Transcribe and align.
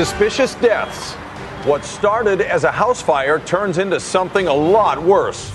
Suspicious 0.00 0.54
deaths. 0.54 1.12
What 1.68 1.84
started 1.84 2.40
as 2.40 2.64
a 2.64 2.72
house 2.72 3.02
fire 3.02 3.38
turns 3.38 3.76
into 3.76 4.00
something 4.00 4.46
a 4.46 4.54
lot 4.54 4.98
worse. 5.02 5.50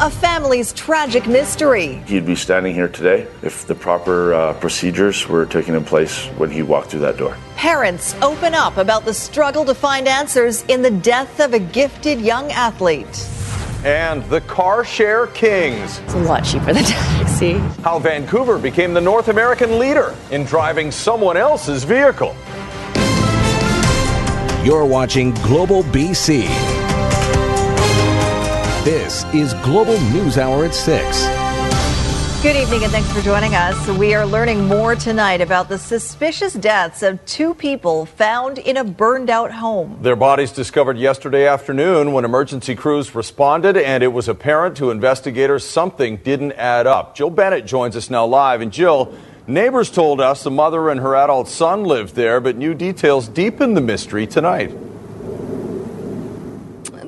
A 0.00 0.10
family's 0.10 0.72
tragic 0.72 1.28
mystery. 1.28 2.02
He'd 2.04 2.26
be 2.26 2.34
standing 2.34 2.74
here 2.74 2.88
today 2.88 3.28
if 3.42 3.68
the 3.68 3.76
proper 3.76 4.34
uh, 4.34 4.54
procedures 4.54 5.28
were 5.28 5.46
taking 5.46 5.76
in 5.76 5.84
place 5.84 6.26
when 6.36 6.50
he 6.50 6.62
walked 6.62 6.90
through 6.90 7.02
that 7.02 7.16
door. 7.16 7.36
Parents 7.54 8.16
open 8.22 8.54
up 8.54 8.76
about 8.76 9.04
the 9.04 9.14
struggle 9.14 9.64
to 9.66 9.74
find 9.76 10.08
answers 10.08 10.64
in 10.64 10.82
the 10.82 10.90
death 10.90 11.38
of 11.38 11.54
a 11.54 11.60
gifted 11.60 12.20
young 12.20 12.50
athlete. 12.50 13.24
And 13.84 14.24
the 14.24 14.40
car 14.40 14.84
share 14.84 15.28
kings. 15.28 16.00
It's 16.00 16.14
a 16.14 16.18
lot 16.18 16.40
cheaper 16.40 16.72
than 16.72 16.82
taxi. 16.84 17.52
How 17.84 18.00
Vancouver 18.00 18.58
became 18.58 18.94
the 18.94 19.00
North 19.00 19.28
American 19.28 19.78
leader 19.78 20.16
in 20.32 20.44
driving 20.44 20.90
someone 20.90 21.36
else's 21.36 21.84
vehicle. 21.84 22.34
You're 24.62 24.84
watching 24.84 25.32
Global 25.36 25.82
BC. 25.84 26.42
This 28.84 29.24
is 29.32 29.54
Global 29.64 29.98
News 30.10 30.36
Hour 30.36 30.66
at 30.66 30.74
6. 30.74 32.42
Good 32.42 32.56
evening 32.56 32.82
and 32.82 32.92
thanks 32.92 33.10
for 33.10 33.22
joining 33.22 33.54
us. 33.54 33.88
We 33.88 34.12
are 34.12 34.26
learning 34.26 34.68
more 34.68 34.94
tonight 34.96 35.40
about 35.40 35.70
the 35.70 35.78
suspicious 35.78 36.52
deaths 36.52 37.02
of 37.02 37.24
two 37.24 37.54
people 37.54 38.04
found 38.04 38.58
in 38.58 38.76
a 38.76 38.84
burned 38.84 39.30
out 39.30 39.50
home. 39.50 39.96
Their 40.02 40.14
bodies 40.14 40.52
discovered 40.52 40.98
yesterday 40.98 41.46
afternoon 41.46 42.12
when 42.12 42.26
emergency 42.26 42.74
crews 42.74 43.14
responded, 43.14 43.78
and 43.78 44.02
it 44.02 44.08
was 44.08 44.28
apparent 44.28 44.76
to 44.76 44.90
investigators 44.90 45.66
something 45.66 46.18
didn't 46.18 46.52
add 46.52 46.86
up. 46.86 47.16
Jill 47.16 47.30
Bennett 47.30 47.64
joins 47.64 47.96
us 47.96 48.10
now 48.10 48.26
live. 48.26 48.60
And 48.60 48.70
Jill, 48.70 49.14
Neighbors 49.50 49.90
told 49.90 50.20
us 50.20 50.44
the 50.44 50.50
mother 50.50 50.90
and 50.90 51.00
her 51.00 51.16
adult 51.16 51.48
son 51.48 51.82
lived 51.82 52.14
there, 52.14 52.38
but 52.38 52.54
new 52.56 52.72
details 52.72 53.26
deepen 53.26 53.74
the 53.74 53.80
mystery 53.80 54.24
tonight 54.24 54.70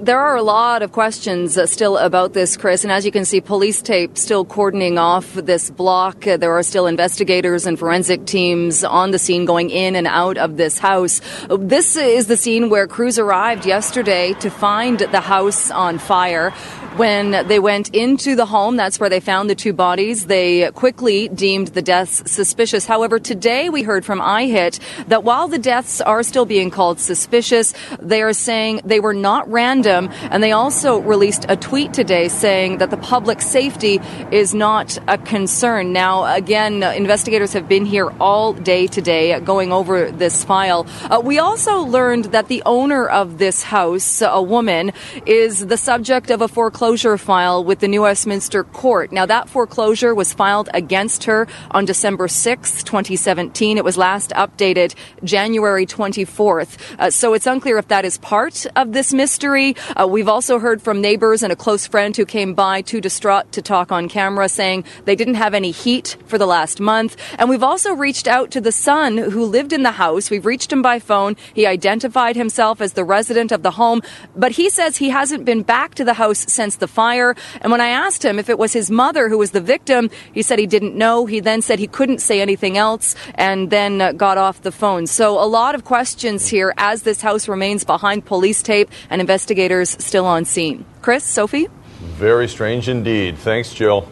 there 0.02 0.18
are 0.18 0.34
a 0.34 0.42
lot 0.42 0.82
of 0.82 0.90
questions 0.90 1.56
uh, 1.56 1.64
still 1.64 1.96
about 1.96 2.32
this, 2.32 2.56
Chris. 2.56 2.82
And 2.82 2.92
as 2.92 3.06
you 3.06 3.12
can 3.12 3.24
see, 3.24 3.40
police 3.40 3.80
tape 3.80 4.18
still 4.18 4.44
cordoning 4.44 4.98
off 4.98 5.32
this 5.34 5.70
block. 5.70 6.26
Uh, 6.26 6.36
there 6.36 6.50
are 6.58 6.64
still 6.64 6.88
investigators 6.88 7.66
and 7.66 7.78
forensic 7.78 8.26
teams 8.26 8.82
on 8.82 9.12
the 9.12 9.18
scene 9.18 9.44
going 9.44 9.70
in 9.70 9.94
and 9.94 10.08
out 10.08 10.38
of 10.38 10.56
this 10.56 10.76
house. 10.76 11.20
This 11.48 11.94
is 11.96 12.26
the 12.26 12.36
scene 12.36 12.68
where 12.68 12.88
crews 12.88 13.16
arrived 13.16 13.64
yesterday 13.64 14.32
to 14.40 14.50
find 14.50 14.98
the 14.98 15.20
house 15.20 15.70
on 15.70 15.98
fire. 15.98 16.52
When 16.96 17.30
they 17.48 17.58
went 17.58 17.88
into 17.94 18.36
the 18.36 18.44
home, 18.44 18.76
that's 18.76 19.00
where 19.00 19.08
they 19.08 19.20
found 19.20 19.48
the 19.48 19.54
two 19.54 19.72
bodies. 19.72 20.26
They 20.26 20.70
quickly 20.72 21.26
deemed 21.26 21.68
the 21.68 21.80
deaths 21.80 22.30
suspicious. 22.30 22.84
However, 22.84 23.18
today 23.18 23.70
we 23.70 23.82
heard 23.82 24.04
from 24.04 24.20
IHIT 24.20 24.78
that 25.08 25.24
while 25.24 25.48
the 25.48 25.58
deaths 25.58 26.02
are 26.02 26.22
still 26.22 26.44
being 26.44 26.70
called 26.70 27.00
suspicious, 27.00 27.72
they 27.98 28.20
are 28.20 28.34
saying 28.34 28.82
they 28.84 29.00
were 29.00 29.14
not 29.14 29.50
random. 29.50 30.10
And 30.30 30.42
they 30.42 30.52
also 30.52 30.98
released 30.98 31.46
a 31.48 31.56
tweet 31.56 31.94
today 31.94 32.28
saying 32.28 32.76
that 32.76 32.90
the 32.90 32.98
public 32.98 33.40
safety 33.40 33.98
is 34.30 34.52
not 34.52 34.98
a 35.08 35.16
concern. 35.16 35.94
Now, 35.94 36.26
again, 36.34 36.82
investigators 36.82 37.54
have 37.54 37.68
been 37.68 37.86
here 37.86 38.12
all 38.20 38.52
day 38.52 38.86
today 38.86 39.40
going 39.40 39.72
over 39.72 40.10
this 40.10 40.44
file. 40.44 40.86
Uh, 41.04 41.22
we 41.24 41.38
also 41.38 41.78
learned 41.78 42.26
that 42.26 42.48
the 42.48 42.62
owner 42.66 43.08
of 43.08 43.38
this 43.38 43.62
house, 43.62 44.20
a 44.20 44.42
woman, 44.42 44.92
is 45.24 45.64
the 45.66 45.78
subject 45.78 46.30
of 46.30 46.42
a 46.42 46.48
foreclosure 46.48 46.81
foreclosure 46.82 47.16
file 47.16 47.62
with 47.62 47.78
the 47.78 47.86
New 47.86 48.02
Westminster 48.02 48.64
Court. 48.64 49.12
Now, 49.12 49.24
that 49.24 49.48
foreclosure 49.48 50.16
was 50.16 50.32
filed 50.32 50.68
against 50.74 51.22
her 51.22 51.46
on 51.70 51.84
December 51.84 52.26
6, 52.26 52.82
2017. 52.82 53.78
It 53.78 53.84
was 53.84 53.96
last 53.96 54.30
updated 54.30 54.96
January 55.22 55.86
24th. 55.86 56.76
Uh, 56.98 57.08
so 57.08 57.34
it's 57.34 57.46
unclear 57.46 57.78
if 57.78 57.86
that 57.86 58.04
is 58.04 58.18
part 58.18 58.66
of 58.74 58.94
this 58.94 59.12
mystery. 59.12 59.76
Uh, 59.94 60.08
we've 60.08 60.26
also 60.26 60.58
heard 60.58 60.82
from 60.82 61.00
neighbors 61.00 61.44
and 61.44 61.52
a 61.52 61.56
close 61.56 61.86
friend 61.86 62.16
who 62.16 62.26
came 62.26 62.52
by 62.52 62.82
too 62.82 63.00
distraught 63.00 63.52
to 63.52 63.62
talk 63.62 63.92
on 63.92 64.08
camera 64.08 64.48
saying 64.48 64.84
they 65.04 65.14
didn't 65.14 65.34
have 65.34 65.54
any 65.54 65.70
heat 65.70 66.16
for 66.26 66.36
the 66.36 66.46
last 66.46 66.80
month. 66.80 67.16
And 67.38 67.48
we've 67.48 67.62
also 67.62 67.92
reached 67.92 68.26
out 68.26 68.50
to 68.50 68.60
the 68.60 68.72
son 68.72 69.18
who 69.18 69.44
lived 69.44 69.72
in 69.72 69.84
the 69.84 69.92
house. 69.92 70.30
We've 70.30 70.44
reached 70.44 70.72
him 70.72 70.82
by 70.82 70.98
phone. 70.98 71.36
He 71.54 71.64
identified 71.64 72.34
himself 72.34 72.80
as 72.80 72.94
the 72.94 73.04
resident 73.04 73.52
of 73.52 73.62
the 73.62 73.70
home, 73.70 74.02
but 74.34 74.50
he 74.50 74.68
says 74.68 74.96
he 74.96 75.10
hasn't 75.10 75.44
been 75.44 75.62
back 75.62 75.94
to 75.94 76.04
the 76.04 76.14
house 76.14 76.44
since 76.48 76.71
the 76.76 76.88
fire. 76.88 77.34
And 77.60 77.70
when 77.70 77.80
I 77.80 77.88
asked 77.88 78.24
him 78.24 78.38
if 78.38 78.48
it 78.48 78.58
was 78.58 78.72
his 78.72 78.90
mother 78.90 79.28
who 79.28 79.38
was 79.38 79.52
the 79.52 79.60
victim, 79.60 80.10
he 80.32 80.42
said 80.42 80.58
he 80.58 80.66
didn't 80.66 80.96
know. 80.96 81.26
He 81.26 81.40
then 81.40 81.62
said 81.62 81.78
he 81.78 81.86
couldn't 81.86 82.18
say 82.18 82.40
anything 82.40 82.76
else 82.76 83.14
and 83.34 83.70
then 83.70 84.00
uh, 84.00 84.12
got 84.12 84.38
off 84.38 84.62
the 84.62 84.72
phone. 84.72 85.06
So 85.06 85.38
a 85.42 85.46
lot 85.46 85.74
of 85.74 85.84
questions 85.84 86.48
here 86.48 86.74
as 86.76 87.02
this 87.02 87.20
house 87.20 87.48
remains 87.48 87.84
behind 87.84 88.24
police 88.24 88.62
tape 88.62 88.90
and 89.10 89.20
investigators 89.20 89.96
still 90.02 90.26
on 90.26 90.44
scene. 90.44 90.84
Chris, 91.00 91.24
Sophie? 91.24 91.68
Very 92.00 92.48
strange 92.48 92.88
indeed. 92.88 93.38
Thanks, 93.38 93.72
Jill. 93.72 94.08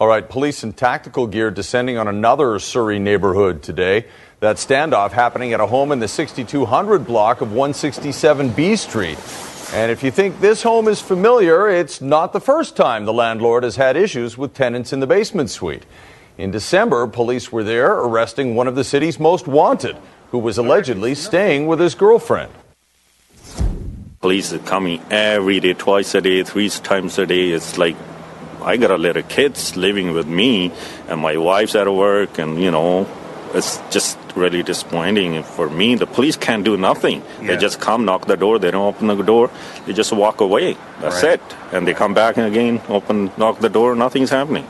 All 0.00 0.06
right, 0.06 0.28
police 0.28 0.62
in 0.62 0.74
tactical 0.74 1.26
gear 1.26 1.50
descending 1.50 1.98
on 1.98 2.06
another 2.06 2.60
Surrey 2.60 3.00
neighborhood 3.00 3.64
today. 3.64 4.06
That 4.38 4.54
standoff 4.54 5.10
happening 5.10 5.52
at 5.52 5.60
a 5.60 5.66
home 5.66 5.90
in 5.90 5.98
the 5.98 6.06
6200 6.06 7.04
block 7.04 7.40
of 7.40 7.48
167B 7.48 8.78
Street. 8.78 9.18
And 9.74 9.92
if 9.92 10.02
you 10.02 10.10
think 10.10 10.40
this 10.40 10.62
home 10.62 10.88
is 10.88 11.02
familiar, 11.02 11.68
it's 11.68 12.00
not 12.00 12.32
the 12.32 12.40
first 12.40 12.74
time 12.74 13.04
the 13.04 13.12
landlord 13.12 13.64
has 13.64 13.76
had 13.76 13.98
issues 13.98 14.38
with 14.38 14.54
tenants 14.54 14.94
in 14.94 15.00
the 15.00 15.06
basement 15.06 15.50
suite. 15.50 15.84
In 16.38 16.50
December, 16.50 17.06
police 17.06 17.52
were 17.52 17.64
there 17.64 17.92
arresting 17.92 18.54
one 18.54 18.66
of 18.66 18.76
the 18.76 18.84
city's 18.84 19.20
most 19.20 19.46
wanted, 19.46 19.96
who 20.30 20.38
was 20.38 20.56
allegedly 20.56 21.14
staying 21.14 21.66
with 21.66 21.80
his 21.80 21.94
girlfriend. 21.94 22.50
Police 24.22 24.54
are 24.54 24.58
coming 24.60 25.02
every 25.10 25.60
day, 25.60 25.74
twice 25.74 26.14
a 26.14 26.22
day, 26.22 26.42
three 26.44 26.70
times 26.70 27.18
a 27.18 27.26
day. 27.26 27.50
It's 27.50 27.76
like 27.76 27.96
I 28.62 28.78
got 28.78 28.90
a 28.90 28.96
little 28.96 29.22
kids 29.22 29.76
living 29.76 30.12
with 30.12 30.26
me, 30.26 30.72
and 31.08 31.20
my 31.20 31.36
wife's 31.36 31.74
at 31.74 31.92
work, 31.92 32.38
and 32.38 32.60
you 32.62 32.70
know, 32.70 33.06
it's 33.54 33.78
just 33.90 34.18
really 34.36 34.62
disappointing 34.62 35.42
for 35.42 35.68
me. 35.68 35.94
The 35.94 36.06
police 36.06 36.36
can't 36.36 36.64
do 36.64 36.76
nothing. 36.76 37.22
Yeah. 37.40 37.48
They 37.48 37.56
just 37.56 37.80
come, 37.80 38.04
knock 38.04 38.26
the 38.26 38.36
door, 38.36 38.58
they 38.58 38.70
don't 38.70 38.86
open 38.86 39.06
the 39.06 39.22
door, 39.22 39.50
they 39.86 39.92
just 39.92 40.12
walk 40.12 40.40
away. 40.40 40.76
That's 41.00 41.22
right. 41.22 41.34
it. 41.34 41.42
And 41.72 41.86
they 41.86 41.94
come 41.94 42.14
back 42.14 42.36
and 42.36 42.46
again, 42.46 42.80
open, 42.88 43.30
knock 43.36 43.60
the 43.60 43.68
door, 43.68 43.94
nothing's 43.94 44.30
happening. 44.30 44.66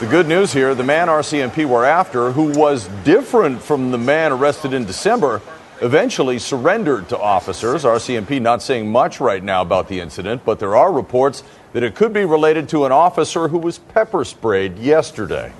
The 0.00 0.08
good 0.08 0.26
news 0.26 0.52
here 0.52 0.74
the 0.74 0.82
man 0.82 1.06
RCMP 1.06 1.64
were 1.64 1.84
after, 1.84 2.32
who 2.32 2.50
was 2.58 2.88
different 3.04 3.62
from 3.62 3.92
the 3.92 3.98
man 3.98 4.32
arrested 4.32 4.74
in 4.74 4.84
December, 4.84 5.40
eventually 5.80 6.40
surrendered 6.40 7.08
to 7.10 7.18
officers. 7.18 7.84
RCMP 7.84 8.40
not 8.40 8.62
saying 8.62 8.90
much 8.90 9.20
right 9.20 9.42
now 9.42 9.62
about 9.62 9.88
the 9.88 10.00
incident, 10.00 10.44
but 10.44 10.58
there 10.58 10.74
are 10.74 10.92
reports 10.92 11.44
that 11.72 11.82
it 11.82 11.94
could 11.94 12.12
be 12.12 12.24
related 12.24 12.68
to 12.70 12.84
an 12.84 12.92
officer 12.92 13.48
who 13.48 13.58
was 13.58 13.78
pepper 13.78 14.24
sprayed 14.24 14.78
yesterday. 14.78 15.52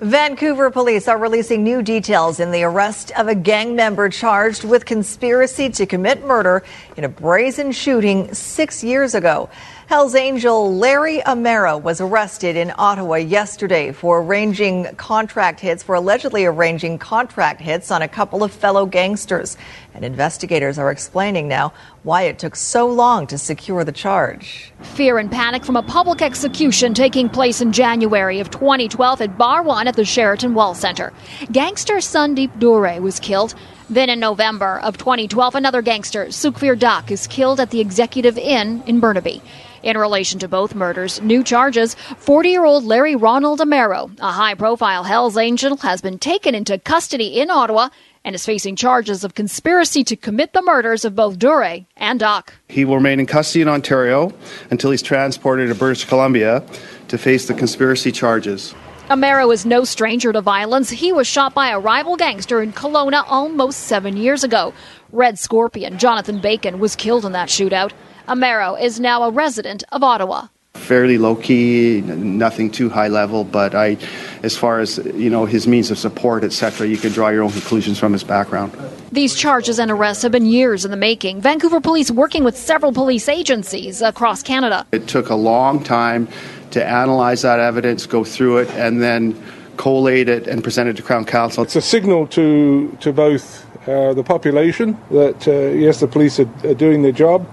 Vancouver 0.00 0.70
police 0.70 1.08
are 1.08 1.18
releasing 1.18 1.62
new 1.62 1.82
details 1.82 2.40
in 2.40 2.52
the 2.52 2.62
arrest 2.62 3.12
of 3.18 3.28
a 3.28 3.34
gang 3.34 3.76
member 3.76 4.08
charged 4.08 4.64
with 4.64 4.86
conspiracy 4.86 5.68
to 5.68 5.84
commit 5.84 6.24
murder 6.24 6.62
in 6.96 7.04
a 7.04 7.08
brazen 7.08 7.70
shooting 7.70 8.32
six 8.32 8.82
years 8.82 9.14
ago. 9.14 9.50
Hells 9.90 10.14
Angel 10.14 10.72
Larry 10.72 11.18
Amero 11.26 11.82
was 11.82 12.00
arrested 12.00 12.56
in 12.56 12.72
Ottawa 12.78 13.16
yesterday 13.16 13.90
for 13.90 14.22
arranging 14.22 14.84
contract 14.94 15.58
hits, 15.58 15.82
for 15.82 15.96
allegedly 15.96 16.44
arranging 16.44 16.96
contract 16.96 17.60
hits 17.60 17.90
on 17.90 18.00
a 18.00 18.06
couple 18.06 18.44
of 18.44 18.52
fellow 18.52 18.86
gangsters. 18.86 19.56
And 19.92 20.04
investigators 20.04 20.78
are 20.78 20.92
explaining 20.92 21.48
now 21.48 21.72
why 22.04 22.22
it 22.22 22.38
took 22.38 22.54
so 22.54 22.86
long 22.86 23.26
to 23.26 23.36
secure 23.36 23.82
the 23.82 23.90
charge. 23.90 24.72
Fear 24.80 25.18
and 25.18 25.28
panic 25.28 25.64
from 25.64 25.74
a 25.74 25.82
public 25.82 26.22
execution 26.22 26.94
taking 26.94 27.28
place 27.28 27.60
in 27.60 27.72
January 27.72 28.38
of 28.38 28.48
2012 28.48 29.20
at 29.20 29.36
Bar 29.36 29.64
1 29.64 29.88
at 29.88 29.96
the 29.96 30.04
Sheraton 30.04 30.54
Wall 30.54 30.76
Center. 30.76 31.12
Gangster 31.50 31.96
Sandip 31.96 32.56
Duhre 32.60 33.00
was 33.00 33.18
killed 33.18 33.56
Then 33.90 34.08
in 34.08 34.20
November 34.20 34.78
of 34.84 34.98
2012, 34.98 35.56
another 35.56 35.82
gangster, 35.82 36.26
Sukhvir 36.26 36.78
Dhak, 36.78 37.10
is 37.10 37.26
killed 37.26 37.58
at 37.58 37.70
the 37.70 37.80
Executive 37.80 38.38
Inn 38.38 38.84
in 38.86 39.00
Burnaby. 39.00 39.42
In 39.82 39.96
relation 39.96 40.38
to 40.40 40.48
both 40.48 40.74
murders, 40.74 41.22
new 41.22 41.42
charges 41.42 41.94
40 41.94 42.50
year 42.50 42.64
old 42.64 42.84
Larry 42.84 43.16
Ronald 43.16 43.60
Amero, 43.60 44.10
a 44.20 44.30
high 44.30 44.54
profile 44.54 45.04
Hells 45.04 45.38
Angel, 45.38 45.76
has 45.78 46.02
been 46.02 46.18
taken 46.18 46.54
into 46.54 46.78
custody 46.78 47.40
in 47.40 47.50
Ottawa 47.50 47.88
and 48.22 48.34
is 48.34 48.44
facing 48.44 48.76
charges 48.76 49.24
of 49.24 49.34
conspiracy 49.34 50.04
to 50.04 50.16
commit 50.16 50.52
the 50.52 50.60
murders 50.60 51.06
of 51.06 51.16
both 51.16 51.38
Duhre 51.38 51.86
and 51.96 52.20
Dhak. 52.20 52.50
He 52.68 52.84
will 52.84 52.96
remain 52.96 53.20
in 53.20 53.26
custody 53.26 53.62
in 53.62 53.68
Ontario 53.68 54.34
until 54.70 54.90
he's 54.90 55.00
transported 55.00 55.68
to 55.68 55.74
British 55.74 56.04
Columbia 56.04 56.62
to 57.08 57.16
face 57.16 57.48
the 57.48 57.54
conspiracy 57.54 58.12
charges. 58.12 58.74
Amero 59.08 59.52
is 59.52 59.64
no 59.64 59.84
stranger 59.84 60.32
to 60.32 60.42
violence. 60.42 60.90
He 60.90 61.10
was 61.10 61.26
shot 61.26 61.54
by 61.54 61.70
a 61.70 61.80
rival 61.80 62.16
gangster 62.16 62.62
in 62.62 62.72
Kelowna 62.72 63.24
almost 63.26 63.80
seven 63.80 64.18
years 64.18 64.44
ago. 64.44 64.74
Red 65.10 65.38
Scorpion 65.38 65.98
Jonathan 65.98 66.38
Bacon 66.38 66.78
was 66.78 66.94
killed 66.94 67.24
in 67.24 67.32
that 67.32 67.48
shootout. 67.48 67.92
Amero 68.28 68.80
is 68.80 69.00
now 69.00 69.22
a 69.22 69.30
resident 69.30 69.84
of 69.92 70.02
Ottawa. 70.02 70.48
Fairly 70.74 71.18
low 71.18 71.36
key, 71.36 72.02
nothing 72.06 72.70
too 72.70 72.88
high 72.88 73.08
level, 73.08 73.44
but 73.44 73.74
I, 73.74 73.96
as 74.42 74.56
far 74.56 74.80
as 74.80 74.98
you 75.14 75.28
know, 75.28 75.44
his 75.44 75.66
means 75.66 75.90
of 75.90 75.98
support, 75.98 76.44
etc., 76.44 76.86
you 76.86 76.96
can 76.96 77.12
draw 77.12 77.28
your 77.28 77.42
own 77.42 77.50
conclusions 77.50 77.98
from 77.98 78.12
his 78.12 78.24
background. 78.24 78.76
These 79.12 79.34
charges 79.34 79.78
and 79.78 79.90
arrests 79.90 80.22
have 80.22 80.32
been 80.32 80.46
years 80.46 80.84
in 80.84 80.90
the 80.90 80.96
making. 80.96 81.40
Vancouver 81.40 81.80
police 81.80 82.10
working 82.10 82.44
with 82.44 82.56
several 82.56 82.92
police 82.92 83.28
agencies 83.28 84.00
across 84.00 84.42
Canada. 84.42 84.86
It 84.92 85.08
took 85.08 85.28
a 85.28 85.34
long 85.34 85.82
time 85.82 86.28
to 86.70 86.84
analyze 86.84 87.42
that 87.42 87.58
evidence, 87.58 88.06
go 88.06 88.22
through 88.22 88.58
it, 88.58 88.70
and 88.70 89.02
then 89.02 89.40
collate 89.76 90.28
it 90.28 90.46
and 90.46 90.62
present 90.62 90.88
it 90.88 90.96
to 90.96 91.02
Crown 91.02 91.24
Counsel. 91.24 91.64
It's 91.64 91.76
a 91.76 91.80
signal 91.80 92.26
to 92.28 92.96
to 93.00 93.12
both 93.12 93.66
uh, 93.88 94.12
the 94.14 94.22
population 94.22 94.96
that 95.10 95.48
uh, 95.48 95.52
yes, 95.76 96.00
the 96.00 96.06
police 96.06 96.38
are, 96.38 96.48
are 96.64 96.74
doing 96.74 97.02
their 97.02 97.12
job, 97.12 97.46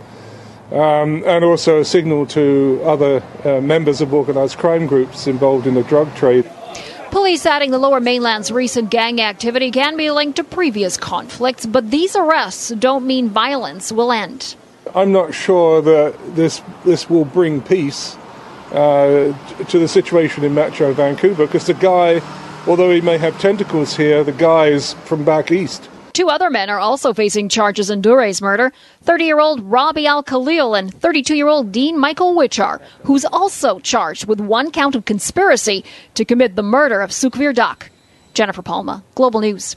um, 0.71 1.23
and 1.25 1.43
also 1.43 1.79
a 1.79 1.85
signal 1.85 2.25
to 2.27 2.81
other 2.83 3.23
uh, 3.43 3.61
members 3.61 4.01
of 4.01 4.13
organised 4.13 4.57
crime 4.57 4.87
groups 4.87 5.27
involved 5.27 5.67
in 5.67 5.73
the 5.73 5.83
drug 5.83 6.13
trade. 6.15 6.49
Police 7.11 7.45
adding 7.45 7.71
the 7.71 7.79
lower 7.79 8.01
mainland's 8.01 8.51
recent 8.51 8.89
gang 8.89 9.21
activity 9.21 9.71
can 9.71 9.95
be 9.95 10.11
linked 10.11 10.35
to 10.35 10.43
previous 10.43 10.97
conflicts, 10.97 11.65
but 11.65 11.89
these 11.89 12.15
arrests 12.15 12.69
don't 12.69 13.07
mean 13.07 13.29
violence 13.29 13.91
will 13.91 14.11
end. 14.11 14.55
I'm 14.93 15.11
not 15.11 15.33
sure 15.33 15.81
that 15.81 16.35
this 16.35 16.61
this 16.85 17.09
will 17.09 17.25
bring 17.25 17.61
peace 17.61 18.17
uh, 18.71 19.33
to 19.69 19.79
the 19.79 19.87
situation 19.87 20.43
in 20.43 20.53
Metro 20.53 20.93
Vancouver 20.93 21.45
because 21.45 21.65
the 21.65 21.73
guy, 21.73 22.21
although 22.67 22.91
he 22.91 23.01
may 23.01 23.17
have 23.17 23.39
tentacles 23.39 23.95
here, 23.95 24.23
the 24.23 24.31
guy 24.31 24.67
is 24.67 24.93
from 25.05 25.23
back 25.23 25.51
east. 25.51 25.89
Two 26.17 26.29
other 26.31 26.49
men 26.49 26.71
are 26.71 26.79
also 26.79 27.13
facing 27.13 27.47
charges 27.47 27.91
in 27.91 28.01
Duhre's 28.01 28.41
murder 28.41 28.73
30 29.03 29.25
year 29.25 29.39
old 29.39 29.61
Robbie 29.61 30.07
Al 30.07 30.23
Khalil 30.23 30.73
and 30.73 30.91
32 30.91 31.35
year 31.35 31.47
old 31.47 31.71
Dean 31.71 31.95
Michael 31.95 32.33
Wiwchar, 32.33 32.81
who's 33.03 33.23
also 33.23 33.77
charged 33.77 34.25
with 34.25 34.39
one 34.39 34.71
count 34.71 34.95
of 34.95 35.05
conspiracy 35.05 35.85
to 36.15 36.25
commit 36.25 36.55
the 36.55 36.63
murder 36.63 37.01
of 37.01 37.11
Sukhvir 37.11 37.53
Dhak. 37.53 37.89
Jennifer 38.33 38.63
Palma, 38.63 39.03
Global 39.13 39.41
News. 39.41 39.75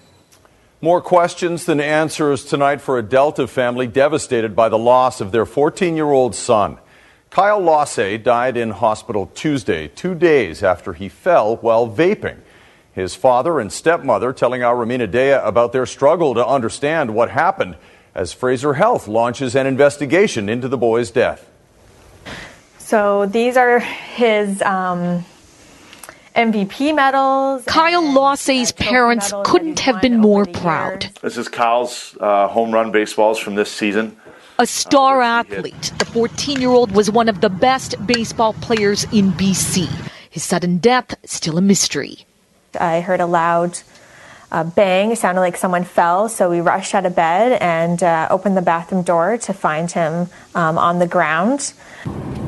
More 0.80 1.02
questions 1.02 1.66
than 1.66 1.78
answers 1.78 2.42
tonight 2.42 2.80
for 2.80 2.96
a 2.96 3.02
Delta 3.02 3.46
family 3.46 3.86
devastated 3.86 4.56
by 4.56 4.70
the 4.70 4.78
loss 4.78 5.20
of 5.20 5.32
their 5.32 5.44
14 5.44 5.94
year 5.94 6.10
old 6.10 6.34
son. 6.34 6.78
Kyle 7.28 7.60
Losse 7.60 8.18
died 8.22 8.56
in 8.56 8.70
hospital 8.70 9.30
Tuesday, 9.34 9.88
two 9.88 10.14
days 10.14 10.62
after 10.62 10.94
he 10.94 11.10
fell 11.10 11.56
while 11.56 11.86
vaping. 11.86 12.38
His 13.00 13.14
father 13.14 13.58
and 13.58 13.72
stepmother 13.72 14.32
telling 14.32 14.62
our 14.62 14.76
Rumina 14.76 15.10
Daya 15.10 15.44
about 15.46 15.72
their 15.72 15.86
struggle 15.86 16.34
to 16.34 16.46
understand 16.46 17.14
what 17.14 17.30
happened 17.30 17.76
as 18.14 18.34
Fraser 18.34 18.74
Health 18.74 19.08
launches 19.08 19.56
an 19.56 19.66
investigation 19.66 20.50
into 20.50 20.68
the 20.68 20.76
boy's 20.76 21.10
death. 21.10 21.48
So 22.78 23.24
these 23.24 23.56
are 23.56 23.78
his 23.78 24.60
um, 24.62 25.24
MVP 26.36 26.94
medals. 26.94 27.64
Kyle 27.64 28.12
Losse's 28.12 28.72
parents 28.72 29.32
couldn't 29.44 29.80
have 29.80 30.02
been 30.02 30.18
more 30.18 30.44
proud. 30.44 31.08
This 31.22 31.38
is 31.38 31.48
Kyle's 31.48 32.16
uh, 32.20 32.48
home 32.48 32.70
run 32.70 32.92
baseballs 32.92 33.38
from 33.38 33.54
this 33.54 33.72
season. 33.72 34.14
A 34.58 34.66
star 34.66 35.22
athlete, 35.22 35.92
the 35.98 36.04
14 36.04 36.60
year 36.60 36.68
old 36.68 36.92
was 36.92 37.10
one 37.10 37.30
of 37.30 37.40
the 37.40 37.48
best 37.48 37.94
baseball 38.06 38.52
players 38.52 39.04
in 39.04 39.32
BC. 39.32 39.88
His 40.28 40.44
sudden 40.44 40.76
death 40.76 41.14
still 41.24 41.56
a 41.56 41.62
mystery. 41.62 42.26
I 42.78 43.00
heard 43.00 43.20
a 43.20 43.26
loud 43.26 43.78
uh, 44.52 44.64
bang. 44.64 45.12
It 45.12 45.18
sounded 45.18 45.40
like 45.40 45.56
someone 45.56 45.84
fell, 45.84 46.28
so 46.28 46.50
we 46.50 46.60
rushed 46.60 46.94
out 46.94 47.06
of 47.06 47.14
bed 47.14 47.60
and 47.60 48.02
uh, 48.02 48.28
opened 48.30 48.56
the 48.56 48.62
bathroom 48.62 49.02
door 49.02 49.38
to 49.38 49.52
find 49.52 49.90
him 49.90 50.28
um, 50.54 50.78
on 50.78 50.98
the 50.98 51.06
ground. 51.06 51.72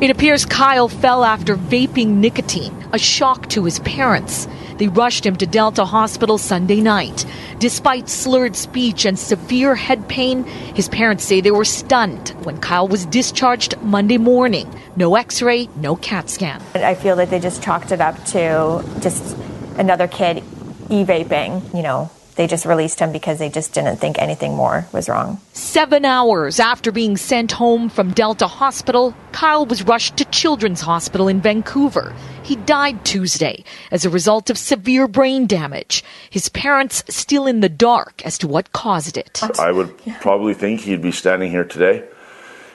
It 0.00 0.10
appears 0.10 0.44
Kyle 0.44 0.88
fell 0.88 1.22
after 1.22 1.56
vaping 1.56 2.16
nicotine, 2.16 2.74
a 2.92 2.98
shock 2.98 3.48
to 3.50 3.64
his 3.64 3.78
parents. 3.80 4.48
They 4.78 4.88
rushed 4.88 5.24
him 5.24 5.36
to 5.36 5.46
Delta 5.46 5.84
Hospital 5.84 6.38
Sunday 6.38 6.80
night. 6.80 7.24
Despite 7.60 8.08
slurred 8.08 8.56
speech 8.56 9.04
and 9.04 9.16
severe 9.16 9.76
head 9.76 10.08
pain, 10.08 10.42
his 10.74 10.88
parents 10.88 11.22
say 11.24 11.40
they 11.40 11.52
were 11.52 11.64
stunned 11.64 12.30
when 12.42 12.58
Kyle 12.58 12.88
was 12.88 13.06
discharged 13.06 13.80
Monday 13.80 14.18
morning. 14.18 14.68
No 14.96 15.14
x 15.14 15.40
ray, 15.40 15.68
no 15.76 15.94
CAT 15.94 16.28
scan. 16.28 16.60
I 16.74 16.96
feel 16.96 17.14
that 17.16 17.30
they 17.30 17.38
just 17.38 17.62
chalked 17.62 17.92
it 17.92 18.00
up 18.00 18.16
to 18.26 18.84
just 19.00 19.36
another 19.78 20.08
kid 20.08 20.38
e 20.90 21.04
vaping, 21.04 21.74
you 21.74 21.82
know, 21.82 22.10
they 22.34 22.46
just 22.46 22.64
released 22.64 22.98
him 22.98 23.12
because 23.12 23.38
they 23.38 23.50
just 23.50 23.74
didn't 23.74 23.96
think 23.96 24.18
anything 24.18 24.56
more 24.56 24.86
was 24.92 25.08
wrong. 25.08 25.40
Seven 25.52 26.04
hours 26.04 26.58
after 26.58 26.90
being 26.90 27.16
sent 27.16 27.52
home 27.52 27.90
from 27.90 28.12
Delta 28.12 28.46
Hospital, 28.46 29.14
Kyle 29.32 29.66
was 29.66 29.82
rushed 29.82 30.16
to 30.16 30.24
Children's 30.26 30.80
Hospital 30.80 31.28
in 31.28 31.42
Vancouver. 31.42 32.14
He 32.42 32.56
died 32.56 33.04
Tuesday 33.04 33.64
as 33.90 34.04
a 34.04 34.10
result 34.10 34.48
of 34.48 34.56
severe 34.56 35.06
brain 35.06 35.46
damage. 35.46 36.02
His 36.30 36.48
parents 36.48 37.04
still 37.08 37.46
in 37.46 37.60
the 37.60 37.68
dark 37.68 38.24
as 38.24 38.38
to 38.38 38.48
what 38.48 38.72
caused 38.72 39.16
it. 39.18 39.40
I 39.58 39.70
would 39.70 39.94
probably 40.20 40.54
think 40.54 40.80
he'd 40.80 41.02
be 41.02 41.12
standing 41.12 41.50
here 41.50 41.64
today 41.64 42.04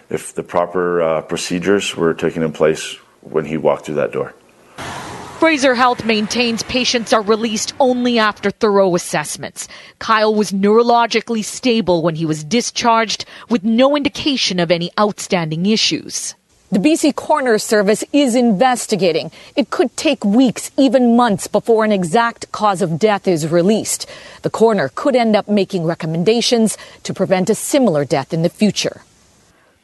if 0.09 0.33
the 0.35 0.43
proper 0.43 1.01
uh, 1.01 1.21
procedures 1.23 1.95
were 1.95 2.13
taken 2.13 2.43
in 2.43 2.53
place 2.53 2.93
when 3.21 3.45
he 3.45 3.57
walked 3.57 3.85
through 3.85 3.95
that 3.95 4.11
door. 4.11 4.33
Fraser 5.39 5.75
Health 5.75 6.03
maintains 6.03 6.63
patients 6.63 7.13
are 7.13 7.21
released 7.21 7.75
only 7.79 8.17
after 8.17 8.49
thorough 8.49 8.95
assessments. 8.95 9.67
Kyle 9.99 10.33
was 10.33 10.51
neurologically 10.51 11.43
stable 11.43 12.01
when 12.01 12.15
he 12.15 12.25
was 12.25 12.43
discharged 12.43 13.23
with 13.47 13.63
no 13.63 13.95
indication 13.95 14.59
of 14.59 14.71
any 14.71 14.89
outstanding 14.99 15.67
issues. 15.67 16.33
The 16.71 16.79
BC 16.79 17.13
Coroner 17.13 17.59
Service 17.59 18.03
is 18.11 18.33
investigating. 18.33 19.29
It 19.55 19.69
could 19.69 19.95
take 19.95 20.25
weeks, 20.25 20.71
even 20.75 21.15
months, 21.15 21.45
before 21.45 21.85
an 21.85 21.91
exact 21.91 22.51
cause 22.51 22.81
of 22.81 22.97
death 22.97 23.27
is 23.27 23.47
released. 23.47 24.09
The 24.41 24.49
coroner 24.49 24.89
could 24.95 25.15
end 25.15 25.35
up 25.35 25.47
making 25.47 25.83
recommendations 25.83 26.79
to 27.03 27.13
prevent 27.13 27.51
a 27.51 27.55
similar 27.55 28.05
death 28.05 28.33
in 28.33 28.41
the 28.41 28.49
future. 28.49 29.03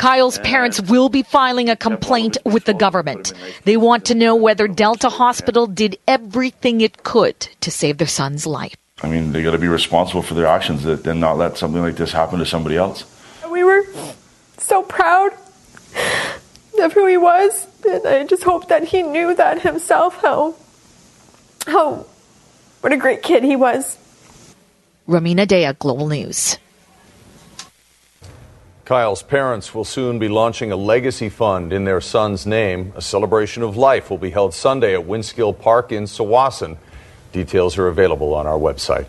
Kyle's 0.04 0.38
parents 0.40 0.82
will 0.82 1.08
be 1.08 1.24
filing 1.24 1.70
a 1.70 1.78
complaint 1.78 2.38
with 2.44 2.66
the 2.66 2.74
government. 2.74 3.32
They 3.64 3.78
want 3.78 4.04
to 4.08 4.16
know 4.16 4.36
whether 4.36 4.68
Delta 4.68 5.08
Hospital 5.08 5.66
did 5.66 5.98
everything 6.10 6.82
it 6.82 7.04
could 7.04 7.40
to 7.62 7.72
save 7.72 8.00
their 8.00 8.08
son's 8.08 8.46
life. 8.46 8.76
I 9.02 9.08
mean, 9.08 9.32
they 9.32 9.42
got 9.42 9.52
to 9.52 9.58
be 9.58 9.70
responsible 9.70 10.22
for 10.22 10.34
their 10.34 10.46
actions 10.46 10.84
and 10.84 11.22
not 11.22 11.38
let 11.38 11.58
something 11.58 11.82
like 11.82 11.96
this 11.96 12.12
happen 12.12 12.40
to 12.40 12.46
somebody 12.46 12.76
else. 12.76 13.06
We 13.50 13.64
were 13.64 13.86
so 14.58 14.84
proud 14.84 15.32
of 16.82 16.92
who 16.92 17.06
he 17.06 17.16
was, 17.16 17.66
and 17.88 18.06
I 18.06 18.26
just 18.26 18.44
hope 18.44 18.68
that 18.68 18.84
he 18.84 19.04
knew 19.04 19.34
that 19.36 19.62
himself 19.62 20.18
how 20.22 20.56
how 21.66 22.06
what 22.82 22.92
a 22.92 22.98
great 22.98 23.24
kid 23.24 23.46
he 23.46 23.56
was. 23.56 23.98
Rumina 25.08 25.48
Daya, 25.48 25.80
Global 25.80 26.10
News. 26.10 26.58
Kyle's 28.94 29.24
parents 29.24 29.74
will 29.74 29.86
soon 29.86 30.20
be 30.20 30.28
launching 30.28 30.72
a 30.72 30.76
legacy 30.76 31.28
fund 31.28 31.74
in 31.74 31.84
their 31.84 32.00
son's 32.00 32.46
name. 32.46 32.94
A 32.96 33.02
celebration 33.02 33.64
of 33.64 33.76
life 33.76 34.12
will 34.12 34.20
be 34.20 34.30
held 34.30 34.54
Sunday 34.54 34.94
at 34.94 35.08
Winskill 35.08 35.60
Park 35.60 35.92
in 35.92 36.04
Tsawwassen. 36.04 36.78
Details 37.32 37.76
are 37.80 37.88
available 37.88 38.36
on 38.36 38.46
our 38.46 38.60
website. 38.60 39.08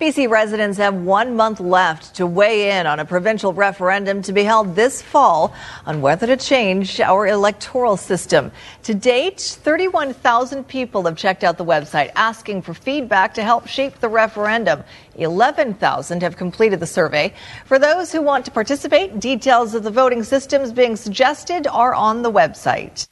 BC 0.00 0.28
residents 0.28 0.76
have 0.78 0.94
one 0.94 1.34
month 1.34 1.60
left 1.60 2.14
to 2.16 2.26
weigh 2.26 2.78
in 2.78 2.86
on 2.86 3.00
a 3.00 3.04
provincial 3.04 3.52
referendum 3.52 4.22
to 4.22 4.32
be 4.32 4.44
held 4.44 4.76
this 4.76 5.02
fall 5.02 5.54
on 5.86 6.00
whether 6.00 6.26
to 6.26 6.36
change 6.36 7.00
our 7.00 7.26
electoral 7.26 7.96
system. 7.96 8.52
To 8.84 8.94
date, 8.94 9.40
31,000 9.40 10.68
people 10.68 11.04
have 11.04 11.16
checked 11.16 11.42
out 11.42 11.58
the 11.58 11.64
website 11.64 12.10
asking 12.14 12.62
for 12.62 12.74
feedback 12.74 13.34
to 13.34 13.42
help 13.42 13.66
shape 13.66 13.98
the 14.00 14.08
referendum. 14.08 14.84
11,000 15.16 16.22
have 16.22 16.36
completed 16.36 16.80
the 16.80 16.86
survey. 16.86 17.32
For 17.66 17.78
those 17.78 18.12
who 18.12 18.22
want 18.22 18.44
to 18.44 18.50
participate, 18.50 19.20
details 19.20 19.74
of 19.74 19.82
the 19.82 19.90
voting 19.90 20.22
systems 20.22 20.72
being 20.72 20.96
suggested 20.96 21.66
are 21.66 21.94
on 21.94 22.22
the 22.22 22.32
website. 22.32 23.06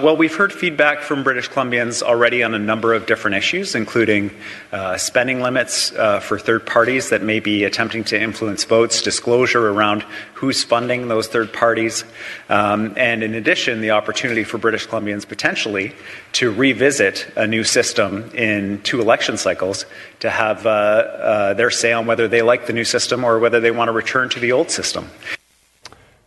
Well, 0.00 0.16
we've 0.16 0.32
heard 0.32 0.52
feedback 0.52 1.00
from 1.00 1.24
British 1.24 1.50
Columbians 1.50 2.04
already 2.04 2.44
on 2.44 2.54
a 2.54 2.58
number 2.60 2.94
of 2.94 3.06
different 3.06 3.36
issues, 3.36 3.74
including 3.74 4.30
uh, 4.70 4.96
spending 4.96 5.40
limits 5.40 5.90
uh, 5.90 6.20
for 6.20 6.38
third 6.38 6.64
parties 6.64 7.10
that 7.10 7.20
may 7.20 7.40
be 7.40 7.64
attempting 7.64 8.04
to 8.04 8.22
influence 8.22 8.62
votes, 8.62 9.02
disclosure 9.02 9.68
around 9.68 10.04
who's 10.34 10.62
funding 10.62 11.08
those 11.08 11.26
third 11.26 11.52
parties, 11.52 12.04
um, 12.48 12.94
and 12.96 13.24
in 13.24 13.34
addition, 13.34 13.80
the 13.80 13.90
opportunity 13.90 14.44
for 14.44 14.56
British 14.56 14.86
Columbians 14.86 15.26
potentially 15.26 15.92
to 16.34 16.52
revisit 16.52 17.26
a 17.34 17.48
new 17.48 17.64
system 17.64 18.30
in 18.36 18.80
two 18.82 19.00
election 19.00 19.36
cycles 19.36 19.84
to 20.20 20.30
have 20.30 20.64
uh, 20.64 20.70
uh 20.70 21.54
their 21.54 21.72
say 21.72 21.92
on 21.92 22.06
whether 22.06 22.28
they 22.28 22.42
like 22.42 22.68
the 22.68 22.72
new 22.72 22.84
system 22.84 23.24
or 23.24 23.40
whether 23.40 23.58
they 23.58 23.72
want 23.72 23.88
to 23.88 23.92
return 23.92 24.28
to 24.28 24.38
the 24.38 24.52
old 24.52 24.70
system. 24.70 25.10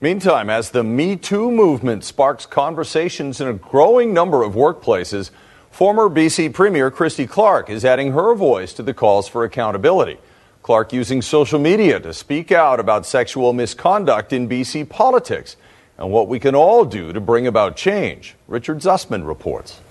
Meantime, 0.04 0.50
as 0.50 0.72
the 0.72 0.84
Me 0.84 1.16
Too 1.16 1.52
movement 1.52 2.04
sparks 2.04 2.48
conversations 2.48 3.40
in 3.40 3.48
a 3.48 3.54
growing 3.54 4.16
number 4.16 4.42
of 4.42 4.54
workplaces, 4.54 5.30
former 5.70 6.10
BC 6.10 6.52
Premier 6.56 6.90
Christy 6.90 7.28
Clark 7.28 7.70
is 7.70 7.86
adding 7.86 8.14
her 8.14 8.34
voice 8.34 8.74
to 8.74 8.82
the 8.82 8.96
calls 8.96 9.28
for 9.28 9.44
accountability. 9.44 10.18
Clark 10.64 10.92
using 10.92 11.22
social 11.22 11.60
media 11.60 12.00
to 12.00 12.16
speak 12.16 12.52
out 12.52 12.80
about 12.80 13.06
sexual 13.06 13.54
misconduct 13.54 14.34
in 14.34 14.50
BC 14.50 14.90
politics 14.90 15.56
and 16.00 16.10
what 16.10 16.28
we 16.28 16.40
can 16.40 16.56
all 16.56 16.84
do 16.84 17.14
to 17.14 17.22
bring 17.22 17.46
about 17.46 17.76
change. 17.76 18.34
Richard 18.48 18.80
Zussman 18.80 19.28
reports. 19.28 19.82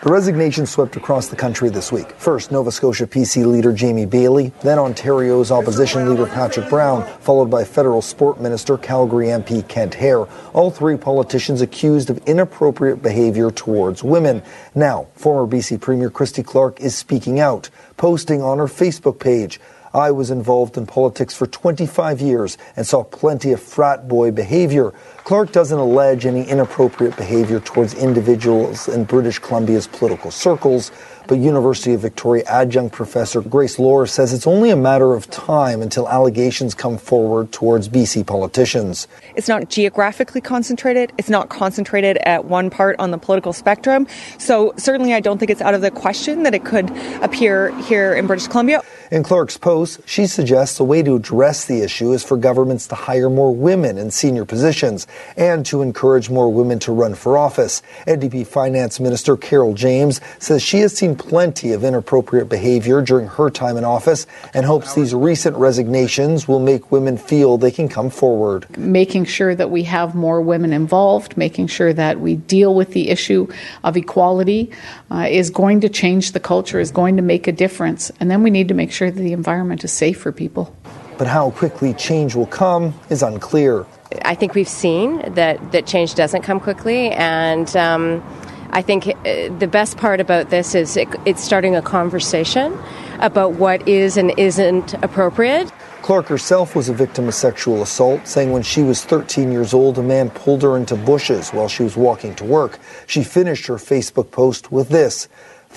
The 0.00 0.12
resignation 0.12 0.64
swept 0.64 0.94
across 0.94 1.26
the 1.26 1.34
country 1.34 1.70
this 1.70 1.90
week. 1.90 2.12
First, 2.12 2.52
Nova 2.52 2.70
Scotia 2.70 3.04
PC 3.04 3.44
leader 3.44 3.72
Jamie 3.72 4.06
Baillie, 4.06 4.52
then 4.60 4.78
Ontario's 4.78 5.50
opposition 5.50 6.08
leader 6.08 6.24
Patrick 6.24 6.68
Brown, 6.70 7.04
followed 7.18 7.50
by 7.50 7.64
federal 7.64 8.00
sport 8.00 8.40
minister 8.40 8.78
Calgary 8.78 9.26
MP 9.26 9.66
Kent 9.66 9.94
Hehr. 9.94 10.28
All 10.52 10.70
three 10.70 10.96
politicians 10.96 11.62
accused 11.62 12.10
of 12.10 12.18
inappropriate 12.28 13.02
behavior 13.02 13.50
towards 13.50 14.04
women. 14.04 14.40
Now, 14.72 15.08
former 15.16 15.50
BC 15.52 15.80
Premier 15.80 16.10
Christy 16.10 16.44
Clark 16.44 16.80
is 16.80 16.94
speaking 16.94 17.40
out, 17.40 17.68
posting 17.96 18.40
on 18.40 18.58
her 18.58 18.66
Facebook 18.66 19.18
page. 19.18 19.58
I 19.94 20.10
was 20.10 20.30
involved 20.30 20.76
in 20.76 20.86
politics 20.86 21.34
for 21.34 21.46
25 21.46 22.20
years 22.20 22.58
and 22.76 22.86
saw 22.86 23.04
plenty 23.04 23.52
of 23.52 23.62
frat 23.62 24.08
boy 24.08 24.30
behavior. 24.30 24.92
Clark 25.24 25.52
doesn't 25.52 25.78
allege 25.78 26.26
any 26.26 26.44
inappropriate 26.48 27.16
behavior 27.16 27.60
towards 27.60 27.94
individuals 27.94 28.88
in 28.88 29.04
British 29.04 29.38
Columbia's 29.38 29.86
political 29.86 30.30
circles, 30.30 30.90
but 31.26 31.38
University 31.38 31.92
of 31.92 32.00
Victoria 32.00 32.42
adjunct 32.46 32.94
professor 32.94 33.42
Grace 33.42 33.78
Lore 33.78 34.06
says 34.06 34.32
it's 34.32 34.46
only 34.46 34.70
a 34.70 34.76
matter 34.76 35.12
of 35.12 35.28
time 35.30 35.82
until 35.82 36.08
allegations 36.08 36.74
come 36.74 36.96
forward 36.96 37.52
towards 37.52 37.88
BC 37.88 38.26
politicians. 38.26 39.06
It's 39.36 39.48
not 39.48 39.68
geographically 39.68 40.40
concentrated, 40.40 41.12
it's 41.18 41.28
not 41.28 41.50
concentrated 41.50 42.16
at 42.18 42.46
one 42.46 42.70
part 42.70 42.96
on 42.98 43.10
the 43.10 43.18
political 43.18 43.52
spectrum. 43.52 44.06
So, 44.38 44.72
certainly, 44.78 45.12
I 45.12 45.20
don't 45.20 45.38
think 45.38 45.50
it's 45.50 45.60
out 45.60 45.74
of 45.74 45.82
the 45.82 45.90
question 45.90 46.44
that 46.44 46.54
it 46.54 46.64
could 46.64 46.90
appear 47.22 47.78
here 47.82 48.14
in 48.14 48.26
British 48.26 48.48
Columbia. 48.48 48.82
In 49.10 49.22
Clark's 49.22 49.56
post, 49.56 50.00
she 50.04 50.26
suggests 50.26 50.78
a 50.78 50.84
way 50.84 51.02
to 51.02 51.16
address 51.16 51.64
the 51.64 51.80
issue 51.80 52.12
is 52.12 52.22
for 52.22 52.36
governments 52.36 52.86
to 52.88 52.94
hire 52.94 53.30
more 53.30 53.54
women 53.54 53.96
in 53.96 54.10
senior 54.10 54.44
positions 54.44 55.06
and 55.34 55.64
to 55.64 55.80
encourage 55.80 56.28
more 56.28 56.52
women 56.52 56.78
to 56.80 56.92
run 56.92 57.14
for 57.14 57.38
office. 57.38 57.80
NDP 58.06 58.46
Finance 58.46 59.00
Minister 59.00 59.34
Carol 59.34 59.72
James 59.72 60.20
says 60.38 60.62
she 60.62 60.80
has 60.80 60.94
seen 60.94 61.16
plenty 61.16 61.72
of 61.72 61.84
inappropriate 61.84 62.50
behavior 62.50 63.00
during 63.00 63.28
her 63.28 63.48
time 63.48 63.78
in 63.78 63.84
office 63.84 64.26
and 64.52 64.66
hopes 64.66 64.94
these 64.94 65.14
recent 65.14 65.56
resignations 65.56 66.46
will 66.46 66.60
make 66.60 66.92
women 66.92 67.16
feel 67.16 67.56
they 67.56 67.70
can 67.70 67.88
come 67.88 68.10
forward. 68.10 68.66
Making 68.76 69.24
sure 69.24 69.54
that 69.54 69.70
we 69.70 69.84
have 69.84 70.14
more 70.14 70.42
women 70.42 70.74
involved, 70.74 71.34
making 71.34 71.68
sure 71.68 71.94
that 71.94 72.20
we 72.20 72.36
deal 72.36 72.74
with 72.74 72.92
the 72.92 73.08
issue 73.08 73.48
of 73.84 73.96
equality 73.96 74.70
uh, 75.10 75.26
is 75.30 75.48
going 75.48 75.80
to 75.80 75.88
change 75.88 76.32
the 76.32 76.40
culture, 76.40 76.78
is 76.78 76.90
going 76.90 77.16
to 77.16 77.22
make 77.22 77.48
a 77.48 77.52
difference. 77.52 78.12
And 78.20 78.30
then 78.30 78.42
we 78.42 78.50
need 78.50 78.68
to 78.68 78.74
make 78.74 78.92
sure 78.92 78.97
that 79.06 79.20
the 79.20 79.32
environment 79.32 79.84
is 79.84 79.92
safe 79.92 80.18
for 80.18 80.32
people. 80.32 80.74
But 81.16 81.26
how 81.26 81.50
quickly 81.50 81.94
change 81.94 82.34
will 82.34 82.46
come 82.46 82.94
is 83.10 83.22
unclear. 83.22 83.86
I 84.24 84.34
think 84.34 84.54
we've 84.54 84.68
seen 84.68 85.34
that, 85.34 85.72
that 85.72 85.86
change 85.86 86.14
doesn't 86.14 86.42
come 86.42 86.60
quickly, 86.60 87.10
and 87.10 87.74
um, 87.76 88.22
I 88.70 88.82
think 88.82 89.06
uh, 89.08 89.12
the 89.58 89.68
best 89.70 89.96
part 89.96 90.20
about 90.20 90.50
this 90.50 90.74
is 90.74 90.96
it, 90.96 91.08
it's 91.24 91.42
starting 91.42 91.74
a 91.74 91.82
conversation 91.82 92.78
about 93.18 93.54
what 93.54 93.86
is 93.88 94.16
and 94.16 94.38
isn't 94.38 94.94
appropriate. 95.02 95.72
Clark 96.02 96.26
herself 96.26 96.76
was 96.76 96.88
a 96.88 96.94
victim 96.94 97.28
of 97.28 97.34
sexual 97.34 97.82
assault, 97.82 98.26
saying 98.26 98.52
when 98.52 98.62
she 98.62 98.82
was 98.82 99.04
13 99.04 99.50
years 99.50 99.74
old, 99.74 99.98
a 99.98 100.02
man 100.02 100.30
pulled 100.30 100.62
her 100.62 100.76
into 100.76 100.96
bushes 100.96 101.50
while 101.50 101.68
she 101.68 101.82
was 101.82 101.96
walking 101.96 102.34
to 102.36 102.44
work. 102.44 102.78
She 103.06 103.24
finished 103.24 103.66
her 103.66 103.74
Facebook 103.74 104.30
post 104.30 104.70
with 104.70 104.88
this 104.88 105.28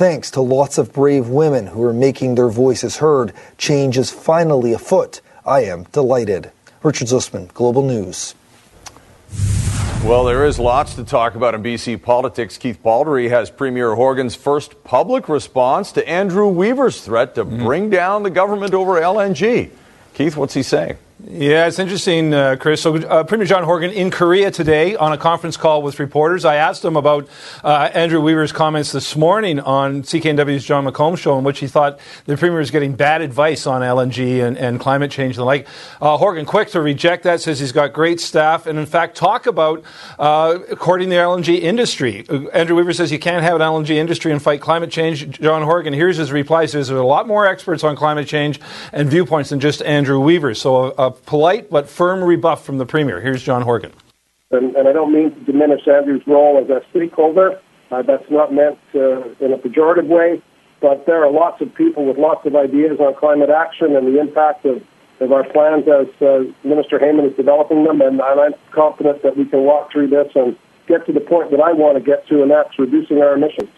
Thanks 0.02 0.32
to 0.32 0.42
lots 0.42 0.80
of 0.80 0.92
brave 0.92 1.28
women 1.28 1.68
who 1.68 1.84
are 1.84 1.94
making 1.94 2.34
their 2.34 2.50
voices 2.50 2.98
heard, 2.98 3.34
change 3.60 4.00
is 4.00 4.10
finally 4.10 4.74
afoot. 4.74 5.22
I 5.46 5.66
am 5.66 5.84
delighted. 5.92 6.52
Richard 6.82 7.10
Zussman, 7.10 7.54
Global 7.54 7.84
News. 7.84 8.34
Well, 10.04 10.24
there 10.24 10.44
is 10.44 10.58
lots 10.58 10.96
to 10.96 11.04
talk 11.04 11.36
about 11.36 11.54
in 11.54 11.62
BC 11.62 12.02
politics. 12.02 12.58
Keith 12.58 12.82
Baldrey 12.84 13.30
has 13.30 13.52
Premier 13.52 13.94
Horgan's 13.94 14.34
first 14.34 14.84
public 14.84 15.30
response 15.30 15.92
to 15.92 16.10
Andrew 16.10 16.48
Weaver's 16.48 17.00
threat 17.02 17.36
to 17.36 17.46
mm-hmm. 17.46 17.64
bring 17.64 17.92
down 17.92 18.24
the 18.24 18.32
government 18.32 18.74
over 18.74 18.94
LNG. 18.94 19.70
Keith, 20.16 20.36
what's 20.36 20.56
he 20.56 20.64
saying? 20.64 20.98
Yeah, 21.28 21.68
it's 21.68 21.78
interesting, 21.78 22.34
uh, 22.34 22.56
Chris. 22.60 22.82
So, 22.82 22.96
uh, 22.96 23.24
Premier 23.24 23.46
John 23.46 23.64
Horgan 23.64 23.92
in 23.92 24.10
Korea 24.10 24.50
today 24.50 24.96
on 24.96 25.14
a 25.14 25.18
conference 25.20 25.56
call 25.56 25.84
with 25.84 26.00
reporters. 26.00 26.46
I 26.46 26.56
asked 26.56 26.84
him 26.84 26.96
about 26.96 27.28
uh, 27.64 27.90
Andrew 27.94 28.20
Weaver's 28.20 28.52
comments 28.52 28.92
this 28.92 29.16
morning 29.16 29.60
on 29.60 30.02
CKNW's 30.02 30.66
Jon 30.66 30.86
McComb 30.86 31.20
show, 31.20 31.38
in 31.38 31.44
which 31.44 31.60
he 31.60 31.68
thought 31.68 32.00
the 32.26 32.38
Premier 32.38 32.58
was 32.58 32.72
getting 32.72 32.96
bad 32.96 33.22
advice 33.22 33.68
on 33.68 33.82
LNG 33.82 34.44
and, 34.44 34.58
and 34.58 34.80
climate 34.80 35.12
change 35.12 35.36
and 35.36 35.42
the 35.42 35.46
like. 35.46 35.68
Uh, 36.02 36.18
Horgan, 36.18 36.44
quick 36.46 36.70
to 36.70 36.82
reject 36.82 37.24
that, 37.24 37.40
says 37.40 37.60
he's 37.60 37.72
got 37.72 37.94
great 37.94 38.20
staff, 38.20 38.66
and 38.66 38.80
in 38.80 38.88
fact, 38.88 39.16
talk 39.16 39.46
about 39.46 39.84
uh, 40.18 40.58
courting 40.78 41.10
the 41.10 41.18
LNG 41.18 41.60
industry. 41.60 42.26
Uh, 42.30 42.48
Andrew 42.48 42.76
Weaver 42.76 42.94
says 42.94 43.12
you 43.12 43.20
can't 43.20 43.44
have 43.44 43.56
an 43.56 43.62
LNG 43.62 43.92
industry 43.92 44.32
and 44.32 44.42
fight 44.42 44.60
climate 44.60 44.90
change. 44.90 45.40
John 45.40 45.62
Horgan, 45.62 45.94
here's 45.94 46.18
his 46.18 46.32
reply. 46.32 46.66
Says 46.66 46.88
there's 46.88 47.00
a 47.00 47.04
lot 47.04 47.28
more 47.28 47.46
experts 47.46 47.84
on 47.84 47.96
climate 47.96 48.28
change 48.28 48.60
and 48.92 49.08
viewpoints 49.08 49.52
than 49.52 49.60
just 49.60 49.84
Andrew 49.84 50.20
Weaver. 50.20 50.56
So, 50.56 51.11
polite 51.12 51.70
but 51.70 51.90
firm 51.90 52.24
rebuff 52.24 52.66
from 52.66 52.78
the 52.78 52.86
Premier. 52.86 53.22
Here's 53.22 53.44
John 53.44 53.62
Horgan. 53.62 53.94
And, 54.52 54.76
and 54.76 54.88
I 54.88 54.92
don't 54.92 55.14
mean 55.14 55.34
to 55.34 55.40
diminish 55.42 55.88
Andrew's 55.88 56.26
role 56.28 56.58
as 56.58 56.70
a 56.70 56.82
stakeholder. 56.90 57.60
Uh, 57.90 58.02
that's 58.02 58.30
not 58.30 58.54
meant 58.54 58.80
uh, 58.96 59.24
in 59.40 59.54
a 59.54 59.58
pejorative 59.58 60.08
way, 60.08 60.42
but 60.80 61.06
there 61.06 61.24
are 61.24 61.32
lots 61.32 61.62
of 61.62 61.74
people 61.76 62.06
with 62.06 62.18
lots 62.18 62.46
of 62.46 62.56
ideas 62.56 63.00
on 63.00 63.16
climate 63.16 63.50
action 63.50 63.96
and 63.96 64.08
the 64.08 64.20
impact 64.20 64.66
of, 64.66 64.82
of 65.20 65.32
our 65.32 65.44
plans 65.44 65.86
as 65.88 66.08
uh, 66.22 66.44
Minister 66.64 67.00
Heyman 67.00 67.30
is 67.30 67.36
developing 67.36 67.84
them, 67.84 68.02
and, 68.02 68.20
and 68.22 68.40
I'm 68.40 68.54
confident 68.72 69.24
that 69.24 69.38
we 69.38 69.46
can 69.46 69.64
walk 69.64 69.92
through 69.92 70.08
this 70.08 70.32
and 70.36 70.58
get 70.88 71.06
to 71.06 71.14
the 71.14 71.20
point 71.20 71.52
that 71.52 71.60
I 71.60 71.74
want 71.74 71.98
to 71.98 72.04
get 72.04 72.28
to, 72.28 72.42
and 72.42 72.52
that's 72.52 72.78
reducing 72.80 73.22
our 73.22 73.34
emissions. 73.34 73.70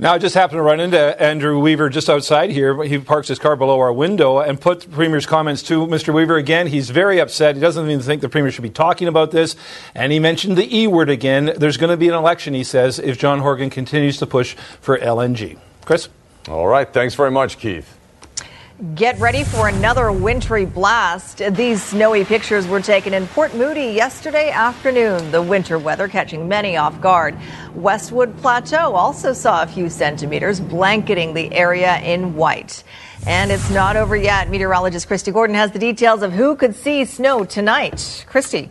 Now, 0.00 0.14
I 0.14 0.18
just 0.18 0.34
happened 0.34 0.56
to 0.56 0.62
run 0.62 0.80
into 0.80 1.22
Andrew 1.22 1.60
Weaver 1.60 1.90
just 1.90 2.08
outside 2.08 2.48
here. 2.48 2.82
He 2.84 2.96
parks 2.96 3.28
his 3.28 3.38
car 3.38 3.54
below 3.54 3.80
our 3.80 3.92
window 3.92 4.38
and 4.38 4.58
put 4.58 4.80
the 4.80 4.88
Premier's 4.88 5.26
comments 5.26 5.62
to 5.64 5.86
Mr. 5.86 6.14
Weaver 6.14 6.36
again. 6.36 6.68
He's 6.68 6.88
very 6.88 7.20
upset. 7.20 7.54
He 7.54 7.60
doesn't 7.60 7.84
even 7.84 8.00
think 8.00 8.22
the 8.22 8.30
Premier 8.30 8.50
should 8.50 8.62
be 8.62 8.70
talking 8.70 9.08
about 9.08 9.30
this. 9.30 9.56
And 9.94 10.10
he 10.10 10.18
mentioned 10.18 10.56
the 10.56 10.74
E 10.74 10.86
word 10.86 11.10
again. 11.10 11.52
There's 11.54 11.76
going 11.76 11.90
to 11.90 11.98
be 11.98 12.08
an 12.08 12.14
election, 12.14 12.54
he 12.54 12.64
says, 12.64 12.98
if 12.98 13.18
John 13.18 13.40
Horgan 13.40 13.68
continues 13.68 14.16
to 14.20 14.26
push 14.26 14.54
for 14.80 14.96
LNG. 14.96 15.58
Chris? 15.84 16.08
All 16.48 16.66
right. 16.66 16.90
Thanks 16.90 17.14
very 17.14 17.30
much, 17.30 17.58
Keith. 17.58 17.99
Get 18.94 19.18
ready 19.20 19.44
for 19.44 19.68
another 19.68 20.10
wintry 20.10 20.64
blast. 20.64 21.42
These 21.50 21.82
snowy 21.82 22.24
pictures 22.24 22.66
were 22.66 22.80
taken 22.80 23.12
in 23.12 23.26
Port 23.26 23.54
Moody 23.54 23.88
yesterday 23.88 24.48
afternoon. 24.48 25.30
The 25.30 25.42
winter 25.42 25.78
weather 25.78 26.08
catching 26.08 26.48
many 26.48 26.78
off 26.78 26.98
guard. 26.98 27.36
Westwood 27.74 28.34
Plateau 28.38 28.94
also 28.94 29.34
saw 29.34 29.62
a 29.62 29.66
few 29.66 29.90
centimeters, 29.90 30.60
blanketing 30.60 31.34
the 31.34 31.52
area 31.52 31.98
in 31.98 32.34
white. 32.34 32.82
And 33.26 33.52
it's 33.52 33.68
not 33.68 33.96
over 33.96 34.16
yet. 34.16 34.48
Meteorologist 34.48 35.06
Kristi 35.06 35.30
Gordon 35.30 35.56
has 35.56 35.72
the 35.72 35.78
details 35.78 36.22
of 36.22 36.32
who 36.32 36.56
could 36.56 36.74
see 36.74 37.04
snow 37.04 37.44
tonight. 37.44 38.24
Kristi. 38.30 38.70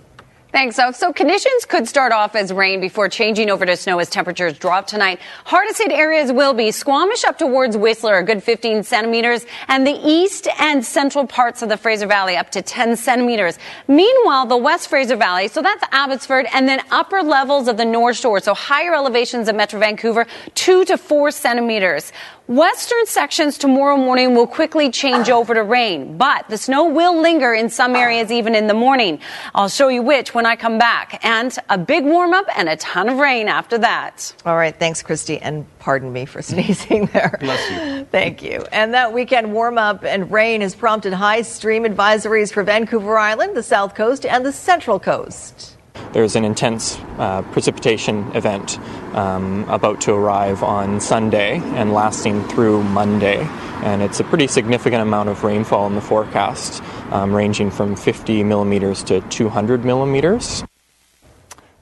Thanks. 0.51 0.77
So, 0.77 0.91
so 0.91 1.13
conditions 1.13 1.65
could 1.65 1.87
start 1.87 2.11
off 2.11 2.35
as 2.35 2.51
rain 2.51 2.81
before 2.81 3.07
changing 3.07 3.51
over 3.51 3.67
to 3.67 3.77
snow 3.77 3.99
as 3.99 4.09
temperatures 4.09 4.57
drop 4.57 4.87
tonight. 4.87 5.19
Hardest 5.45 5.77
hit 5.77 5.91
areas 5.91 6.31
will 6.31 6.55
be 6.55 6.71
Squamish 6.71 7.23
up 7.23 7.37
towards 7.37 7.77
Whistler, 7.77 8.17
a 8.17 8.23
good 8.23 8.41
15 8.41 8.81
centimeters, 8.81 9.45
and 9.67 9.85
the 9.85 9.99
east 10.03 10.47
and 10.57 10.83
central 10.83 11.27
parts 11.27 11.61
of 11.61 11.69
the 11.69 11.77
Fraser 11.77 12.07
Valley 12.07 12.35
up 12.35 12.49
to 12.51 12.63
10 12.63 12.95
centimeters. 12.95 13.59
Meanwhile, 13.87 14.47
the 14.47 14.57
West 14.57 14.89
Fraser 14.89 15.15
Valley, 15.15 15.49
so 15.49 15.61
that's 15.61 15.83
Abbotsford, 15.91 16.47
and 16.51 16.67
then 16.67 16.81
upper 16.89 17.21
levels 17.21 17.67
of 17.67 17.77
the 17.77 17.85
North 17.85 18.17
Shore, 18.17 18.39
so 18.39 18.55
higher 18.55 18.95
elevations 18.95 19.49
of 19.49 19.55
Metro 19.55 19.79
Vancouver, 19.79 20.25
two 20.55 20.83
to 20.85 20.97
four 20.97 21.29
centimeters. 21.29 22.11
Western 22.49 23.05
sections 23.05 23.59
tomorrow 23.59 23.95
morning 23.95 24.33
will 24.33 24.47
quickly 24.47 24.89
change 24.89 25.29
over 25.29 25.53
to 25.53 25.61
rain, 25.61 26.17
but 26.17 26.49
the 26.49 26.57
snow 26.57 26.85
will 26.85 27.21
linger 27.21 27.53
in 27.53 27.69
some 27.69 27.95
areas 27.95 28.31
even 28.31 28.55
in 28.55 28.65
the 28.65 28.73
morning. 28.73 29.19
I'll 29.53 29.69
show 29.69 29.87
you 29.87 30.01
which 30.01 30.33
when 30.33 30.47
I 30.47 30.55
come 30.55 30.79
back, 30.79 31.23
and 31.23 31.55
a 31.69 31.77
big 31.77 32.05
warm 32.05 32.33
up 32.33 32.47
and 32.57 32.67
a 32.67 32.75
ton 32.77 33.07
of 33.07 33.17
rain 33.17 33.47
after 33.47 33.77
that. 33.77 34.33
All 34.47 34.55
right, 34.55 34.75
thanks, 34.75 35.03
Kristi, 35.03 35.37
and 35.39 35.63
pardon 35.77 36.11
me 36.11 36.25
for 36.25 36.41
sneezing 36.51 37.05
there. 37.13 37.37
Bless 37.39 37.69
you. 37.69 38.05
Thank 38.11 38.41
you. 38.41 38.65
And 38.71 38.95
that 38.95 39.13
weekend 39.13 39.53
warm 39.53 39.77
up 39.77 40.03
and 40.03 40.31
rain 40.31 40.61
has 40.61 40.73
prompted 40.73 41.13
high 41.13 41.43
stream 41.43 41.83
advisories 41.83 42.51
for 42.51 42.63
Vancouver 42.63 43.15
Island, 43.15 43.55
the 43.55 43.61
South 43.61 43.93
Coast, 43.93 44.25
and 44.25 44.43
the 44.43 44.51
Central 44.51 44.99
Coast. 44.99 45.77
There's 46.13 46.35
an 46.35 46.45
intense 46.45 46.99
uh, 47.17 47.41
precipitation 47.51 48.31
event 48.35 48.79
um, 49.15 49.67
about 49.69 50.01
to 50.01 50.13
arrive 50.13 50.63
on 50.63 50.99
Sunday 50.99 51.57
and 51.57 51.93
lasting 51.93 52.47
through 52.47 52.83
Monday. 52.83 53.39
And 53.83 54.01
it's 54.01 54.19
a 54.19 54.23
pretty 54.23 54.47
significant 54.47 55.01
amount 55.01 55.29
of 55.29 55.43
rainfall 55.43 55.87
in 55.87 55.95
the 55.95 56.01
forecast, 56.01 56.83
um, 57.11 57.33
ranging 57.33 57.71
from 57.71 57.95
50 57.95 58.43
millimeters 58.43 59.03
to 59.03 59.21
200 59.29 59.85
millimeters. 59.85 60.63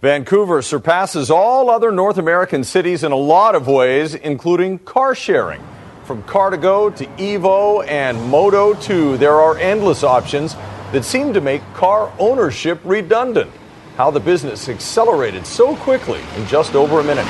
Vancouver 0.01 0.61
surpasses 0.61 1.31
all 1.31 1.71
other 1.71 1.91
North 1.91 2.19
American 2.19 2.63
cities 2.63 3.03
in 3.03 3.11
a 3.11 3.15
lot 3.15 3.55
of 3.55 3.67
ways, 3.67 4.13
including 4.13 4.77
car 4.77 5.15
sharing. 5.15 5.61
From 6.05 6.21
Car2Go 6.23 6.95
to 6.97 7.05
Evo 7.17 7.85
and 7.85 8.29
Modo 8.29 8.75
2, 8.75 9.17
there 9.17 9.33
are 9.33 9.57
endless 9.57 10.03
options 10.03 10.55
that 10.93 11.03
seem 11.03 11.33
to 11.33 11.41
make 11.41 11.61
car 11.73 12.13
ownership 12.19 12.79
redundant. 12.85 13.51
How 13.97 14.11
the 14.11 14.19
business 14.19 14.69
accelerated 14.69 15.47
so 15.47 15.75
quickly 15.75 16.21
in 16.35 16.45
just 16.45 16.75
over 16.75 16.99
a 16.99 17.03
minute. 17.03 17.25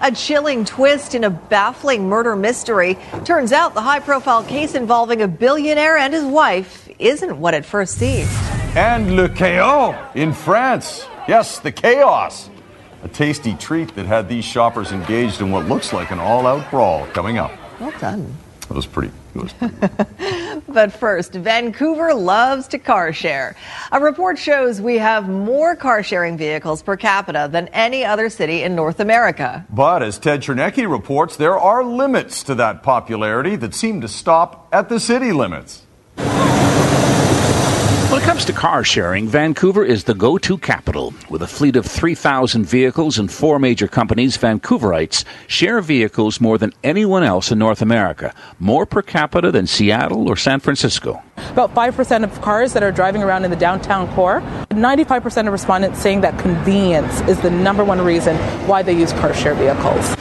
A 0.00 0.10
chilling 0.10 0.64
twist 0.64 1.14
in 1.14 1.22
a 1.22 1.30
baffling 1.30 2.08
murder 2.08 2.34
mystery. 2.34 2.98
Turns 3.24 3.52
out 3.52 3.74
the 3.74 3.82
high 3.82 4.00
profile 4.00 4.42
case 4.42 4.74
involving 4.74 5.22
a 5.22 5.28
billionaire 5.28 5.96
and 5.96 6.12
his 6.12 6.24
wife 6.24 6.88
isn't 6.98 7.38
what 7.38 7.54
it 7.54 7.64
first 7.64 7.98
seemed. 7.98 8.28
And 8.74 9.14
Le 9.14 9.28
Chaos 9.28 9.94
in 10.16 10.32
France. 10.32 11.06
Yes, 11.28 11.60
the 11.60 11.70
chaos. 11.70 12.50
A 13.04 13.08
tasty 13.08 13.54
treat 13.54 13.94
that 13.94 14.06
had 14.06 14.28
these 14.28 14.44
shoppers 14.44 14.90
engaged 14.90 15.40
in 15.40 15.52
what 15.52 15.66
looks 15.66 15.92
like 15.92 16.10
an 16.10 16.18
all 16.18 16.48
out 16.48 16.68
brawl 16.68 17.06
coming 17.06 17.38
up. 17.38 17.52
Well 17.78 17.92
done. 18.00 18.34
It 18.68 18.74
was 18.74 18.86
pretty. 18.86 19.12
But 20.68 20.92
first, 20.92 21.32
Vancouver 21.32 22.14
loves 22.14 22.68
to 22.68 22.78
car 22.78 23.12
share. 23.12 23.56
A 23.90 24.00
report 24.00 24.38
shows 24.38 24.80
we 24.80 24.98
have 24.98 25.28
more 25.28 25.74
car 25.74 26.02
sharing 26.02 26.38
vehicles 26.38 26.82
per 26.82 26.96
capita 26.96 27.48
than 27.50 27.68
any 27.68 28.04
other 28.04 28.30
city 28.30 28.62
in 28.62 28.76
North 28.76 29.00
America. 29.00 29.66
But 29.68 30.02
as 30.02 30.18
Ted 30.18 30.42
Chernecki 30.42 30.88
reports, 30.88 31.36
there 31.36 31.58
are 31.58 31.82
limits 31.82 32.44
to 32.44 32.54
that 32.56 32.82
popularity 32.84 33.56
that 33.56 33.74
seem 33.74 34.00
to 34.00 34.08
stop 34.08 34.68
at 34.72 34.88
the 34.88 35.00
city 35.00 35.32
limits. 35.32 35.86
When 38.10 38.20
it 38.20 38.24
comes 38.24 38.44
to 38.46 38.52
car 38.52 38.82
sharing, 38.82 39.28
Vancouver 39.28 39.84
is 39.84 40.02
the 40.02 40.14
go 40.14 40.36
to 40.36 40.58
capital. 40.58 41.14
With 41.28 41.42
a 41.42 41.46
fleet 41.46 41.76
of 41.76 41.86
3,000 41.86 42.66
vehicles 42.66 43.20
and 43.20 43.30
four 43.30 43.60
major 43.60 43.86
companies, 43.86 44.36
Vancouverites 44.36 45.24
share 45.46 45.80
vehicles 45.80 46.40
more 46.40 46.58
than 46.58 46.72
anyone 46.82 47.22
else 47.22 47.52
in 47.52 47.60
North 47.60 47.80
America, 47.80 48.34
more 48.58 48.84
per 48.84 49.00
capita 49.00 49.52
than 49.52 49.68
Seattle 49.68 50.28
or 50.28 50.34
San 50.34 50.58
Francisco. 50.58 51.22
About 51.52 51.72
5% 51.72 52.24
of 52.24 52.40
cars 52.40 52.72
that 52.72 52.82
are 52.82 52.90
driving 52.90 53.22
around 53.22 53.44
in 53.44 53.50
the 53.52 53.56
downtown 53.56 54.12
core, 54.12 54.40
95% 54.70 55.46
of 55.46 55.52
respondents 55.52 56.00
saying 56.00 56.22
that 56.22 56.36
convenience 56.36 57.20
is 57.28 57.40
the 57.42 57.50
number 57.52 57.84
one 57.84 58.00
reason 58.00 58.36
why 58.66 58.82
they 58.82 58.92
use 58.92 59.12
car 59.12 59.32
share 59.32 59.54
vehicles. 59.54 60.16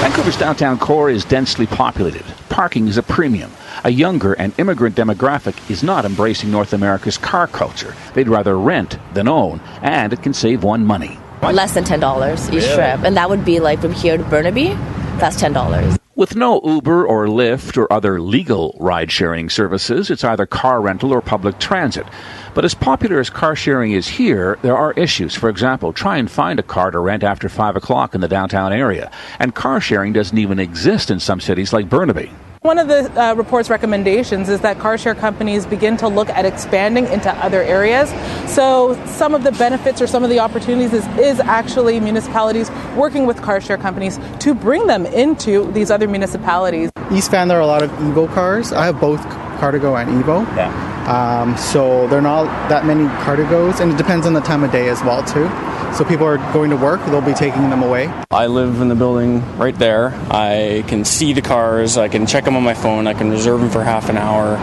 Vancouver's 0.00 0.38
downtown 0.38 0.78
core 0.78 1.10
is 1.10 1.22
densely 1.26 1.66
populated. 1.66 2.24
Parking 2.48 2.88
is 2.88 2.96
a 2.96 3.02
premium. 3.02 3.50
A 3.84 3.90
younger 3.90 4.32
and 4.34 4.52
immigrant 4.58 4.96
demographic 4.96 5.70
is 5.70 5.82
not 5.82 6.04
embracing 6.04 6.50
North 6.50 6.72
America's 6.72 7.18
car 7.18 7.46
culture. 7.46 7.94
They'd 8.14 8.28
rather 8.28 8.58
rent 8.58 8.98
than 9.14 9.28
own, 9.28 9.60
and 9.82 10.12
it 10.12 10.22
can 10.22 10.34
save 10.34 10.62
one 10.64 10.84
money. 10.84 11.18
Less 11.42 11.74
than 11.74 11.84
$10 11.84 12.48
each 12.48 12.54
Really? 12.62 12.74
trip. 12.74 13.00
And 13.04 13.16
that 13.16 13.28
would 13.30 13.44
be 13.44 13.60
like 13.60 13.80
from 13.80 13.92
here 13.92 14.16
to 14.16 14.24
Burnaby, 14.24 14.76
that's 15.18 15.40
$10. 15.40 15.96
With 16.16 16.34
no 16.34 16.62
Uber 16.64 17.06
or 17.06 17.26
Lyft 17.26 17.76
or 17.76 17.92
other 17.92 18.20
legal 18.22 18.74
ride 18.80 19.12
sharing 19.12 19.50
services, 19.50 20.08
it's 20.10 20.24
either 20.24 20.46
car 20.46 20.80
rental 20.80 21.12
or 21.12 21.20
public 21.20 21.58
transit. 21.58 22.06
But 22.54 22.64
as 22.64 22.72
popular 22.72 23.20
as 23.20 23.28
car 23.28 23.54
sharing 23.54 23.92
is 23.92 24.08
here, 24.08 24.58
there 24.62 24.76
are 24.76 24.92
issues. 24.94 25.34
For 25.34 25.50
example, 25.50 25.92
try 25.92 26.16
and 26.16 26.30
find 26.30 26.58
a 26.58 26.62
car 26.62 26.90
to 26.90 26.98
rent 27.00 27.22
after 27.22 27.50
5 27.50 27.76
o'clock 27.76 28.14
in 28.14 28.22
the 28.22 28.28
downtown 28.28 28.72
area. 28.72 29.10
And 29.38 29.54
car 29.54 29.78
sharing 29.78 30.14
doesn't 30.14 30.38
even 30.38 30.58
exist 30.58 31.10
in 31.10 31.20
some 31.20 31.38
cities 31.38 31.74
like 31.74 31.90
Burnaby. 31.90 32.30
One 32.66 32.80
of 32.80 32.88
the 32.88 33.08
uh, 33.22 33.34
report's 33.34 33.70
recommendations 33.70 34.48
is 34.48 34.60
that 34.62 34.80
car 34.80 34.98
share 34.98 35.14
companies 35.14 35.64
begin 35.64 35.96
to 35.98 36.08
look 36.08 36.28
at 36.30 36.44
expanding 36.44 37.06
into 37.06 37.30
other 37.36 37.62
areas. 37.62 38.10
So, 38.52 39.00
some 39.06 39.36
of 39.36 39.44
the 39.44 39.52
benefits 39.52 40.02
or 40.02 40.08
some 40.08 40.24
of 40.24 40.30
the 40.30 40.40
opportunities 40.40 40.92
is, 40.92 41.06
is 41.16 41.38
actually 41.38 42.00
municipalities 42.00 42.68
working 42.96 43.24
with 43.24 43.40
car 43.40 43.60
share 43.60 43.78
companies 43.78 44.18
to 44.40 44.52
bring 44.52 44.88
them 44.88 45.06
into 45.06 45.70
these 45.70 45.92
other 45.92 46.08
municipalities. 46.08 46.90
East 47.12 47.30
Van, 47.30 47.46
there 47.46 47.56
are 47.56 47.60
a 47.60 47.66
lot 47.68 47.84
of 47.84 47.90
Evo 47.92 48.26
cars. 48.34 48.72
I 48.72 48.86
have 48.86 49.00
both 49.00 49.20
Car2Go 49.60 50.02
and 50.02 50.24
Evo. 50.24 50.44
Yeah. 50.56 50.95
Um, 51.06 51.56
so 51.56 52.08
there 52.08 52.18
are 52.18 52.22
not 52.22 52.46
that 52.68 52.84
many 52.84 53.04
Car2Gos, 53.04 53.80
and 53.80 53.92
it 53.92 53.96
depends 53.96 54.26
on 54.26 54.32
the 54.32 54.40
time 54.40 54.64
of 54.64 54.72
day 54.72 54.88
as 54.88 55.02
well 55.02 55.22
too. 55.24 55.48
So 55.96 56.04
people 56.04 56.26
are 56.26 56.38
going 56.52 56.70
to 56.70 56.76
work; 56.76 57.04
they'll 57.06 57.20
be 57.20 57.32
taking 57.32 57.70
them 57.70 57.82
away. 57.82 58.08
I 58.30 58.48
live 58.48 58.80
in 58.80 58.88
the 58.88 58.96
building 58.96 59.40
right 59.56 59.76
there. 59.78 60.12
I 60.30 60.84
can 60.88 61.04
see 61.04 61.32
the 61.32 61.42
cars. 61.42 61.96
I 61.96 62.08
can 62.08 62.26
check 62.26 62.44
them 62.44 62.56
on 62.56 62.64
my 62.64 62.74
phone. 62.74 63.06
I 63.06 63.14
can 63.14 63.30
reserve 63.30 63.60
them 63.60 63.70
for 63.70 63.84
half 63.84 64.08
an 64.08 64.16
hour, 64.16 64.56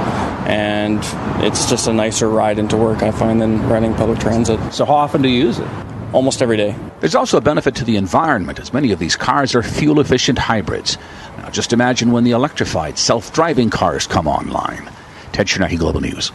and 0.45 0.99
it's 1.43 1.69
just 1.69 1.87
a 1.87 1.93
nicer 1.93 2.27
ride 2.29 2.59
into 2.59 2.75
work. 2.75 3.01
I 3.03 3.11
find 3.11 3.41
than 3.41 3.67
riding 3.69 3.93
public 3.93 4.19
transit. 4.19 4.59
So 4.73 4.83
how 4.83 4.95
often 4.95 5.21
do 5.21 5.29
you 5.29 5.45
use 5.45 5.59
it? 5.59 5.67
Almost 6.11 6.41
every 6.41 6.57
day. 6.57 6.75
There's 6.99 7.15
also 7.15 7.37
a 7.37 7.41
benefit 7.41 7.73
to 7.75 7.85
the 7.85 7.95
environment, 7.95 8.59
as 8.59 8.73
many 8.73 8.91
of 8.91 8.99
these 8.99 9.15
cars 9.15 9.55
are 9.55 9.63
fuel 9.63 9.99
efficient 9.99 10.37
hybrids. 10.37 10.97
Now, 11.37 11.49
just 11.49 11.73
imagine 11.73 12.11
when 12.11 12.25
the 12.25 12.31
electrified, 12.31 12.97
self 12.97 13.33
driving 13.33 13.69
cars 13.69 14.05
come 14.07 14.27
online. 14.27 14.89
Ted 15.33 15.47
Chernecki, 15.47 15.77
Global 15.77 15.99
News. 15.99 16.31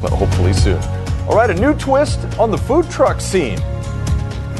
But 0.00 0.12
hopefully 0.12 0.52
soon. 0.52 0.80
All 1.28 1.34
right, 1.34 1.50
a 1.50 1.54
new 1.54 1.74
twist 1.74 2.20
on 2.38 2.52
the 2.52 2.56
food 2.56 2.88
truck 2.88 3.20
scene. 3.20 3.58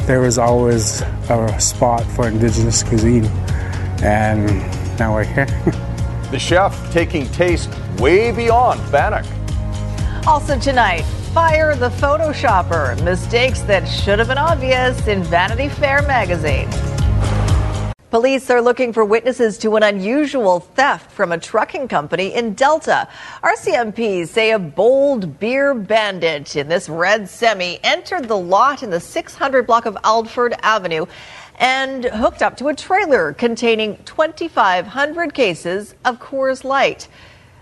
There 0.05 0.19
was 0.19 0.37
always 0.37 1.01
a 1.29 1.59
spot 1.59 2.03
for 2.03 2.27
indigenous 2.27 2.83
cuisine, 2.83 3.25
and 4.03 4.45
now 4.99 5.13
we're 5.15 5.23
here. 5.23 5.47
The 6.29 6.37
chef 6.37 6.93
taking 6.93 7.25
taste 7.31 7.71
way 7.97 8.31
beyond 8.31 8.79
Bannock. 8.91 9.25
Also 10.27 10.59
tonight, 10.59 11.01
fire 11.33 11.75
the 11.75 11.89
Photoshopper. 11.89 13.03
Mistakes 13.03 13.61
that 13.61 13.87
should 13.87 14.19
have 14.19 14.27
been 14.27 14.37
obvious 14.37 15.07
in 15.07 15.23
Vanity 15.23 15.69
Fair 15.69 16.03
magazine. 16.03 16.69
Police 18.11 18.49
are 18.49 18.59
looking 18.59 18.91
for 18.91 19.05
witnesses 19.05 19.59
to 19.59 19.75
an 19.75 19.83
unusual 19.83 20.61
theft 20.61 21.11
from 21.11 21.31
a 21.31 21.37
trucking 21.37 21.87
company 21.89 22.33
in 22.33 22.55
Delta. 22.55 23.07
RCMPs 23.43 24.29
say 24.29 24.49
a 24.49 24.57
bold 24.57 25.39
beer 25.39 25.75
bandit 25.75 26.55
in 26.55 26.69
this 26.69 26.89
red 26.89 27.29
semi 27.29 27.79
entered 27.83 28.27
the 28.27 28.35
lot 28.35 28.81
in 28.81 28.89
the 28.89 28.99
600 28.99 29.67
block 29.67 29.85
of 29.85 29.95
Aldford 30.03 30.55
Avenue 30.63 31.05
and 31.59 32.05
hooked 32.05 32.41
up 32.41 32.57
to 32.57 32.69
a 32.69 32.75
trailer 32.75 33.33
containing 33.33 33.97
2,500 34.05 35.31
cases 35.31 35.93
of 36.03 36.19
Coors 36.19 36.63
Light. 36.63 37.07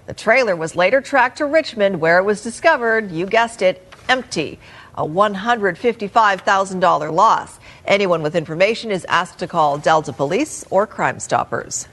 The 0.05 0.13
trailer 0.13 0.55
was 0.55 0.77
later 0.77 1.01
tracked 1.01 1.39
to 1.39 1.45
Richmond, 1.45 1.99
where 1.99 2.19
it 2.19 2.23
was 2.23 2.41
discovered, 2.41 3.11
you 3.11 3.25
guessed 3.25 3.61
it, 3.61 3.93
empty. 4.07 4.59
A 4.97 5.05
$155,000 5.05 7.13
loss. 7.13 7.59
Anyone 7.85 8.21
with 8.23 8.35
information 8.35 8.91
is 8.91 9.05
asked 9.05 9.39
to 9.39 9.47
call 9.47 9.77
Delta 9.77 10.11
Police 10.11 10.65
or 10.71 10.87
Crime 10.87 11.19
Stoppers. 11.19 11.87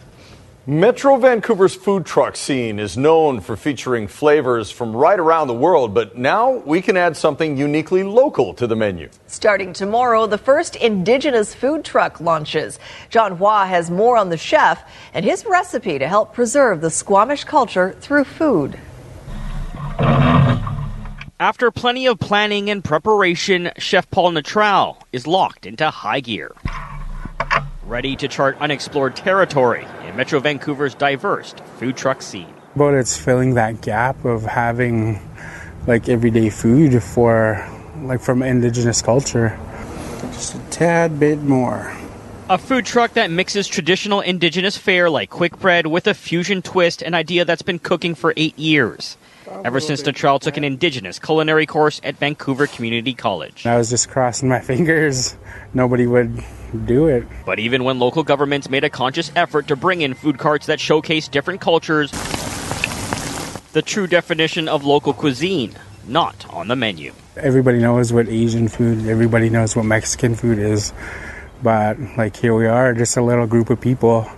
Metro 0.66 1.18
Vancouver's 1.18 1.74
food 1.74 2.06
truck 2.06 2.34
scene 2.34 2.78
is 2.78 2.96
known 2.96 3.38
for 3.38 3.54
featuring 3.54 4.08
flavors 4.08 4.70
from 4.70 4.96
right 4.96 5.20
around 5.20 5.48
the 5.48 5.52
world, 5.52 5.92
but 5.92 6.16
now 6.16 6.52
we 6.52 6.80
can 6.80 6.96
add 6.96 7.14
something 7.14 7.58
uniquely 7.58 8.02
local 8.02 8.54
to 8.54 8.66
the 8.66 8.74
menu. 8.74 9.10
Starting 9.26 9.74
tomorrow, 9.74 10.26
the 10.26 10.38
first 10.38 10.74
Indigenous 10.76 11.54
food 11.54 11.84
truck 11.84 12.18
launches. 12.18 12.78
John 13.10 13.36
Hua 13.36 13.66
has 13.66 13.90
more 13.90 14.16
on 14.16 14.30
the 14.30 14.38
chef 14.38 14.90
and 15.12 15.22
his 15.22 15.44
recipe 15.44 15.98
to 15.98 16.08
help 16.08 16.32
preserve 16.32 16.80
the 16.80 16.88
Squamish 16.88 17.44
culture 17.44 17.94
through 18.00 18.24
food. 18.24 18.78
After 21.40 21.70
plenty 21.70 22.06
of 22.06 22.20
planning 22.20 22.70
and 22.70 22.82
preparation, 22.82 23.70
Chef 23.76 24.08
Paul 24.10 24.32
Natrall 24.32 24.98
is 25.12 25.26
locked 25.26 25.66
into 25.66 25.90
high 25.90 26.20
gear. 26.20 26.54
Ready 27.84 28.16
to 28.16 28.28
chart 28.28 28.56
unexplored 28.60 29.16
territory 29.16 29.86
in 30.06 30.16
Metro 30.16 30.40
Vancouver's 30.40 30.94
diverse 30.94 31.54
food 31.78 31.96
truck 31.96 32.22
scene. 32.22 32.52
but 32.76 32.94
it's 32.94 33.16
filling 33.16 33.54
that 33.54 33.80
gap 33.82 34.24
of 34.24 34.44
having 34.44 35.20
like 35.86 36.08
everyday 36.08 36.50
food 36.50 37.02
for 37.02 37.68
like 38.02 38.20
from 38.20 38.42
indigenous 38.42 39.02
culture. 39.02 39.58
Just 40.32 40.54
a 40.54 40.58
tad 40.70 41.20
bit 41.20 41.42
more. 41.42 41.92
A 42.48 42.58
food 42.58 42.84
truck 42.86 43.14
that 43.14 43.30
mixes 43.30 43.66
traditional 43.68 44.20
indigenous 44.20 44.76
fare 44.76 45.10
like 45.10 45.30
quick 45.30 45.58
bread 45.58 45.86
with 45.86 46.06
a 46.06 46.14
fusion 46.14 46.62
twist, 46.62 47.02
an 47.02 47.14
idea 47.14 47.44
that's 47.44 47.62
been 47.62 47.78
cooking 47.78 48.14
for 48.14 48.32
eight 48.36 48.58
years. 48.58 49.16
Ever 49.64 49.80
since 49.80 50.02
Natrall 50.02 50.40
took 50.40 50.56
an 50.56 50.64
Indigenous 50.64 51.18
culinary 51.18 51.66
course 51.66 52.00
at 52.02 52.16
Vancouver 52.16 52.66
Community 52.66 53.14
College. 53.14 53.66
I 53.66 53.76
was 53.76 53.90
just 53.90 54.08
crossing 54.08 54.48
my 54.48 54.60
fingers. 54.72 55.36
Nobody 55.72 56.06
would 56.06 56.42
do 56.86 57.06
it. 57.06 57.24
But 57.44 57.58
even 57.58 57.84
when 57.84 57.98
local 57.98 58.22
governments 58.22 58.70
made 58.70 58.84
a 58.84 58.90
conscious 58.90 59.30
effort 59.36 59.68
to 59.68 59.76
bring 59.76 60.02
in 60.02 60.14
food 60.14 60.38
carts 60.38 60.66
that 60.66 60.80
showcase 60.80 61.28
different 61.28 61.60
cultures, 61.60 62.10
the 63.72 63.82
true 63.82 64.06
definition 64.06 64.68
of 64.68 64.84
local 64.84 65.12
cuisine 65.12 65.74
not 66.06 66.46
on 66.50 66.68
the 66.68 66.76
menu. 66.76 67.12
Everybody 67.36 67.78
knows 67.78 68.12
what 68.12 68.28
Asian 68.28 68.68
food, 68.68 69.06
everybody 69.08 69.50
knows 69.50 69.74
what 69.74 69.84
Mexican 69.84 70.34
food 70.34 70.58
is. 70.58 70.92
But 71.62 71.98
like 72.16 72.36
here 72.36 72.54
we 72.54 72.66
are, 72.66 72.94
just 72.94 73.16
a 73.16 73.22
little 73.22 73.46
group 73.46 73.70
of 73.70 73.80
people 73.80 74.28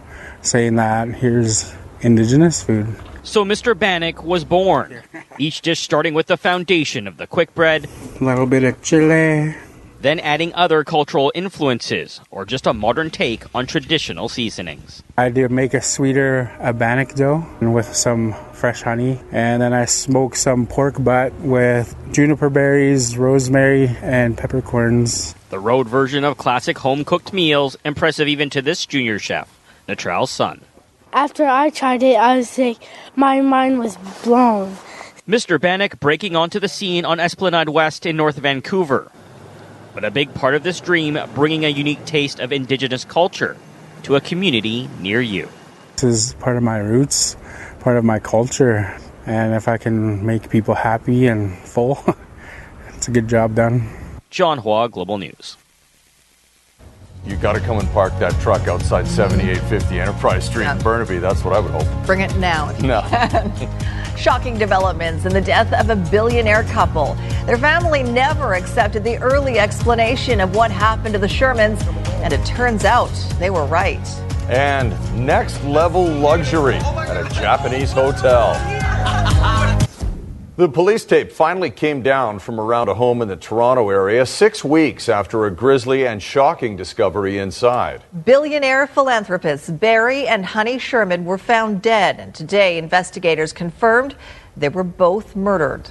saying 0.42 0.76
that 0.76 1.08
here's 1.08 1.74
indigenous 2.00 2.62
food. 2.62 2.94
So 3.26 3.44
Mr. 3.44 3.76
Bannock 3.76 4.22
was 4.22 4.44
born. 4.44 5.02
Each 5.36 5.60
dish 5.60 5.80
starting 5.80 6.14
with 6.14 6.28
the 6.28 6.36
foundation 6.36 7.08
of 7.08 7.16
the 7.16 7.26
quick 7.26 7.54
bread, 7.56 7.88
A 8.20 8.24
little 8.24 8.46
bit 8.46 8.62
of 8.62 8.80
chili, 8.82 9.54
then 10.00 10.20
adding 10.20 10.54
other 10.54 10.84
cultural 10.84 11.32
influences, 11.34 12.20
or 12.30 12.46
just 12.46 12.68
a 12.68 12.72
modern 12.72 13.10
take 13.10 13.42
on 13.52 13.66
traditional 13.66 14.28
seasonings. 14.28 15.02
I 15.18 15.30
did 15.30 15.50
make 15.50 15.74
a 15.74 15.82
sweeter 15.82 16.52
a 16.60 16.72
bannock 16.72 17.14
dough 17.14 17.44
with 17.60 17.94
some 17.96 18.32
fresh 18.52 18.82
honey, 18.82 19.20
and 19.32 19.60
then 19.60 19.72
I 19.72 19.86
smoked 19.86 20.36
some 20.38 20.64
pork 20.64 21.02
butt 21.02 21.34
with 21.40 21.96
juniper 22.12 22.48
berries, 22.48 23.18
rosemary, 23.18 23.88
and 24.02 24.38
peppercorns. 24.38 25.34
The 25.50 25.58
road 25.58 25.88
version 25.88 26.22
of 26.22 26.38
classic 26.38 26.78
home 26.78 27.04
cooked 27.04 27.32
meals, 27.32 27.76
impressive 27.84 28.28
even 28.28 28.50
to 28.50 28.62
this 28.62 28.86
junior 28.86 29.18
chef, 29.18 29.50
Natrall's 29.88 30.30
son. 30.30 30.60
After 31.16 31.46
I 31.46 31.70
tried 31.70 32.02
it, 32.02 32.16
I 32.16 32.36
was 32.36 32.58
like, 32.58 32.76
my 33.16 33.40
mind 33.40 33.78
was 33.78 33.96
blown. 34.22 34.76
Mr. 35.26 35.58
Bannock 35.58 35.98
breaking 35.98 36.36
onto 36.36 36.60
the 36.60 36.68
scene 36.68 37.06
on 37.06 37.20
Esplanade 37.20 37.70
West 37.70 38.04
in 38.04 38.18
North 38.18 38.36
Vancouver. 38.36 39.10
But 39.94 40.04
a 40.04 40.10
big 40.10 40.34
part 40.34 40.54
of 40.54 40.62
this 40.62 40.78
dream, 40.78 41.18
bringing 41.34 41.64
a 41.64 41.70
unique 41.70 42.04
taste 42.04 42.38
of 42.38 42.52
Indigenous 42.52 43.06
culture 43.06 43.56
to 44.02 44.16
a 44.16 44.20
community 44.20 44.90
near 45.00 45.22
you. 45.22 45.48
This 45.94 46.04
is 46.04 46.34
part 46.34 46.58
of 46.58 46.62
my 46.62 46.76
roots, 46.76 47.34
part 47.80 47.96
of 47.96 48.04
my 48.04 48.18
culture, 48.18 48.94
and 49.24 49.54
if 49.54 49.68
I 49.68 49.78
can 49.78 50.26
make 50.26 50.50
people 50.50 50.74
happy 50.74 51.28
and 51.28 51.56
full, 51.60 51.98
it's 52.88 53.08
a 53.08 53.10
good 53.10 53.26
job 53.26 53.54
done. 53.54 53.88
John 54.28 54.58
Hua, 54.58 54.88
Global 54.88 55.16
News. 55.16 55.56
You 57.26 57.34
got 57.36 57.54
to 57.54 57.60
come 57.60 57.78
and 57.78 57.88
park 57.90 58.16
that 58.20 58.40
truck 58.40 58.68
outside 58.68 59.08
7850 59.08 60.00
Enterprise 60.00 60.46
Street 60.46 60.68
in 60.68 60.78
Burnaby. 60.78 61.18
That's 61.18 61.44
what 61.44 61.56
I 61.56 61.58
would 61.58 61.72
hope. 61.72 62.06
Bring 62.06 62.20
it 62.20 62.36
now. 62.36 62.70
No. 62.78 63.02
Shocking 64.16 64.56
developments 64.56 65.26
in 65.26 65.32
the 65.32 65.40
death 65.40 65.72
of 65.72 65.90
a 65.90 65.96
billionaire 65.96 66.62
couple. 66.64 67.14
Their 67.44 67.58
family 67.58 68.04
never 68.04 68.54
accepted 68.54 69.02
the 69.02 69.18
early 69.18 69.58
explanation 69.58 70.40
of 70.40 70.54
what 70.54 70.70
happened 70.70 71.14
to 71.14 71.18
the 71.18 71.26
Shermans, 71.26 71.84
and 72.22 72.32
it 72.32 72.44
turns 72.46 72.84
out 72.84 73.10
they 73.40 73.50
were 73.50 73.66
right. 73.66 74.06
And 74.48 74.94
next 75.26 75.62
level 75.64 76.06
luxury 76.06 76.76
at 76.76 77.26
a 77.26 77.34
Japanese 77.34 77.90
hotel. 77.90 78.54
The 80.56 80.70
police 80.70 81.04
tape 81.04 81.32
finally 81.32 81.68
came 81.68 82.00
down 82.00 82.38
from 82.38 82.58
around 82.58 82.88
a 82.88 82.94
home 82.94 83.20
in 83.20 83.28
the 83.28 83.36
Toronto 83.36 83.90
area 83.90 84.24
six 84.24 84.64
weeks 84.64 85.06
after 85.06 85.44
a 85.44 85.50
grisly 85.50 86.06
and 86.06 86.22
shocking 86.22 86.76
discovery 86.76 87.36
inside. 87.36 88.04
Billionaire 88.24 88.86
philanthropists 88.86 89.68
Barry 89.68 90.26
and 90.26 90.46
Honey 90.46 90.78
Sherman 90.78 91.26
were 91.26 91.36
found 91.36 91.82
dead, 91.82 92.18
and 92.18 92.34
today 92.34 92.78
investigators 92.78 93.52
confirmed 93.52 94.16
they 94.56 94.70
were 94.70 94.82
both 94.82 95.36
murdered. 95.36 95.90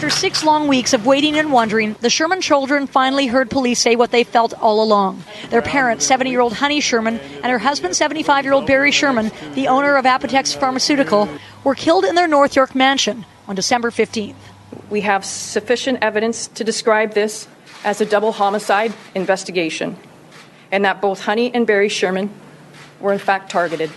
After 0.00 0.08
six 0.08 0.42
long 0.42 0.66
weeks 0.66 0.94
of 0.94 1.04
waiting 1.04 1.38
and 1.38 1.52
wondering, 1.52 1.94
the 2.00 2.08
Sherman 2.08 2.40
children 2.40 2.86
finally 2.86 3.26
heard 3.26 3.50
police 3.50 3.78
say 3.80 3.96
what 3.96 4.10
they 4.10 4.24
felt 4.24 4.54
all 4.54 4.82
along. 4.82 5.22
Their 5.50 5.60
parent, 5.60 6.00
70 6.00 6.30
year 6.30 6.40
old 6.40 6.54
Honey 6.54 6.80
Sherman, 6.80 7.18
and 7.20 7.52
her 7.52 7.58
husband, 7.58 7.94
75 7.94 8.46
year 8.46 8.54
old 8.54 8.66
Barry 8.66 8.92
Sherman, 8.92 9.30
the 9.52 9.68
owner 9.68 9.96
of 9.96 10.06
Apotex 10.06 10.56
Pharmaceutical, 10.56 11.28
were 11.64 11.74
killed 11.74 12.06
in 12.06 12.14
their 12.14 12.26
North 12.26 12.56
York 12.56 12.74
mansion 12.74 13.26
on 13.46 13.54
December 13.54 13.90
15th. 13.90 14.36
We 14.88 15.02
have 15.02 15.22
sufficient 15.22 15.98
evidence 16.00 16.46
to 16.46 16.64
describe 16.64 17.12
this 17.12 17.46
as 17.84 18.00
a 18.00 18.06
double 18.06 18.32
homicide 18.32 18.94
investigation, 19.14 19.98
and 20.72 20.82
that 20.86 21.02
both 21.02 21.20
Honey 21.24 21.52
and 21.52 21.66
Barry 21.66 21.90
Sherman 21.90 22.30
were 23.00 23.12
in 23.12 23.18
fact 23.18 23.50
targeted. 23.50 23.90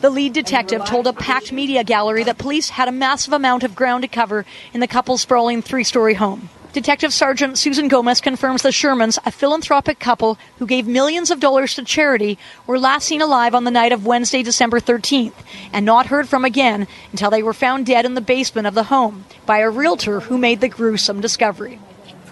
The 0.00 0.10
lead 0.10 0.32
detective 0.32 0.84
told 0.84 1.06
a 1.06 1.12
packed 1.12 1.52
media 1.52 1.84
gallery 1.84 2.24
that 2.24 2.38
police 2.38 2.70
had 2.70 2.88
a 2.88 2.92
massive 2.92 3.32
amount 3.32 3.62
of 3.62 3.74
ground 3.74 4.02
to 4.02 4.08
cover 4.08 4.44
in 4.72 4.80
the 4.80 4.86
couple's 4.86 5.22
sprawling 5.22 5.62
three 5.62 5.84
story 5.84 6.14
home. 6.14 6.48
Detective 6.76 7.12
Sergeant 7.14 7.56
Susan 7.56 7.88
Gomes 7.88 8.20
confirms 8.20 8.60
the 8.60 8.68
Shermans, 8.68 9.18
a 9.24 9.30
philanthropic 9.30 9.98
couple 9.98 10.36
who 10.58 10.66
gave 10.66 10.86
millions 10.86 11.30
of 11.30 11.40
dollars 11.40 11.74
to 11.74 11.82
charity, 11.82 12.38
were 12.66 12.78
last 12.78 13.06
seen 13.06 13.22
alive 13.22 13.54
on 13.54 13.64
the 13.64 13.70
night 13.70 13.92
of 13.92 14.04
Wednesday, 14.04 14.42
December 14.42 14.78
13th, 14.78 15.32
and 15.72 15.86
not 15.86 16.08
heard 16.08 16.28
from 16.28 16.44
again 16.44 16.86
until 17.12 17.30
they 17.30 17.42
were 17.42 17.54
found 17.54 17.86
dead 17.86 18.04
in 18.04 18.12
the 18.12 18.20
basement 18.20 18.66
of 18.66 18.74
the 18.74 18.84
home 18.84 19.24
by 19.46 19.60
a 19.60 19.70
realtor 19.70 20.20
who 20.20 20.36
made 20.36 20.60
the 20.60 20.68
gruesome 20.68 21.22
discovery. 21.22 21.80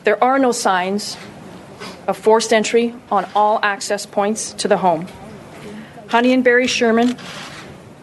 There 0.05 0.23
are 0.23 0.39
no 0.39 0.53
signs 0.53 1.17
of 2.07 2.19
forced 2.19 2.53
entry 2.53 2.95
on 3.11 3.27
all 3.35 3.59
access 3.63 4.05
points 4.05 4.53
to 4.53 4.69
the 4.69 4.77
home. 4.77 5.07
Honey 6.09 6.33
and 6.33 6.45
Barry 6.45 6.67
Sherman 6.67 7.17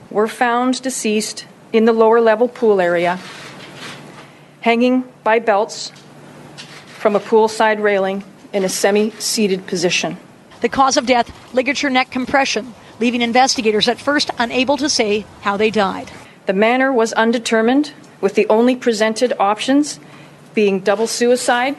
were 0.10 0.28
found 0.28 0.82
deceased 0.82 1.46
in 1.72 1.86
the 1.86 1.94
lower 1.94 2.20
level 2.20 2.48
pool 2.48 2.82
area, 2.82 3.20
hanging 4.62 5.06
by 5.24 5.40
belts 5.40 5.92
from 6.88 7.16
a 7.16 7.20
poolside 7.20 7.82
railing 7.82 8.24
in 8.54 8.64
a 8.64 8.70
semi 8.70 9.12
seated 9.12 9.66
position. 9.68 10.18
The 10.62 10.70
cause 10.70 10.98
of 10.98 11.06
death, 11.06 11.32
ligature 11.54 11.90
neck 11.90 12.12
compression, 12.12 12.74
leaving 13.00 13.22
investigators 13.22 13.88
at 13.88 14.00
first 14.00 14.30
unable 14.38 14.78
to 14.78 14.90
say 14.90 15.26
how 15.42 15.58
they 15.58 15.72
died. 15.72 16.12
The 16.46 16.54
manner 16.54 16.92
was 16.92 17.14
undetermined, 17.14 17.94
with 18.20 18.36
the 18.36 18.48
only 18.50 18.76
presented 18.76 19.34
options 19.40 20.00
being 20.54 20.82
double 20.82 21.08
suicide, 21.08 21.76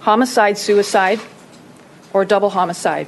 homicide 0.00 0.58
suicide, 0.58 1.20
or 2.12 2.24
double 2.24 2.50
homicide. 2.50 3.06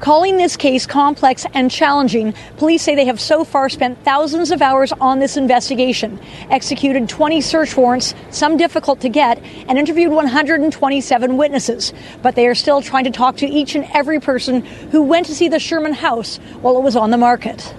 Calling 0.00 0.38
this 0.38 0.56
case 0.56 0.86
complex 0.86 1.44
and 1.52 1.70
challenging, 1.70 2.32
police 2.56 2.80
say 2.80 2.94
they 2.94 3.04
have 3.04 3.20
so 3.20 3.44
far 3.44 3.68
spent 3.68 4.02
thousands 4.02 4.50
of 4.50 4.62
hours 4.62 4.92
on 4.92 5.18
this 5.18 5.36
investigation, 5.36 6.18
executed 6.48 7.06
20 7.06 7.42
search 7.42 7.76
warrants, 7.76 8.14
some 8.30 8.56
difficult 8.56 9.02
to 9.02 9.10
get, 9.10 9.42
and 9.68 9.78
interviewed 9.78 10.10
127 10.10 11.36
witnesses. 11.36 11.92
But 12.22 12.34
they 12.34 12.46
are 12.46 12.54
still 12.54 12.80
trying 12.80 13.04
to 13.04 13.10
talk 13.10 13.36
to 13.38 13.46
each 13.46 13.74
and 13.74 13.84
every 13.92 14.20
person 14.20 14.62
who 14.62 15.02
went 15.02 15.26
to 15.26 15.34
see 15.34 15.48
the 15.48 15.58
Sherman 15.58 15.92
house 15.92 16.38
while 16.62 16.78
it 16.78 16.82
was 16.82 16.96
on 16.96 17.10
the 17.10 17.18
market. 17.18 17.74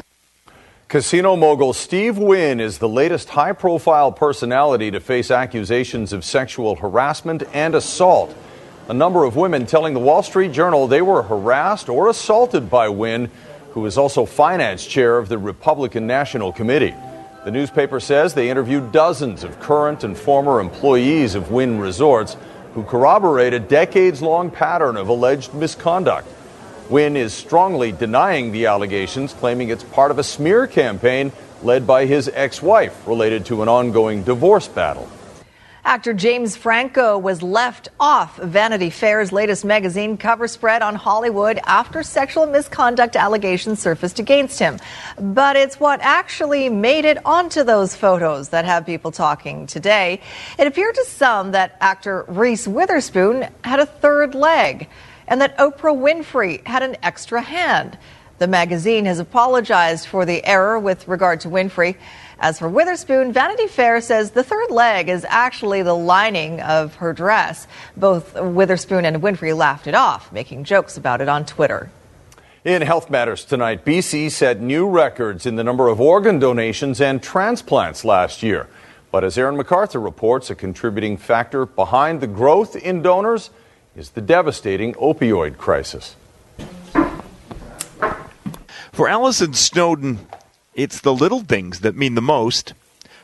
Casino 0.89 1.35
mogul 1.35 1.73
Steve 1.73 2.19
Wynn 2.19 2.59
is 2.59 2.77
the 2.77 2.89
latest 2.89 3.29
high 3.29 3.53
profile 3.53 4.11
personality 4.11 4.91
to 4.91 4.99
face 4.99 5.31
accusations 5.31 6.13
of 6.13 6.23
sexual 6.23 6.75
harassment 6.75 7.41
and 7.51 7.73
assault. 7.73 8.35
A 8.89 8.93
number 8.93 9.23
of 9.23 9.35
women 9.35 9.65
telling 9.65 9.93
the 9.93 9.99
Wall 9.99 10.23
Street 10.23 10.51
Journal 10.51 10.87
they 10.87 11.01
were 11.01 11.23
harassed 11.23 11.87
or 11.87 12.09
assaulted 12.09 12.69
by 12.69 12.89
Wynn, 12.89 13.29
who 13.71 13.85
is 13.85 13.97
also 13.97 14.25
finance 14.25 14.85
chair 14.85 15.17
of 15.17 15.29
the 15.29 15.37
Republican 15.37 16.07
National 16.07 16.51
Committee. 16.51 16.95
The 17.45 17.51
newspaper 17.51 17.99
says 17.99 18.33
they 18.33 18.49
interviewed 18.49 18.91
dozens 18.91 19.43
of 19.43 19.59
current 19.59 20.03
and 20.03 20.17
former 20.17 20.59
employees 20.59 21.35
of 21.35 21.51
Wynn 21.51 21.79
Resorts 21.79 22.35
who 22.73 22.83
corroborate 22.83 23.53
a 23.53 23.59
decades 23.59 24.21
long 24.21 24.49
pattern 24.49 24.97
of 24.97 25.09
alleged 25.09 25.53
misconduct. 25.53 26.27
Wynn 26.89 27.15
is 27.15 27.33
strongly 27.33 27.91
denying 27.91 28.51
the 28.51 28.65
allegations, 28.65 29.33
claiming 29.33 29.69
it's 29.69 29.83
part 29.83 30.11
of 30.11 30.19
a 30.19 30.23
smear 30.23 30.67
campaign 30.67 31.31
led 31.63 31.85
by 31.85 32.05
his 32.05 32.29
ex 32.33 32.61
wife 32.61 33.07
related 33.07 33.45
to 33.45 33.61
an 33.61 33.69
ongoing 33.69 34.23
divorce 34.23 34.67
battle. 34.67 35.07
Actor 35.83 36.13
James 36.13 36.55
Franco 36.55 37.17
was 37.17 37.41
left 37.41 37.89
off 37.99 38.37
Vanity 38.37 38.91
Fair's 38.91 39.31
latest 39.31 39.65
magazine 39.65 40.15
cover 40.15 40.47
spread 40.47 40.83
on 40.83 40.93
Hollywood 40.93 41.59
after 41.65 42.03
sexual 42.03 42.45
misconduct 42.45 43.15
allegations 43.15 43.79
surfaced 43.79 44.19
against 44.19 44.59
him. 44.59 44.77
But 45.19 45.55
it's 45.55 45.79
what 45.79 45.99
actually 46.01 46.69
made 46.69 47.05
it 47.05 47.25
onto 47.25 47.63
those 47.63 47.95
photos 47.95 48.49
that 48.49 48.65
have 48.65 48.85
people 48.85 49.11
talking 49.11 49.65
today. 49.65 50.21
It 50.59 50.67
appeared 50.67 50.95
to 50.95 51.05
some 51.05 51.51
that 51.51 51.77
actor 51.81 52.25
Reese 52.27 52.67
Witherspoon 52.67 53.47
had 53.63 53.79
a 53.79 53.87
third 53.87 54.35
leg 54.35 54.87
and 55.27 55.41
that 55.41 55.57
Oprah 55.57 55.97
Winfrey 55.97 56.65
had 56.67 56.83
an 56.83 56.95
extra 57.01 57.41
hand. 57.41 57.97
The 58.37 58.47
magazine 58.47 59.05
has 59.05 59.19
apologized 59.19 60.07
for 60.07 60.25
the 60.25 60.43
error 60.43 60.79
with 60.79 61.07
regard 61.07 61.41
to 61.41 61.47
Winfrey. 61.47 61.95
As 62.41 62.57
for 62.57 62.67
Witherspoon, 62.67 63.31
Vanity 63.33 63.67
Fair 63.67 64.01
says 64.01 64.31
the 64.31 64.43
third 64.43 64.71
leg 64.71 65.09
is 65.09 65.23
actually 65.29 65.83
the 65.83 65.95
lining 65.95 66.59
of 66.59 66.95
her 66.95 67.13
dress. 67.13 67.67
Both 67.95 68.33
Witherspoon 68.33 69.05
and 69.05 69.21
Winfrey 69.21 69.55
laughed 69.55 69.85
it 69.85 69.93
off, 69.93 70.31
making 70.31 70.63
jokes 70.63 70.97
about 70.97 71.21
it 71.21 71.29
on 71.29 71.45
Twitter. 71.45 71.91
In 72.65 72.81
Health 72.81 73.11
Matters 73.11 73.45
tonight, 73.45 73.85
BC 73.85 74.31
set 74.31 74.59
new 74.59 74.89
records 74.89 75.45
in 75.45 75.55
the 75.55 75.63
number 75.63 75.87
of 75.87 76.01
organ 76.01 76.39
donations 76.39 76.99
and 76.99 77.21
transplants 77.21 78.03
last 78.03 78.41
year. 78.41 78.67
But 79.11 79.23
as 79.23 79.37
Aaron 79.37 79.55
McArthur 79.55 80.03
reports, 80.03 80.49
a 80.49 80.55
contributing 80.55 81.17
factor 81.17 81.67
behind 81.67 82.21
the 82.21 82.27
growth 82.27 82.75
in 82.75 83.03
donors 83.03 83.51
is 83.95 84.09
the 84.09 84.21
devastating 84.21 84.95
opioid 84.95 85.59
crisis. 85.59 86.15
For 88.91 89.07
Allison 89.07 89.53
Snowden, 89.53 90.27
it's 90.73 91.01
the 91.01 91.13
little 91.13 91.41
things 91.41 91.81
that 91.81 91.95
mean 91.95 92.15
the 92.15 92.21
most. 92.21 92.73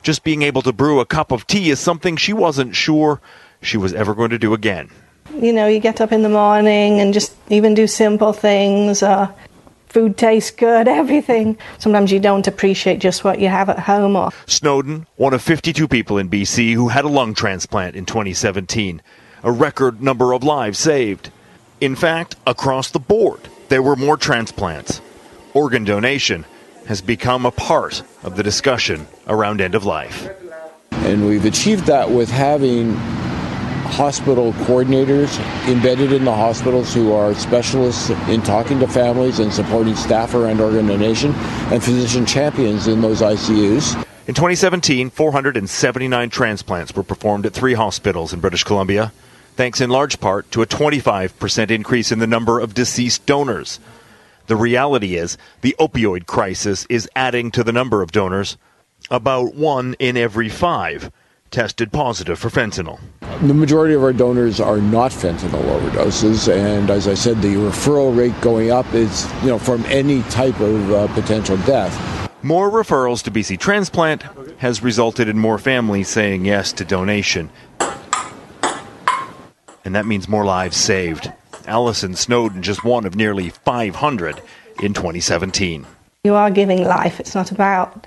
Just 0.03 0.23
being 0.23 0.41
able 0.41 0.61
to 0.61 0.73
brew 0.73 0.99
a 0.99 1.05
cup 1.05 1.31
of 1.31 1.47
tea 1.47 1.69
is 1.69 1.79
something 1.79 2.17
she 2.17 2.33
wasn't 2.33 2.75
sure 2.75 3.21
she 3.61 3.77
was 3.77 3.93
ever 3.93 4.13
going 4.13 4.29
to 4.31 4.37
do 4.37 4.53
again. 4.53 4.89
You 5.33 5.53
know, 5.53 5.67
you 5.67 5.79
get 5.79 6.01
up 6.01 6.11
in 6.11 6.23
the 6.23 6.29
morning 6.29 6.99
and 6.99 7.13
just 7.13 7.33
even 7.49 7.73
do 7.73 7.87
simple 7.87 8.33
things. 8.33 9.03
Uh, 9.03 9.31
food 9.87 10.17
tastes 10.17 10.51
good, 10.51 10.87
everything. 10.87 11.57
Sometimes 11.79 12.11
you 12.11 12.19
don't 12.19 12.47
appreciate 12.47 12.99
just 12.99 13.23
what 13.23 13.39
you 13.39 13.47
have 13.47 13.69
at 13.69 13.79
home. 13.79 14.15
Or 14.15 14.31
Snowden, 14.45 15.07
one 15.15 15.33
of 15.33 15.41
52 15.41 15.87
people 15.87 16.17
in 16.17 16.29
BC 16.29 16.73
who 16.73 16.89
had 16.89 17.05
a 17.05 17.09
lung 17.09 17.33
transplant 17.33 17.95
in 17.95 18.05
2017, 18.05 19.01
a 19.43 19.51
record 19.51 20.01
number 20.01 20.33
of 20.33 20.43
lives 20.43 20.79
saved. 20.79 21.31
In 21.79 21.95
fact, 21.95 22.35
across 22.45 22.91
the 22.91 22.99
board, 22.99 23.39
there 23.69 23.81
were 23.81 23.95
more 23.95 24.17
transplants. 24.17 25.01
Organ 25.53 25.83
donation 25.83 26.45
has 26.87 27.01
become 27.01 27.45
a 27.45 27.51
part 27.51 28.01
of 28.23 28.35
the 28.37 28.43
discussion 28.43 29.07
around 29.27 29.61
end 29.61 29.75
of 29.75 29.85
life. 29.85 30.29
And 30.91 31.27
we've 31.27 31.45
achieved 31.45 31.85
that 31.85 32.09
with 32.09 32.29
having 32.29 32.93
hospital 33.87 34.53
coordinators 34.53 35.39
embedded 35.67 36.11
in 36.11 36.25
the 36.25 36.33
hospitals 36.33 36.93
who 36.93 37.13
are 37.13 37.33
specialists 37.33 38.09
in 38.29 38.41
talking 38.41 38.79
to 38.79 38.87
families 38.87 39.39
and 39.39 39.51
supporting 39.51 39.95
staff 39.95 40.33
around 40.33 40.59
organ 40.59 40.87
donation 40.87 41.33
and 41.71 41.83
physician 41.83 42.25
champions 42.25 42.87
in 42.87 43.01
those 43.01 43.21
ICUs. 43.21 43.95
In 44.27 44.35
2017, 44.35 45.09
479 45.09 46.29
transplants 46.29 46.93
were 46.93 47.03
performed 47.03 47.45
at 47.45 47.53
three 47.53 47.73
hospitals 47.75 48.33
in 48.33 48.41
British 48.41 48.63
Columbia, 48.63 49.13
thanks 49.55 49.79
in 49.79 49.89
large 49.89 50.19
part 50.19 50.51
to 50.51 50.61
a 50.61 50.67
25% 50.67 51.71
increase 51.71 52.11
in 52.11 52.19
the 52.19 52.27
number 52.27 52.59
of 52.59 52.73
deceased 52.73 53.25
donors. 53.25 53.79
The 54.47 54.55
reality 54.55 55.15
is, 55.15 55.37
the 55.61 55.75
opioid 55.79 56.25
crisis 56.25 56.87
is 56.89 57.09
adding 57.15 57.51
to 57.51 57.63
the 57.63 57.73
number 57.73 58.01
of 58.01 58.11
donors. 58.11 58.57
About 59.11 59.55
one 59.55 59.95
in 59.99 60.17
every 60.17 60.49
five 60.49 61.11
tested 61.51 61.91
positive 61.91 62.39
for 62.39 62.49
fentanyl. 62.49 62.99
The 63.41 63.53
majority 63.53 63.93
of 63.93 64.03
our 64.03 64.13
donors 64.13 64.59
are 64.59 64.79
not 64.79 65.11
fentanyl 65.11 65.61
overdoses, 65.63 66.51
and 66.51 66.89
as 66.89 67.07
I 67.07 67.13
said, 67.13 67.41
the 67.41 67.55
referral 67.55 68.17
rate 68.17 68.39
going 68.41 68.71
up 68.71 68.91
is, 68.93 69.29
you 69.41 69.49
know, 69.49 69.59
from 69.59 69.85
any 69.85 70.23
type 70.23 70.59
of 70.59 70.91
uh, 70.91 71.07
potential 71.13 71.57
death. 71.57 71.95
More 72.43 72.69
referrals 72.71 73.23
to 73.23 73.31
BC 73.31 73.59
Transplant 73.59 74.23
has 74.57 74.81
resulted 74.81 75.27
in 75.27 75.37
more 75.37 75.57
families 75.57 76.07
saying 76.07 76.45
yes 76.45 76.71
to 76.73 76.85
donation. 76.85 77.49
And 79.85 79.95
that 79.95 80.05
means 80.05 80.27
more 80.27 80.45
lives 80.45 80.77
saved. 80.77 81.31
Allison 81.67 82.15
Snowden 82.15 82.61
just 82.63 82.83
one 82.83 83.05
of 83.05 83.15
nearly 83.15 83.49
500 83.49 84.41
in 84.81 84.93
2017. 84.93 85.85
you 86.23 86.33
are 86.35 86.51
giving 86.51 86.83
life. 86.83 87.19
It's 87.19 87.35
not 87.35 87.51
about 87.51 88.05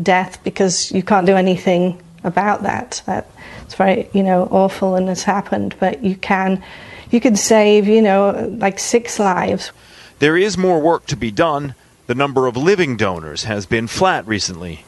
death 0.00 0.42
because 0.44 0.90
you 0.92 1.02
can't 1.02 1.26
do 1.26 1.36
anything 1.36 2.02
about 2.24 2.62
that. 2.62 3.02
That 3.06 3.30
it's 3.62 3.74
very 3.74 4.08
you 4.12 4.22
know 4.22 4.48
awful 4.50 4.94
and 4.94 5.08
has 5.08 5.22
happened, 5.24 5.74
but 5.80 6.02
you 6.02 6.16
can 6.16 6.62
you 7.10 7.20
can 7.20 7.36
save 7.36 7.86
you 7.88 8.02
know 8.02 8.54
like 8.58 8.78
six 8.78 9.18
lives. 9.18 9.72
There 10.18 10.36
is 10.36 10.56
more 10.56 10.80
work 10.80 11.06
to 11.06 11.16
be 11.16 11.30
done. 11.30 11.74
The 12.06 12.14
number 12.14 12.46
of 12.46 12.56
living 12.56 12.96
donors 12.96 13.44
has 13.44 13.66
been 13.66 13.86
flat 13.86 14.26
recently. 14.26 14.84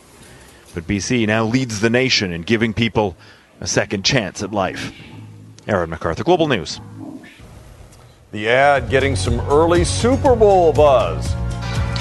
But 0.75 0.87
BC 0.87 1.27
now 1.27 1.45
leads 1.45 1.81
the 1.81 1.91
nation 1.91 2.33
in 2.33 2.43
giving 2.43 2.75
people 2.75 3.17
a 3.61 3.67
second 3.67 4.05
chance 4.05 4.43
at 4.43 4.53
life. 4.53 4.93
Aaron 5.67 5.91
McArthur, 5.91 6.25
Global 6.25 6.49
News. 6.49 6.81
The 8.35 8.49
ad 8.49 8.90
getting 8.90 9.14
some 9.14 9.38
early 9.42 9.85
Super 9.85 10.35
Bowl 10.35 10.73
buzz. 10.73 11.37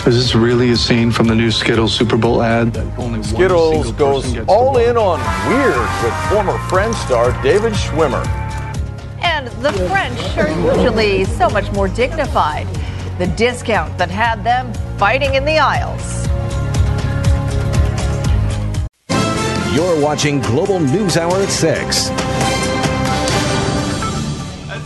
Is 0.07 0.15
this 0.15 0.33
really 0.33 0.71
a 0.71 0.75
scene 0.75 1.11
from 1.11 1.27
the 1.27 1.35
new 1.35 1.51
Skittles 1.51 1.93
Super 1.93 2.17
Bowl 2.17 2.41
ad? 2.41 2.75
Only 2.97 3.21
Skittles 3.21 3.91
goes 3.91 4.35
all 4.47 4.79
in 4.79 4.97
on 4.97 5.19
weird 5.47 5.77
with 6.03 6.31
former 6.31 6.57
Friends 6.69 6.97
star 6.97 7.39
David 7.43 7.73
Schwimmer. 7.73 8.25
And 9.21 9.45
the 9.63 9.73
French 9.87 10.35
are 10.35 10.49
usually 10.75 11.25
so 11.25 11.51
much 11.51 11.71
more 11.73 11.87
dignified. 11.87 12.65
The 13.19 13.27
discount 13.37 13.95
that 13.99 14.09
had 14.09 14.43
them 14.43 14.73
fighting 14.97 15.35
in 15.35 15.45
the 15.45 15.59
aisles. 15.59 16.27
You're 19.75 20.01
watching 20.01 20.39
Global 20.39 20.79
News 20.79 21.15
Hour 21.15 21.35
at 21.35 21.49
6. 21.49 22.09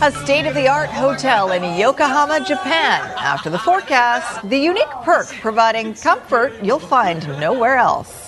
A 0.00 0.12
state 0.12 0.46
of 0.46 0.54
the 0.54 0.68
art 0.68 0.90
hotel 0.90 1.50
in 1.50 1.76
Yokohama, 1.76 2.44
Japan. 2.46 3.00
After 3.18 3.50
the 3.50 3.58
forecast, 3.58 4.48
the 4.48 4.56
unique 4.56 4.86
perk 5.02 5.26
providing 5.40 5.92
comfort 5.92 6.52
you'll 6.62 6.78
find 6.78 7.26
nowhere 7.40 7.78
else. 7.78 8.27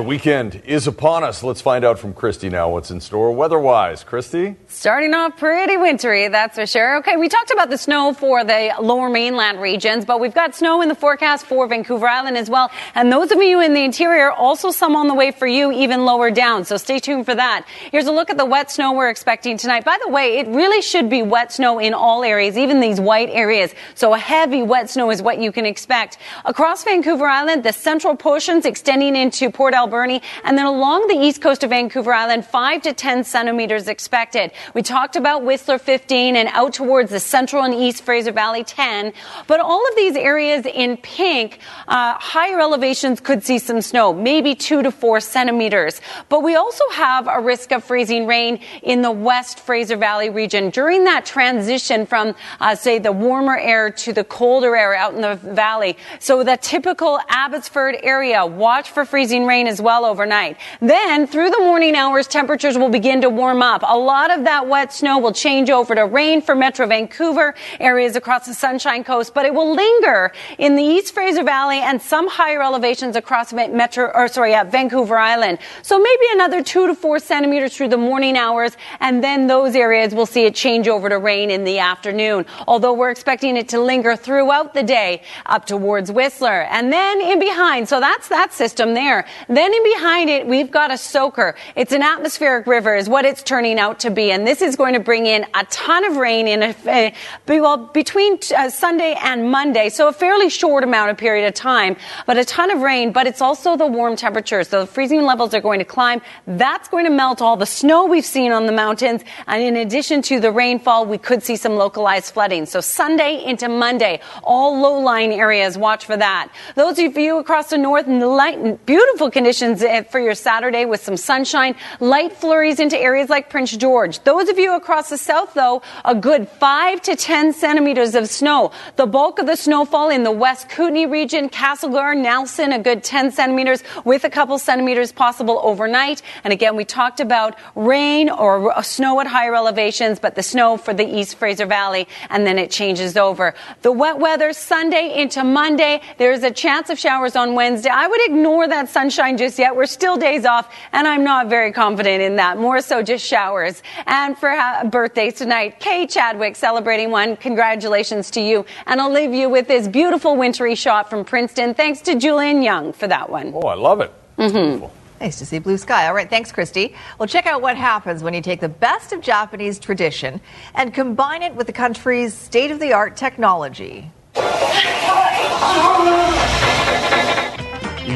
The 0.00 0.06
weekend 0.06 0.62
is 0.64 0.86
upon 0.86 1.24
us. 1.24 1.42
Let's 1.42 1.60
find 1.60 1.84
out 1.84 1.98
from 1.98 2.14
Kristi 2.14 2.50
now 2.50 2.70
what's 2.70 2.90
in 2.90 3.02
store 3.02 3.32
weather-wise. 3.32 4.02
Kristi? 4.02 4.56
Starting 4.66 5.12
off 5.12 5.36
pretty 5.36 5.76
wintry, 5.76 6.28
that's 6.28 6.54
for 6.56 6.64
sure. 6.64 6.96
Okay, 7.00 7.18
we 7.18 7.28
talked 7.28 7.50
about 7.50 7.68
the 7.68 7.76
snow 7.76 8.14
for 8.14 8.42
the 8.42 8.72
lower 8.80 9.10
mainland 9.10 9.60
regions, 9.60 10.06
but 10.06 10.18
we've 10.18 10.32
got 10.32 10.54
snow 10.54 10.80
in 10.80 10.88
the 10.88 10.94
forecast 10.94 11.44
for 11.44 11.66
Vancouver 11.66 12.08
Island 12.08 12.38
as 12.38 12.48
well. 12.48 12.70
And 12.94 13.12
those 13.12 13.30
of 13.30 13.42
you 13.42 13.60
in 13.60 13.74
the 13.74 13.84
interior, 13.84 14.32
also 14.32 14.70
some 14.70 14.96
on 14.96 15.06
the 15.06 15.12
way 15.12 15.32
for 15.32 15.46
you, 15.46 15.70
even 15.70 16.06
lower 16.06 16.30
down. 16.30 16.64
So 16.64 16.78
stay 16.78 16.98
tuned 16.98 17.26
for 17.26 17.34
that. 17.34 17.66
Here's 17.90 18.06
a 18.06 18.12
look 18.12 18.30
at 18.30 18.38
the 18.38 18.46
wet 18.46 18.70
snow 18.70 18.94
we're 18.94 19.10
expecting 19.10 19.58
tonight. 19.58 19.84
By 19.84 19.98
the 20.02 20.08
way, 20.08 20.38
it 20.38 20.46
really 20.46 20.80
should 20.80 21.10
be 21.10 21.20
wet 21.20 21.52
snow 21.52 21.78
in 21.78 21.92
all 21.92 22.24
areas, 22.24 22.56
even 22.56 22.80
these 22.80 22.98
white 22.98 23.28
areas. 23.28 23.74
So 23.96 24.14
a 24.14 24.18
heavy 24.18 24.62
wet 24.62 24.88
snow 24.88 25.10
is 25.10 25.20
what 25.20 25.42
you 25.42 25.52
can 25.52 25.66
expect. 25.66 26.16
Across 26.46 26.84
Vancouver 26.84 27.26
Island, 27.26 27.64
the 27.64 27.74
central 27.74 28.16
portions 28.16 28.64
extending 28.64 29.14
into 29.14 29.50
Port 29.50 29.74
And 29.90 30.56
then 30.56 30.66
along 30.66 31.08
the 31.08 31.14
east 31.14 31.42
coast 31.42 31.64
of 31.64 31.70
Vancouver 31.70 32.12
Island, 32.12 32.46
5 32.46 32.82
to 32.82 32.92
10 32.92 33.24
centimeters 33.24 33.88
expected. 33.88 34.52
We 34.74 34.82
talked 34.82 35.16
about 35.16 35.44
Whistler 35.44 35.78
15 35.78 36.36
and 36.36 36.48
out 36.52 36.72
towards 36.72 37.10
the 37.10 37.20
central 37.20 37.64
and 37.64 37.74
east 37.74 38.02
Fraser 38.02 38.32
Valley 38.32 38.64
10, 38.64 39.12
but 39.46 39.60
all 39.60 39.86
of 39.88 39.96
these 39.96 40.16
areas 40.16 40.66
in 40.66 40.96
pink, 40.96 41.58
uh, 41.88 42.14
higher 42.14 42.60
elevations 42.60 43.20
could 43.20 43.44
see 43.44 43.58
some 43.58 43.80
snow, 43.80 44.12
maybe 44.12 44.54
2 44.54 44.82
to 44.82 44.90
4 44.90 45.20
centimeters. 45.20 46.00
But 46.28 46.42
we 46.42 46.56
also 46.56 46.84
have 46.92 47.28
a 47.28 47.40
risk 47.40 47.72
of 47.72 47.84
freezing 47.84 48.26
rain 48.26 48.60
in 48.82 49.02
the 49.02 49.10
west 49.10 49.60
Fraser 49.60 49.96
Valley 49.96 50.30
region 50.30 50.70
during 50.70 51.04
that 51.04 51.24
transition 51.26 52.06
from, 52.06 52.34
uh, 52.60 52.74
say, 52.74 52.98
the 52.98 53.12
warmer 53.12 53.56
air 53.56 53.90
to 53.90 54.12
the 54.12 54.24
colder 54.24 54.76
air 54.76 54.94
out 54.94 55.14
in 55.14 55.20
the 55.20 55.34
valley. 55.36 55.96
So 56.18 56.42
the 56.44 56.56
typical 56.56 57.20
Abbotsford 57.28 57.96
area, 58.02 58.44
watch 58.46 58.90
for 58.90 59.04
freezing 59.04 59.46
rain 59.46 59.66
as 59.70 59.80
well 59.80 60.04
overnight. 60.04 60.56
Then 60.80 61.26
through 61.26 61.50
the 61.50 61.60
morning 61.60 61.94
hours, 61.94 62.26
temperatures 62.26 62.76
will 62.76 62.88
begin 62.90 63.20
to 63.20 63.30
warm 63.30 63.62
up. 63.62 63.82
A 63.86 63.96
lot 63.96 64.36
of 64.36 64.44
that 64.44 64.66
wet 64.66 64.92
snow 64.92 65.18
will 65.18 65.32
change 65.32 65.70
over 65.70 65.94
to 65.94 66.04
rain 66.04 66.42
for 66.42 66.54
Metro 66.54 66.86
Vancouver, 66.86 67.54
areas 67.78 68.16
across 68.16 68.46
the 68.46 68.54
Sunshine 68.54 69.04
Coast, 69.04 69.32
but 69.32 69.46
it 69.46 69.54
will 69.54 69.72
linger 69.74 70.32
in 70.58 70.74
the 70.74 70.82
East 70.82 71.14
Fraser 71.14 71.44
Valley 71.44 71.78
and 71.78 72.02
some 72.02 72.26
higher 72.28 72.62
elevations 72.62 73.14
across 73.14 73.52
Metro, 73.52 74.10
or 74.12 74.26
sorry, 74.26 74.50
yeah, 74.50 74.64
Vancouver 74.64 75.16
Island. 75.16 75.58
So 75.82 75.98
maybe 75.98 76.26
another 76.32 76.64
two 76.64 76.88
to 76.88 76.94
four 76.94 77.20
centimeters 77.20 77.76
through 77.76 77.90
the 77.90 78.02
morning 78.10 78.36
hours, 78.36 78.76
and 78.98 79.22
then 79.22 79.46
those 79.46 79.76
areas 79.76 80.14
will 80.14 80.26
see 80.26 80.46
it 80.46 80.54
change 80.54 80.88
over 80.88 81.08
to 81.08 81.18
rain 81.18 81.50
in 81.50 81.62
the 81.62 81.78
afternoon. 81.78 82.44
Although 82.66 82.94
we're 82.94 83.10
expecting 83.10 83.56
it 83.56 83.68
to 83.68 83.80
linger 83.80 84.16
throughout 84.16 84.74
the 84.74 84.82
day 84.82 85.22
up 85.46 85.64
towards 85.64 86.10
Whistler, 86.10 86.62
and 86.70 86.92
then 86.92 87.20
in 87.20 87.38
behind. 87.38 87.88
So 87.88 88.00
that's 88.00 88.28
that 88.28 88.52
system 88.52 88.94
there. 88.94 89.26
Then 89.48 89.59
in 89.60 89.82
behind 89.82 90.30
it, 90.30 90.46
we've 90.46 90.70
got 90.70 90.90
a 90.90 90.96
soaker. 90.96 91.54
It's 91.76 91.92
an 91.92 92.02
atmospheric 92.02 92.66
river, 92.66 92.94
is 92.94 93.08
what 93.08 93.24
it's 93.26 93.42
turning 93.42 93.78
out 93.78 94.00
to 94.00 94.10
be, 94.10 94.32
and 94.32 94.46
this 94.46 94.62
is 94.62 94.76
going 94.76 94.94
to 94.94 95.00
bring 95.00 95.26
in 95.26 95.44
a 95.54 95.64
ton 95.66 96.04
of 96.04 96.16
rain 96.16 96.48
in 96.48 96.62
a, 96.62 96.70
uh, 96.88 97.10
well 97.46 97.76
between 97.76 98.38
uh, 98.56 98.70
Sunday 98.70 99.14
and 99.20 99.50
Monday. 99.50 99.90
So 99.90 100.08
a 100.08 100.12
fairly 100.12 100.48
short 100.48 100.82
amount 100.82 101.10
of 101.10 101.18
period 101.18 101.46
of 101.46 101.52
time, 101.54 101.96
but 102.26 102.38
a 102.38 102.44
ton 102.44 102.70
of 102.70 102.80
rain. 102.80 103.12
But 103.12 103.26
it's 103.26 103.42
also 103.42 103.76
the 103.76 103.86
warm 103.86 104.16
temperatures. 104.16 104.68
So 104.68 104.80
the 104.80 104.86
freezing 104.86 105.24
levels 105.24 105.52
are 105.52 105.60
going 105.60 105.80
to 105.80 105.84
climb. 105.84 106.22
That's 106.46 106.88
going 106.88 107.04
to 107.04 107.10
melt 107.10 107.42
all 107.42 107.56
the 107.58 107.66
snow 107.66 108.06
we've 108.06 108.24
seen 108.24 108.52
on 108.52 108.64
the 108.64 108.72
mountains, 108.72 109.22
and 109.46 109.62
in 109.62 109.76
addition 109.76 110.22
to 110.22 110.40
the 110.40 110.50
rainfall, 110.50 111.04
we 111.04 111.18
could 111.18 111.42
see 111.42 111.56
some 111.56 111.76
localized 111.76 112.32
flooding. 112.32 112.64
So 112.64 112.80
Sunday 112.80 113.44
into 113.44 113.68
Monday, 113.68 114.20
all 114.42 114.80
low-lying 114.80 115.32
areas, 115.34 115.76
watch 115.76 116.06
for 116.06 116.16
that. 116.16 116.50
Those 116.76 116.98
of 116.98 117.18
you 117.18 117.38
across 117.38 117.68
the 117.68 117.76
north, 117.76 118.06
light, 118.06 118.86
beautiful 118.86 119.30
conditions 119.30 119.49
conditions 119.50 119.82
eh, 119.82 120.02
for 120.04 120.20
your 120.20 120.36
Saturday 120.36 120.84
with 120.84 121.02
some 121.02 121.16
sunshine, 121.16 121.74
light 121.98 122.32
flurries 122.32 122.78
into 122.78 122.96
areas 122.96 123.28
like 123.28 123.50
Prince 123.50 123.76
George. 123.76 124.20
Those 124.20 124.48
of 124.48 124.60
you 124.60 124.76
across 124.76 125.08
the 125.08 125.18
south, 125.18 125.54
though, 125.54 125.82
a 126.04 126.14
good 126.14 126.48
5 126.48 127.02
to 127.02 127.16
10 127.16 127.52
centimeters 127.52 128.14
of 128.14 128.28
snow. 128.28 128.70
The 128.94 129.06
bulk 129.06 129.40
of 129.40 129.46
the 129.46 129.56
snowfall 129.56 130.08
in 130.08 130.22
the 130.22 130.30
West 130.30 130.68
Kootenay 130.68 131.06
region, 131.06 131.48
Castlegar, 131.48 132.16
Nelson, 132.16 132.72
a 132.72 132.78
good 132.78 133.02
10 133.02 133.32
centimeters 133.32 133.82
with 134.04 134.22
a 134.22 134.30
couple 134.30 134.56
centimeters 134.56 135.10
possible 135.10 135.58
overnight. 135.64 136.22
And 136.44 136.52
again, 136.52 136.76
we 136.76 136.84
talked 136.84 137.18
about 137.18 137.58
rain 137.74 138.30
or 138.30 138.80
snow 138.84 139.18
at 139.20 139.26
higher 139.26 139.56
elevations, 139.56 140.20
but 140.20 140.36
the 140.36 140.44
snow 140.44 140.76
for 140.76 140.94
the 140.94 141.04
East 141.04 141.34
Fraser 141.38 141.66
Valley, 141.66 142.06
and 142.28 142.46
then 142.46 142.56
it 142.56 142.70
changes 142.70 143.16
over. 143.16 143.54
The 143.82 143.90
wet 143.90 144.20
weather 144.20 144.52
Sunday 144.52 145.20
into 145.20 145.42
Monday. 145.42 146.02
There's 146.18 146.44
a 146.44 146.52
chance 146.52 146.88
of 146.88 147.00
showers 147.00 147.34
on 147.34 147.56
Wednesday. 147.56 147.90
I 147.92 148.06
would 148.06 148.20
ignore 148.26 148.68
that 148.68 148.88
sunshine 148.88 149.38
just 149.40 149.58
yet. 149.58 149.74
We're 149.74 149.86
still 149.86 150.18
days 150.18 150.44
off, 150.44 150.72
and 150.92 151.08
I'm 151.08 151.24
not 151.24 151.48
very 151.48 151.72
confident 151.72 152.22
in 152.22 152.36
that. 152.36 152.58
More 152.58 152.82
so 152.82 153.02
just 153.02 153.26
showers. 153.26 153.82
And 154.06 154.36
for 154.36 154.50
uh, 154.50 154.84
birthdays 154.84 155.34
tonight, 155.34 155.80
Kay 155.80 156.06
Chadwick 156.06 156.56
celebrating 156.56 157.10
one. 157.10 157.36
Congratulations 157.36 158.30
to 158.32 158.40
you. 158.40 158.66
And 158.86 159.00
I'll 159.00 159.10
leave 159.10 159.32
you 159.32 159.48
with 159.48 159.66
this 159.66 159.88
beautiful 159.88 160.36
wintry 160.36 160.74
shot 160.74 161.08
from 161.08 161.24
Princeton. 161.24 161.74
Thanks 161.74 162.02
to 162.02 162.16
Julian 162.16 162.62
Young 162.62 162.92
for 162.92 163.08
that 163.08 163.30
one. 163.30 163.52
Oh, 163.54 163.66
I 163.66 163.74
love 163.74 164.02
it. 164.02 164.12
Mm-hmm. 164.36 164.84
Nice 165.20 165.38
to 165.38 165.46
see 165.46 165.58
blue 165.58 165.78
sky. 165.78 166.06
All 166.06 166.14
right, 166.14 166.28
thanks, 166.28 166.52
Kristi. 166.52 166.94
Well, 167.18 167.26
check 167.26 167.46
out 167.46 167.62
what 167.62 167.78
happens 167.78 168.22
when 168.22 168.34
you 168.34 168.42
take 168.42 168.60
the 168.60 168.68
best 168.68 169.12
of 169.12 169.22
Japanese 169.22 169.78
tradition 169.78 170.40
and 170.74 170.92
combine 170.92 171.42
it 171.42 171.54
with 171.54 171.66
the 171.66 171.72
country's 171.72 172.34
state 172.34 172.70
of 172.70 172.78
the 172.78 172.92
art 172.92 173.16
technology. 173.16 174.10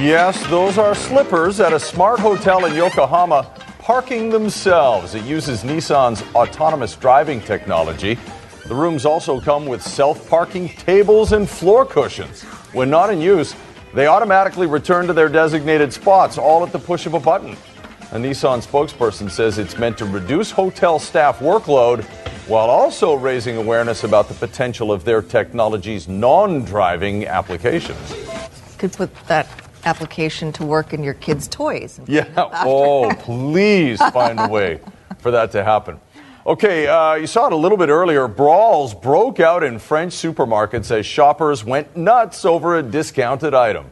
Yes, 0.04 0.46
those 0.48 0.76
are 0.76 0.94
slippers 0.94 1.60
at 1.60 1.72
a 1.72 1.80
smart 1.80 2.20
hotel 2.20 2.66
in 2.66 2.74
Yokohama 2.74 3.50
parking 3.78 4.28
themselves. 4.28 5.14
It 5.14 5.24
uses 5.24 5.62
Nissan's 5.62 6.20
autonomous 6.34 6.94
driving 6.94 7.40
technology. 7.40 8.18
The 8.68 8.74
rooms 8.74 9.06
also 9.06 9.40
come 9.40 9.64
with 9.64 9.82
self 9.82 10.28
parking 10.28 10.68
tables 10.68 11.32
and 11.32 11.48
floor 11.48 11.86
cushions. 11.86 12.42
When 12.74 12.90
not 12.90 13.08
in 13.08 13.22
use, 13.22 13.54
they 13.94 14.06
automatically 14.06 14.66
return 14.66 15.06
to 15.06 15.14
their 15.14 15.30
designated 15.30 15.90
spots, 15.90 16.36
all 16.36 16.62
at 16.66 16.70
the 16.70 16.78
push 16.78 17.06
of 17.06 17.14
a 17.14 17.20
button. 17.20 17.56
A 18.12 18.18
Nissan 18.18 18.62
spokesperson 18.62 19.30
says 19.30 19.56
it's 19.56 19.78
meant 19.78 19.96
to 19.96 20.04
reduce 20.04 20.50
hotel 20.50 20.98
staff 20.98 21.38
workload 21.38 22.04
while 22.46 22.68
also 22.68 23.14
raising 23.14 23.56
awareness 23.56 24.04
about 24.04 24.28
the 24.28 24.34
potential 24.34 24.92
of 24.92 25.06
their 25.06 25.22
technology's 25.22 26.08
non 26.08 26.62
driving 26.62 27.26
applications. 27.26 28.14
Could 28.76 28.92
put 28.92 29.14
that 29.28 29.63
application 29.84 30.52
to 30.52 30.64
work 30.64 30.92
in 30.92 31.02
your 31.04 31.14
kids' 31.14 31.48
toys. 31.48 32.00
Yeah. 32.06 32.24
Oh, 32.66 33.10
please 33.20 33.98
find 34.12 34.38
a 34.40 34.48
way 34.48 34.80
for 35.18 35.30
that 35.30 35.52
to 35.52 35.62
happen. 35.64 36.00
Okay, 36.46 36.86
uh, 36.86 37.14
you 37.14 37.26
saw 37.26 37.46
it 37.46 37.52
a 37.52 37.56
little 37.56 37.78
bit 37.78 37.88
earlier. 37.88 38.28
Brawls 38.28 38.94
broke 38.94 39.40
out 39.40 39.62
in 39.62 39.78
French 39.78 40.12
supermarkets 40.14 40.90
as 40.90 41.06
shoppers 41.06 41.64
went 41.64 41.96
nuts 41.96 42.44
over 42.44 42.76
a 42.76 42.82
discounted 42.82 43.54
item. 43.54 43.90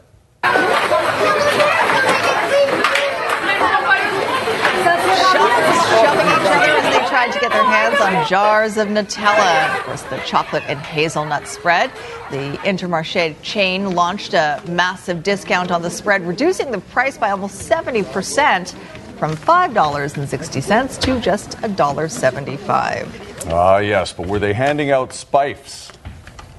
Shoving 5.32 6.26
each 6.26 6.48
other 6.52 6.72
as 6.76 6.84
they 6.94 7.08
tried 7.22 7.32
to 7.32 7.38
get 7.38 7.52
their 7.52 7.64
hands 7.64 8.00
on 8.00 8.26
jars 8.26 8.76
of 8.76 8.88
Nutella. 8.88 9.78
Of 9.78 9.84
course, 9.84 10.02
the 10.02 10.16
chocolate 10.26 10.64
and 10.66 10.80
hazelnut 10.80 11.46
spread. 11.46 11.92
The 12.32 12.56
Intermarché 12.64 13.36
chain 13.42 13.92
launched 13.94 14.34
a 14.34 14.60
massive 14.66 15.22
discount 15.22 15.70
on 15.70 15.82
the 15.82 15.90
spread, 15.90 16.26
reducing 16.26 16.72
the 16.72 16.80
price 16.80 17.16
by 17.16 17.30
almost 17.30 17.70
70% 17.70 18.74
from 19.18 19.36
$5.60 19.36 21.00
to 21.00 21.20
just 21.20 21.50
$1.75. 21.58 23.52
Ah, 23.52 23.78
yes, 23.78 24.12
but 24.12 24.26
were 24.26 24.40
they 24.40 24.52
handing 24.52 24.90
out 24.90 25.12
spifes? 25.12 25.92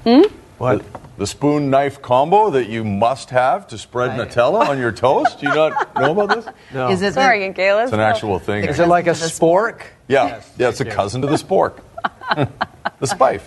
Hmm? 0.04 0.22
What? 0.56 0.82
The, 1.14 1.20
the 1.20 1.26
spoon 1.26 1.70
knife 1.70 2.02
combo 2.02 2.50
that 2.50 2.68
you 2.68 2.84
must 2.84 3.30
have 3.30 3.66
to 3.68 3.78
spread 3.78 4.18
Nutella 4.18 4.68
on 4.68 4.78
your 4.78 4.92
toast? 4.92 5.40
Do 5.40 5.46
you 5.46 5.54
not 5.54 5.94
know 6.00 6.12
about 6.12 6.34
this? 6.34 6.54
No. 6.72 6.90
Is 6.90 7.02
it 7.02 7.14
Sorry, 7.14 7.48
Galen. 7.52 7.84
It's 7.84 7.92
an 7.92 8.00
actual 8.00 8.38
thing. 8.38 8.64
Is 8.64 8.78
it 8.78 8.88
like 8.88 9.06
a 9.06 9.10
spork? 9.10 9.82
Yeah, 10.08 10.42
yeah, 10.58 10.68
it's 10.68 10.80
a 10.80 10.84
cousin 10.84 11.22
to 11.22 11.26
the 11.26 11.36
spork. 11.36 11.80
the 12.36 13.06
spife. 13.06 13.42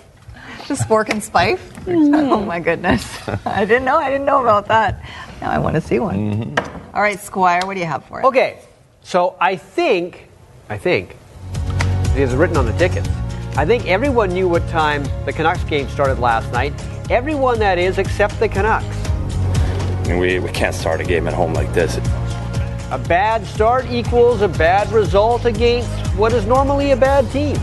The 0.67 0.73
spork 0.73 1.10
and 1.10 1.21
spife? 1.21 1.60
Mm-hmm. 1.86 2.13
oh 2.13 2.43
my 2.43 2.60
goodness. 2.60 3.17
I 3.45 3.63
didn't 3.63 3.86
know. 3.86 3.97
I 3.97 4.10
didn't 4.10 4.25
know 4.25 4.41
about 4.41 4.67
that. 4.67 5.03
Now 5.39 5.51
I 5.51 5.60
want 5.60 5.75
to 5.75 5.82
see 5.82 5.99
one. 5.99 6.15
Mm-hmm. 6.34 6.95
All 6.95 7.01
right, 7.01 7.19
Squire, 7.19 7.62
what 7.65 7.75
do 7.75 7.80
you 7.80 7.86
have 7.86 8.03
for 8.06 8.19
us? 8.19 8.25
Okay, 8.25 8.60
so 9.01 9.38
I 9.39 9.56
think, 9.56 10.27
I 10.69 10.77
think, 10.77 11.15
it 12.15 12.21
is 12.21 12.34
written 12.36 12.58
on 12.58 12.65
the 12.65 12.73
tickets. 12.73 13.08
I 13.56 13.65
think 13.65 13.88
everyone 13.88 14.30
knew 14.30 14.47
what 14.47 14.67
time 14.69 15.03
the 15.25 15.34
Canucks 15.34 15.63
game 15.63 15.88
started 15.89 16.19
last 16.19 16.51
night. 16.51 16.73
Everyone 17.10 17.58
that 17.60 17.78
is, 17.78 18.00
except 18.00 18.38
the 18.39 18.50
Canucks. 18.50 18.86
I 18.86 20.04
mean, 20.10 20.20
we, 20.20 20.39
we 20.39 20.50
can't 20.50 20.76
start 20.76 21.00
a 21.00 21.06
game 21.06 21.26
at 21.28 21.34
home 21.34 21.54
like 21.54 21.74
this. 21.74 21.96
A 22.91 22.98
bad 23.08 23.46
start 23.46 23.86
equals 23.89 24.41
a 24.41 24.48
bad 24.50 24.91
result 24.91 25.46
against 25.46 25.89
what 26.17 26.34
is 26.34 26.46
normally 26.46 26.91
a 26.91 26.98
bad 26.98 27.30
team. 27.32 27.56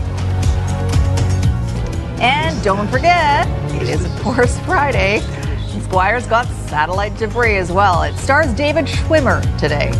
And 2.19 2.63
don't 2.63 2.87
forget, 2.87 3.47
it 3.81 3.87
is, 3.89 4.03
of 4.03 4.11
course, 4.21 4.57
Friday. 4.61 5.19
And 5.19 5.83
Squire's 5.83 6.25
got 6.25 6.47
satellite 6.47 7.15
debris 7.17 7.57
as 7.57 7.71
well. 7.71 8.01
It 8.01 8.15
stars 8.15 8.51
David 8.53 8.85
Schwimmer 8.85 9.41
today. 9.59 9.91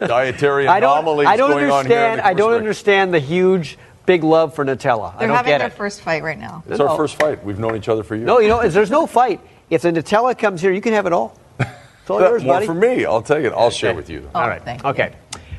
Dietary 0.00 0.66
I 0.68 0.80
don't, 0.80 0.98
anomalies 0.98 1.28
I 1.28 1.36
don't 1.36 1.50
going 1.50 1.70
on 1.70 1.86
here. 1.86 1.96
understand. 1.96 2.20
I 2.22 2.34
don't 2.34 2.54
understand 2.54 3.14
the 3.14 3.20
huge, 3.20 3.78
big 4.10 4.24
love 4.24 4.54
for 4.56 4.64
Nutella. 4.64 5.14
I 5.14 5.18
They're 5.20 5.28
don't 5.28 5.36
having 5.36 5.50
get 5.52 5.58
their 5.58 5.68
it. 5.68 5.72
first 5.74 6.00
fight 6.00 6.24
right 6.24 6.38
now. 6.38 6.64
It's 6.68 6.80
our 6.80 6.96
first 6.96 7.14
fight. 7.14 7.44
We've 7.44 7.60
known 7.60 7.76
each 7.76 7.88
other 7.88 8.02
for 8.02 8.16
years. 8.16 8.26
No, 8.26 8.40
you 8.40 8.48
know, 8.48 8.68
there's 8.68 8.90
no 8.90 9.06
fight. 9.06 9.40
If 9.70 9.82
the 9.82 9.92
Nutella 9.92 10.36
comes 10.36 10.60
here, 10.60 10.72
you 10.72 10.80
can 10.80 10.92
have 10.92 11.06
it 11.06 11.12
all. 11.12 11.38
It's 12.02 12.08
all 12.10 12.20
yours, 12.20 12.42
more 12.42 12.54
buddy. 12.54 12.66
for 12.66 12.74
me. 12.74 13.04
I'll 13.04 13.22
take 13.22 13.44
it. 13.44 13.52
I'll 13.52 13.70
share 13.70 13.94
with 13.94 14.08
you. 14.10 14.28
All 14.34 14.48
right. 14.48 14.64
thank. 14.64 14.84
Okay. 14.84 15.12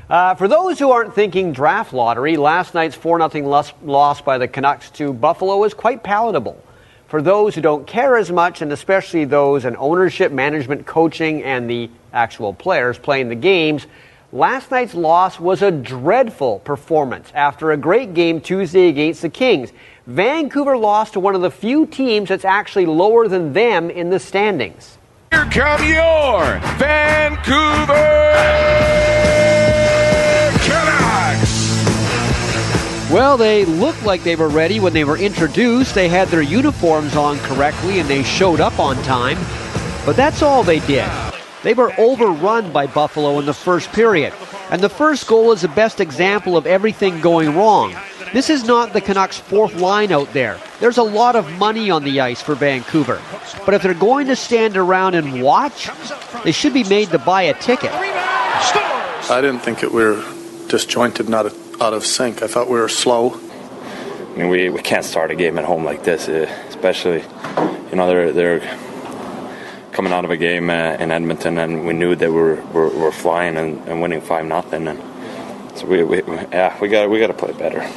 Uh, 0.09 0.33
for 0.35 0.47
those 0.49 0.79
who 0.79 0.89
aren't 0.91 1.13
thinking 1.13 1.53
draft 1.53 1.93
lottery, 1.93 2.35
last 2.35 2.73
night's 2.73 2.95
4 2.95 3.29
0 3.29 3.47
loss, 3.47 3.71
loss 3.83 4.19
by 4.21 4.37
the 4.39 4.47
Canucks 4.47 4.89
to 4.89 5.13
Buffalo 5.13 5.57
was 5.59 5.73
quite 5.73 6.03
palatable. 6.03 6.61
For 7.07 7.21
those 7.21 7.55
who 7.55 7.61
don't 7.61 7.87
care 7.87 8.17
as 8.17 8.31
much, 8.31 8.61
and 8.61 8.71
especially 8.73 9.23
those 9.23 9.63
in 9.63 9.77
ownership, 9.77 10.31
management, 10.33 10.85
coaching, 10.85 11.43
and 11.43 11.69
the 11.69 11.89
actual 12.11 12.53
players 12.53 12.97
playing 12.97 13.29
the 13.29 13.35
games, 13.35 13.85
last 14.31 14.71
night's 14.71 14.93
loss 14.93 15.39
was 15.39 15.61
a 15.61 15.71
dreadful 15.71 16.59
performance 16.59 17.31
after 17.35 17.71
a 17.71 17.77
great 17.77 18.13
game 18.13 18.39
Tuesday 18.39 18.87
against 18.87 19.21
the 19.21 19.29
Kings. 19.29 19.73
Vancouver 20.07 20.77
lost 20.77 21.13
to 21.13 21.19
one 21.19 21.35
of 21.35 21.41
the 21.41 21.51
few 21.51 21.85
teams 21.85 22.29
that's 22.29 22.45
actually 22.45 22.85
lower 22.85 23.27
than 23.27 23.53
them 23.53 23.89
in 23.89 24.09
the 24.09 24.19
standings. 24.19 24.97
Here 25.31 25.45
come 25.51 25.83
your 25.85 26.59
Vancouver 26.77 27.93
Canucks. 30.63 31.91
Well, 33.11 33.37
they 33.37 33.65
looked 33.65 34.03
like 34.03 34.23
they 34.23 34.35
were 34.35 34.49
ready 34.49 34.79
when 34.79 34.93
they 34.93 35.03
were 35.03 35.17
introduced. 35.17 35.93
They 35.93 36.07
had 36.07 36.29
their 36.29 36.41
uniforms 36.41 37.15
on 37.15 37.37
correctly 37.39 37.99
and 37.99 38.09
they 38.09 38.23
showed 38.23 38.61
up 38.61 38.79
on 38.79 38.95
time. 39.03 39.37
But 40.05 40.15
that's 40.15 40.41
all 40.41 40.63
they 40.63 40.79
did. 40.79 41.09
They 41.63 41.73
were 41.73 41.93
overrun 41.97 42.71
by 42.71 42.87
Buffalo 42.87 43.39
in 43.39 43.45
the 43.45 43.53
first 43.53 43.91
period. 43.91 44.33
And 44.69 44.81
the 44.81 44.89
first 44.89 45.27
goal 45.27 45.51
is 45.51 45.61
the 45.61 45.67
best 45.67 45.99
example 45.99 46.57
of 46.57 46.65
everything 46.65 47.21
going 47.21 47.55
wrong. 47.55 47.95
This 48.33 48.49
is 48.49 48.63
not 48.63 48.93
the 48.93 49.01
Canucks' 49.01 49.37
fourth 49.37 49.75
line 49.75 50.11
out 50.11 50.31
there. 50.31 50.57
There's 50.79 50.97
a 50.97 51.03
lot 51.03 51.35
of 51.35 51.51
money 51.57 51.91
on 51.91 52.03
the 52.03 52.21
ice 52.21 52.41
for 52.41 52.55
Vancouver. 52.55 53.21
But 53.65 53.73
if 53.73 53.83
they're 53.83 53.93
going 53.93 54.27
to 54.27 54.35
stand 54.35 54.77
around 54.77 55.15
and 55.15 55.43
watch, 55.43 55.89
they 56.43 56.53
should 56.53 56.73
be 56.73 56.85
made 56.85 57.09
to 57.09 57.19
buy 57.19 57.43
a 57.43 57.53
ticket. 57.53 57.91
I 57.91 59.39
didn't 59.41 59.59
think 59.59 59.83
it 59.83 59.91
we 59.91 60.03
were 60.03 60.23
disjointed, 60.67 61.27
not 61.29 61.53
out 61.81 61.93
of 61.93 62.05
sync. 62.05 62.41
I 62.41 62.47
thought 62.47 62.69
we 62.69 62.79
were 62.79 62.89
slow. 62.89 63.33
I 63.33 64.37
mean, 64.37 64.49
we, 64.49 64.69
we 64.69 64.81
can't 64.81 65.03
start 65.03 65.29
a 65.29 65.35
game 65.35 65.57
at 65.57 65.65
home 65.65 65.83
like 65.83 66.03
this, 66.03 66.29
uh, 66.29 66.49
especially, 66.69 67.23
you 67.89 67.97
know, 67.97 68.07
they're, 68.07 68.31
they're 68.31 68.77
coming 69.91 70.13
out 70.13 70.25
of 70.25 70.31
a 70.31 70.37
game 70.37 70.69
uh, 70.69 70.95
in 70.99 71.11
Edmonton 71.11 71.57
and 71.57 71.85
we 71.85 71.93
knew 71.93 72.15
they 72.15 72.29
were, 72.29 72.55
were, 72.73 72.89
were 72.89 73.11
flying 73.11 73.57
and, 73.57 73.87
and 73.87 74.01
winning 74.01 74.21
5 74.21 74.45
nothing 74.45 74.87
and 74.87 75.01
so 75.75 75.85
we, 75.85 76.03
we 76.03 76.17
yeah 76.51 76.77
we 76.81 76.89
got 76.89 77.09
we 77.09 77.19
got 77.19 77.27
to 77.27 77.33
play 77.33 77.53
better. 77.53 77.87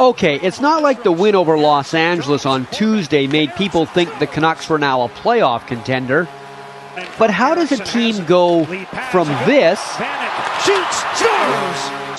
Okay, 0.00 0.36
it's 0.40 0.60
not 0.60 0.82
like 0.82 1.04
the 1.04 1.12
win 1.12 1.36
over 1.36 1.56
Los 1.56 1.94
Angeles 1.94 2.44
on 2.44 2.66
Tuesday 2.66 3.28
made 3.28 3.54
people 3.54 3.86
think 3.86 4.18
the 4.18 4.26
Canucks 4.26 4.68
were 4.68 4.78
now 4.78 5.02
a 5.02 5.08
playoff 5.08 5.66
contender. 5.68 6.28
But 7.18 7.30
how 7.30 7.54
does 7.54 7.72
a 7.72 7.82
team 7.84 8.24
go 8.26 8.64
from 9.10 9.28
this 9.46 9.80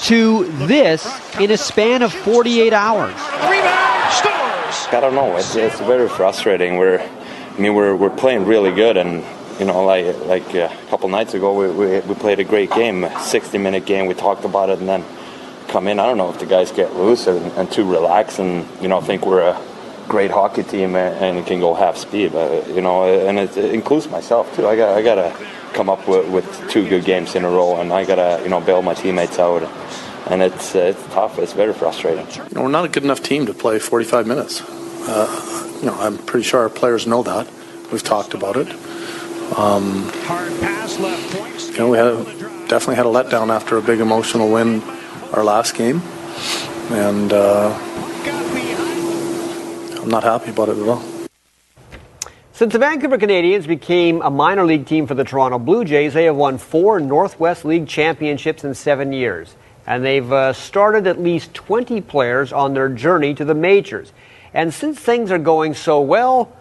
to 0.08 0.46
this 0.66 1.06
in 1.40 1.52
a 1.52 1.58
span 1.58 2.02
of 2.02 2.14
48 2.14 2.74
hours? 2.74 3.14
I 4.92 5.00
don't 5.00 5.16
know. 5.16 5.36
It's, 5.38 5.56
it's 5.56 5.80
very 5.82 6.10
frustrating. 6.10 6.78
We're, 6.78 7.00
I 7.56 7.60
mean, 7.60 7.76
we're, 7.76 7.96
we're 7.96 8.10
playing 8.10 8.46
really 8.46 8.74
good, 8.74 8.98
and 8.98 9.24
you 9.60 9.66
know, 9.66 9.86
like 9.86 10.18
like 10.26 10.56
uh, 10.56 10.70
a 10.72 10.90
couple 10.90 11.08
nights 11.10 11.36
ago, 11.36 11.54
we, 11.54 11.68
we, 11.68 12.00
we 12.00 12.16
played 12.16 12.40
a 12.40 12.44
great 12.44 12.72
game, 12.72 13.04
a 13.04 13.20
60 13.22 13.60
minute 13.60 13.86
game. 13.86 14.08
We 14.08 14.16
talked 14.16 14.44
about 14.44 14.72
it, 14.72 14.80
and 14.80 14.90
then 14.90 15.06
come 15.68 15.88
in. 15.88 16.00
I 16.00 16.08
don't 16.08 16.18
know 16.18 16.32
if 16.32 16.40
the 16.40 16.48
guys 16.48 16.72
get 16.72 16.96
loose 16.96 17.28
and, 17.28 17.52
and 17.54 17.72
too 17.72 17.90
relaxed, 17.90 18.40
and 18.40 18.68
you 18.82 18.88
know, 18.88 19.02
think 19.02 19.26
we're 19.28 19.42
a 19.42 19.62
great 20.08 20.32
hockey 20.32 20.64
team 20.64 20.96
and, 20.96 21.38
and 21.38 21.46
can 21.46 21.60
go 21.60 21.76
half 21.76 21.98
speed. 21.98 22.32
But, 22.32 22.68
you 22.70 22.82
know, 22.82 23.06
and 23.06 23.38
it, 23.38 23.56
it, 23.56 23.74
includes 23.74 24.10
myself 24.10 24.54
too. 24.56 24.68
I 24.68 24.76
got 24.76 24.98
I 24.98 25.04
got 25.04 25.16
to 25.16 25.48
come 25.74 25.90
up 25.90 26.08
with, 26.08 26.28
with 26.32 26.70
two 26.72 26.90
good 26.90 27.06
games 27.06 27.36
in 27.36 27.46
a 27.46 27.50
row, 27.50 27.80
and 27.80 27.94
I 27.94 28.04
got 28.04 28.16
to 28.16 28.44
you 28.44 28.50
know 28.50 28.62
bail 28.62 28.82
my 28.82 28.96
teammates 28.96 29.38
out. 29.38 29.62
And 30.26 30.42
it's 30.42 30.74
it's 30.74 31.04
tough. 31.14 31.38
It's 31.38 31.54
very 31.54 31.74
frustrating. 31.74 32.26
You 32.50 32.56
know, 32.56 32.64
we're 32.64 32.70
not 32.70 32.86
a 32.86 32.90
good 32.90 33.04
enough 33.04 33.22
team 33.22 33.46
to 33.46 33.54
play 33.54 33.78
45 33.78 34.26
minutes. 34.26 34.64
Uh, 35.06 35.70
you 35.84 35.90
know, 35.90 36.00
I'm 36.00 36.18
pretty 36.18 36.46
sure 36.46 36.62
our 36.62 36.70
players 36.70 37.06
know 37.06 37.24
that. 37.24 37.46
We've 37.92 38.02
talked 38.02 38.34
about 38.34 38.56
it. 38.56 38.70
Um, 39.58 40.10
you 41.74 41.78
know, 41.78 41.90
we 41.90 41.98
had 41.98 42.26
definitely 42.70 42.96
had 42.96 43.06
a 43.06 43.10
letdown 43.10 43.50
after 43.50 43.76
a 43.76 43.82
big 43.82 44.00
emotional 44.00 44.50
win 44.50 44.82
our 45.34 45.44
last 45.44 45.76
game, 45.76 46.02
and 46.90 47.34
uh, 47.34 47.78
I'm 50.02 50.08
not 50.08 50.24
happy 50.24 50.52
about 50.52 50.70
it 50.70 50.78
at 50.78 50.88
all. 50.88 51.04
Since 52.54 52.72
the 52.72 52.80
Vancouver 52.80 53.18
Canadians 53.18 53.68
became 53.68 54.22
a 54.22 54.30
minor 54.30 54.64
league 54.64 54.86
team 54.86 55.06
for 55.06 55.16
the 55.16 55.26
Toronto 55.26 55.60
Blue 55.60 55.84
Jays, 55.84 56.14
they 56.14 56.26
have 56.26 56.38
won 56.38 56.58
four 56.58 57.02
Northwest 57.02 57.66
League 57.66 57.90
championships 57.90 58.64
in 58.64 58.74
seven 58.74 59.12
years. 59.12 59.58
And 59.86 60.06
they've 60.06 60.32
uh, 60.32 60.54
started 60.54 61.08
at 61.08 61.20
least 61.20 61.54
20 61.54 62.00
players 62.00 62.54
on 62.54 62.74
their 62.74 62.88
journey 62.88 63.34
to 63.34 63.44
the 63.44 63.56
majors. 63.56 64.14
And 64.54 64.74
since 64.74 65.00
things 65.00 65.32
are 65.32 65.40
going 65.40 65.74
so 65.74 66.02
well, 66.02 66.56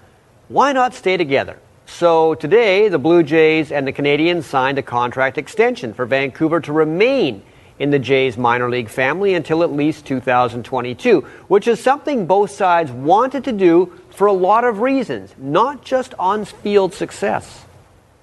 why 0.49 0.73
not 0.73 0.95
stay 0.95 1.17
together? 1.17 1.59
So 1.87 2.35
today, 2.35 2.89
the 2.89 2.99
Blue 2.99 3.23
Jays 3.23 3.71
and 3.71 3.87
the 3.87 3.93
Canadians 3.93 4.47
signed 4.47 4.79
a 4.79 4.83
contract 4.83 5.37
extension 5.37 5.93
for 5.93 6.07
Vancouver 6.07 6.61
to 6.61 6.73
remain 6.73 7.43
in 7.79 7.91
the 7.91 7.99
Jays 7.99 8.39
minor 8.39 8.71
league 8.71 8.89
family 8.89 9.35
until 9.35 9.63
at 9.63 9.73
least 9.73 10.07
2022, 10.07 11.21
which 11.49 11.67
is 11.67 11.81
something 11.81 12.27
both 12.27 12.51
sides 12.51 12.91
wanted 12.91 13.45
to 13.45 13.53
do 13.53 13.93
for 14.11 14.27
a 14.27 14.33
lot 14.33 14.65
of 14.65 14.81
reasons, 14.81 15.35
not 15.37 15.85
just 15.85 16.15
on 16.19 16.45
field 16.45 16.95
success. 16.95 17.65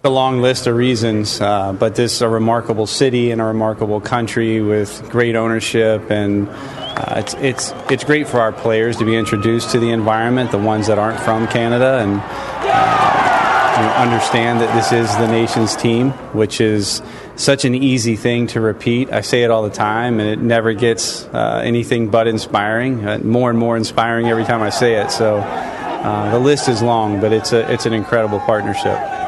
A 0.01 0.09
long 0.09 0.41
list 0.41 0.65
of 0.65 0.77
reasons, 0.77 1.41
uh, 1.41 1.73
but 1.73 1.95
this 1.95 2.13
is 2.13 2.21
a 2.21 2.29
remarkable 2.29 2.87
city 2.87 3.31
and 3.31 3.41
a 3.41 3.43
remarkable 3.43 3.99
country 3.99 4.61
with 4.61 5.05
great 5.09 5.35
ownership, 5.35 6.09
and 6.09 6.47
uh, 6.47 7.15
it's 7.17 7.33
it's 7.33 7.73
it's 7.91 8.05
great 8.05 8.25
for 8.25 8.39
our 8.39 8.53
players 8.53 8.95
to 8.95 9.03
be 9.03 9.17
introduced 9.17 9.71
to 9.71 9.79
the 9.79 9.89
environment, 9.89 10.51
the 10.51 10.57
ones 10.57 10.87
that 10.87 10.97
aren't 10.97 11.19
from 11.19 11.49
Canada, 11.49 11.99
and 12.01 12.21
uh, 12.23 13.93
understand 13.97 14.61
that 14.61 14.73
this 14.73 14.93
is 14.93 15.13
the 15.17 15.27
nation's 15.27 15.75
team, 15.75 16.11
which 16.31 16.61
is 16.61 17.01
such 17.35 17.65
an 17.65 17.75
easy 17.75 18.15
thing 18.15 18.47
to 18.47 18.61
repeat. 18.61 19.11
I 19.11 19.19
say 19.19 19.43
it 19.43 19.51
all 19.51 19.63
the 19.63 19.69
time, 19.69 20.21
and 20.21 20.29
it 20.29 20.39
never 20.39 20.71
gets 20.71 21.25
uh, 21.25 21.61
anything 21.61 22.07
but 22.07 22.25
inspiring. 22.25 23.05
Uh, 23.05 23.17
more 23.17 23.49
and 23.49 23.59
more 23.59 23.75
inspiring 23.75 24.27
every 24.27 24.45
time 24.45 24.61
I 24.61 24.69
say 24.69 24.93
it. 24.93 25.11
So 25.11 25.39
uh, 25.39 26.31
the 26.31 26.39
list 26.39 26.69
is 26.69 26.81
long, 26.81 27.19
but 27.19 27.33
it's 27.33 27.51
a 27.51 27.69
it's 27.69 27.85
an 27.85 27.91
incredible 27.91 28.39
partnership. 28.39 29.18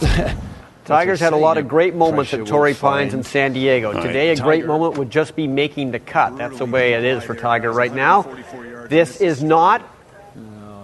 Tigers 0.84 1.18
had 1.18 1.32
a 1.32 1.36
lot 1.36 1.58
of 1.58 1.66
great 1.66 1.94
moments 1.94 2.32
at 2.32 2.46
Torrey 2.46 2.74
Pines 2.74 3.12
in 3.12 3.22
San 3.22 3.52
Diego. 3.52 3.92
Today, 3.92 4.30
a 4.30 4.36
great 4.36 4.66
moment 4.66 4.98
would 4.98 5.10
just 5.10 5.34
be 5.34 5.46
making 5.48 5.90
the 5.90 5.98
cut. 5.98 6.36
That's 6.36 6.58
the 6.58 6.66
way 6.66 6.92
it 6.92 7.04
is 7.04 7.24
for 7.24 7.34
Tiger 7.34 7.72
right 7.72 7.92
now. 7.92 8.22
This 8.88 9.20
is 9.20 9.42
not 9.42 9.82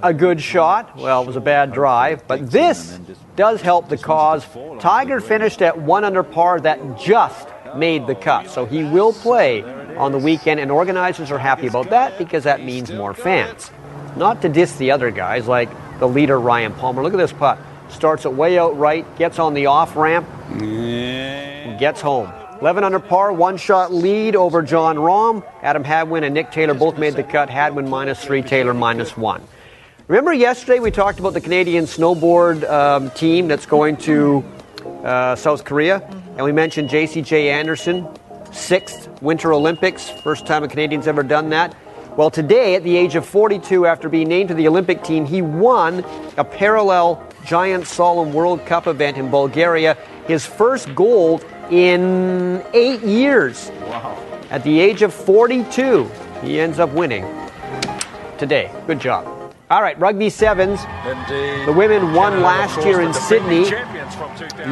a 0.03 0.13
good 0.13 0.41
shot. 0.41 0.97
Well, 0.97 1.23
it 1.23 1.27
was 1.27 1.37
a 1.37 1.41
bad 1.41 1.73
drive, 1.73 2.27
but 2.27 2.51
this 2.51 2.99
does 3.37 3.61
help 3.61 3.89
the 3.89 3.97
cause. 3.97 4.45
Tiger 4.81 5.21
finished 5.21 5.63
at 5.63 5.81
one 5.81 6.05
under 6.05 6.25
par 6.25 6.61
that 6.61 6.99
just 6.99 7.49
made 7.77 8.07
the 8.07 8.15
cut, 8.15 8.51
so 8.51 8.67
he 8.67 8.83
will 8.83 9.13
play 9.13 9.63
on 9.97 10.11
the 10.11 10.19
weekend, 10.19 10.59
and 10.59 10.71
organizers 10.71 11.31
are 11.31 11.39
happy 11.39 11.69
about 11.69 11.91
that 11.91 12.19
because 12.19 12.45
that 12.45 12.65
means 12.65 12.91
more 12.91 13.15
fans. 13.15 13.71
Not 14.17 14.43
to 14.43 14.49
diss 14.49 14.77
the 14.77 14.91
other 14.91 15.11
guys 15.11 15.47
like 15.47 15.71
the 16.01 16.09
leader 16.09 16.41
Ryan 16.41 16.73
Palmer. 16.75 17.03
Look 17.03 17.15
at 17.15 17.19
this 17.19 17.33
putt. 17.33 17.59
Starts 17.93 18.24
it 18.24 18.32
way 18.32 18.59
out 18.59 18.76
right, 18.76 19.07
gets 19.16 19.38
on 19.38 19.55
the 19.55 19.66
off 19.66 19.95
ramp, 19.95 20.26
and 20.51 21.78
gets 21.78 22.01
home. 22.01 22.32
11 22.61 22.84
under 22.84 23.01
par, 23.01 23.32
one 23.32 23.57
shot 23.57 23.93
lead 23.93 24.36
over 24.36 24.62
Jon 24.62 24.97
Rahm. 24.97 25.45
Adam 25.62 25.84
Hadwin 25.84 26.24
and 26.24 26.32
Nick 26.32 26.53
Taylor 26.53 26.74
both 26.74 26.97
made 26.97 27.14
the 27.14 27.22
cut. 27.22 27.51
Hadwin 27.51 27.88
minus 27.88 28.24
three, 28.24 28.40
Taylor 28.40 28.72
minus 28.72 29.16
one. 29.16 29.43
Remember 30.09 30.32
yesterday 30.32 30.78
we 30.78 30.90
talked 30.90 31.18
about 31.18 31.32
the 31.32 31.40
Canadian 31.40 31.84
snowboard 31.84 32.68
um, 32.70 33.11
team 33.11 33.49
that's 33.49 33.66
going 33.66 33.97
to 33.99 34.45
uh, 35.03 35.34
South 35.36 35.64
Korea? 35.64 36.03
And 36.36 36.45
we 36.45 36.53
mentioned 36.53 36.88
Jasey-Jay 36.88 37.51
Anderson, 37.51 38.07
sixth 38.53 39.09
Winter 39.20 39.53
Olympics, 39.53 40.09
first 40.09 40.47
time 40.47 40.64
a 40.64 40.68
Canadian's 40.68 41.07
ever 41.07 41.22
done 41.22 41.51
that. 41.51 41.76
Well, 42.16 42.30
today, 42.30 42.74
at 42.74 42.84
the 42.84 42.97
age 42.97 43.14
of 43.14 43.26
42, 43.26 43.86
after 43.86 44.09
being 44.09 44.28
named 44.28 44.49
to 44.51 44.55
the 44.55 44.68
Olympic 44.68 45.03
team, 45.03 45.24
he 45.24 45.40
won 45.40 46.05
a 46.36 46.45
parallel 46.45 47.26
giant 47.45 47.84
slalom 47.84 48.32
World 48.32 48.64
Cup 48.66 48.86
event 48.86 49.16
in 49.16 49.30
Bulgaria, 49.30 49.97
his 50.26 50.47
first 50.47 50.95
gold 50.95 51.45
in 51.70 52.62
eight 52.74 53.03
years. 53.03 53.70
Wow. 53.86 54.18
At 54.51 54.64
the 54.64 54.80
age 54.80 55.03
of 55.03 55.14
42, 55.14 56.11
he 56.43 56.61
ends 56.61 56.78
up 56.78 56.90
winning 56.90 57.24
today. 58.38 58.70
Good 58.86 59.01
job. 59.01 59.26
All 59.70 59.80
right, 59.80 59.99
rugby 59.99 60.28
sevens. 60.28 60.82
The 61.64 61.72
women 61.74 62.12
won 62.12 62.43
last 62.43 62.84
year 62.84 63.01
in 63.01 63.14
Sydney. 63.14 63.70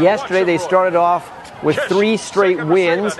Yesterday, 0.02 0.44
they 0.44 0.58
started 0.58 0.94
off 0.94 1.62
with 1.62 1.78
three 1.88 2.18
straight 2.18 2.62
wins. 2.62 3.16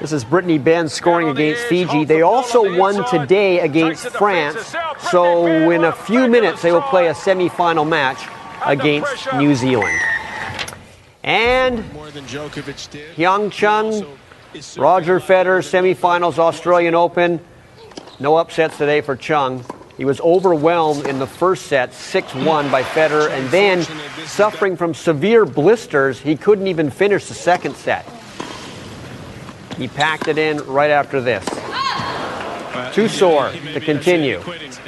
This 0.00 0.12
is 0.12 0.24
Brittany 0.24 0.56
Benn 0.56 0.88
scoring 0.88 1.28
against 1.28 1.64
Fiji. 1.64 2.06
They 2.06 2.22
also 2.22 2.78
won 2.78 3.04
today 3.10 3.60
against 3.60 4.08
France. 4.08 4.74
So 5.10 5.46
in 5.70 5.84
a 5.84 5.92
few 5.92 6.26
minutes, 6.28 6.62
they 6.62 6.72
will 6.72 6.80
play 6.80 7.08
a 7.08 7.14
semi-final 7.14 7.84
match 7.84 8.26
against 8.64 9.32
New 9.34 9.54
Zealand. 9.54 9.98
And 11.22 11.78
Hyeon 13.16 13.52
Chung, 13.52 14.18
Roger 14.76 15.20
Federer, 15.20 15.62
semifinals 15.62 16.38
Australian 16.38 16.94
Open. 16.94 17.40
No 18.18 18.36
upsets 18.36 18.76
today 18.76 19.00
for 19.00 19.16
Chung. 19.16 19.64
He 19.96 20.04
was 20.04 20.20
overwhelmed 20.20 21.06
in 21.06 21.18
the 21.18 21.26
first 21.26 21.66
set, 21.66 21.92
6 21.92 22.34
1 22.34 22.70
by 22.70 22.82
Federer, 22.82 23.30
and 23.30 23.48
then 23.50 23.82
suffering 24.26 24.76
from 24.76 24.94
severe 24.94 25.44
blisters, 25.44 26.18
he 26.18 26.36
couldn't 26.36 26.68
even 26.68 26.90
finish 26.90 27.26
the 27.26 27.34
second 27.34 27.76
set. 27.76 28.06
He 29.76 29.88
packed 29.88 30.28
it 30.28 30.38
in 30.38 30.58
right 30.66 30.90
after 30.90 31.20
this. 31.20 31.44
Too 32.92 33.08
sore 33.08 33.52
to 33.72 33.80
continue. 33.80 34.42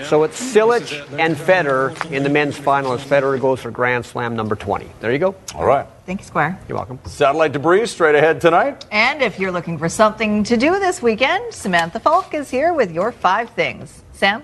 So 0.05 0.24
it's 0.24 0.40
Cilic 0.40 0.90
and 1.18 1.36
Federer 1.36 2.11
in 2.11 2.22
the 2.22 2.28
men's 2.28 2.57
final 2.57 2.92
as 2.92 3.00
Federer 3.03 3.40
goes 3.40 3.61
for 3.61 3.70
Grand 3.70 4.05
Slam 4.05 4.34
number 4.34 4.57
20. 4.57 4.88
There 5.00 5.12
you 5.12 5.18
go. 5.18 5.34
All 5.55 5.64
right. 5.64 5.86
Thank 6.05 6.20
you, 6.20 6.26
Squire. 6.26 6.59
You're 6.68 6.76
welcome. 6.76 6.98
Satellite 7.07 7.53
debris 7.53 7.86
straight 7.86 8.14
ahead 8.14 8.40
tonight. 8.40 8.84
And 8.90 9.22
if 9.22 9.38
you're 9.38 9.53
looking 9.53 9.78
for 9.78 9.88
something 9.88 10.42
to 10.44 10.57
do 10.57 10.78
this 10.80 11.00
weekend, 11.00 11.55
Samantha 11.55 12.00
Falk 12.00 12.34
is 12.34 12.50
here 12.50 12.74
with 12.74 12.90
your 12.90 13.12
five 13.12 13.50
things. 13.50 14.03
Sam? 14.12 14.42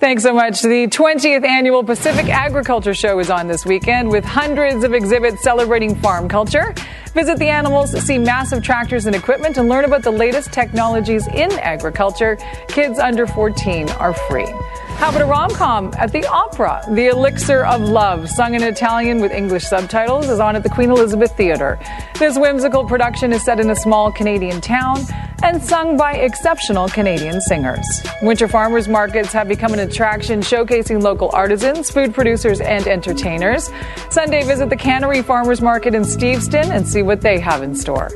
Thanks 0.00 0.22
so 0.22 0.34
much. 0.34 0.60
The 0.60 0.86
20th 0.88 1.46
annual 1.46 1.82
Pacific 1.82 2.28
Agriculture 2.28 2.92
Show 2.92 3.18
is 3.20 3.30
on 3.30 3.48
this 3.48 3.64
weekend 3.64 4.10
with 4.10 4.24
hundreds 4.24 4.84
of 4.84 4.92
exhibits 4.92 5.42
celebrating 5.42 5.94
farm 5.94 6.28
culture. 6.28 6.74
Visit 7.14 7.38
the 7.38 7.48
animals, 7.48 7.92
see 8.04 8.18
massive 8.18 8.60
tractors 8.60 9.06
and 9.06 9.14
equipment, 9.14 9.56
and 9.56 9.68
learn 9.68 9.84
about 9.84 10.02
the 10.02 10.10
latest 10.10 10.52
technologies 10.52 11.28
in 11.28 11.52
agriculture. 11.60 12.36
Kids 12.66 12.98
under 12.98 13.24
14 13.24 13.88
are 13.90 14.12
free. 14.12 14.52
How 14.96 15.10
about 15.10 15.20
a 15.20 15.26
rom 15.26 15.50
com 15.50 15.92
at 15.98 16.12
the 16.12 16.26
opera? 16.26 16.82
The 16.88 17.08
Elixir 17.08 17.64
of 17.66 17.82
Love, 17.82 18.28
sung 18.28 18.54
in 18.54 18.62
Italian 18.62 19.20
with 19.20 19.32
English 19.32 19.64
subtitles, 19.64 20.28
is 20.28 20.40
on 20.40 20.56
at 20.56 20.62
the 20.62 20.70
Queen 20.70 20.90
Elizabeth 20.90 21.36
Theatre. 21.36 21.78
This 22.18 22.38
whimsical 22.38 22.84
production 22.86 23.32
is 23.32 23.44
set 23.44 23.60
in 23.60 23.68
a 23.70 23.76
small 23.76 24.10
Canadian 24.12 24.60
town 24.60 25.04
and 25.42 25.62
sung 25.62 25.96
by 25.96 26.14
exceptional 26.14 26.88
Canadian 26.88 27.38
singers. 27.42 27.84
Winter 28.22 28.48
farmers 28.48 28.88
markets 28.88 29.30
have 29.32 29.46
become 29.46 29.74
an 29.74 29.80
attraction 29.80 30.40
showcasing 30.40 31.02
local 31.02 31.28
artisans, 31.34 31.90
food 31.90 32.14
producers, 32.14 32.60
and 32.60 32.86
entertainers. 32.86 33.70
Sunday, 34.08 34.42
visit 34.44 34.70
the 34.70 34.76
Cannery 34.76 35.22
Farmers 35.22 35.60
Market 35.60 35.94
in 35.94 36.02
Steveston 36.02 36.70
and 36.70 36.88
see 36.88 37.02
what 37.02 37.20
they 37.20 37.38
have 37.40 37.62
in 37.62 37.74
store. 37.74 38.10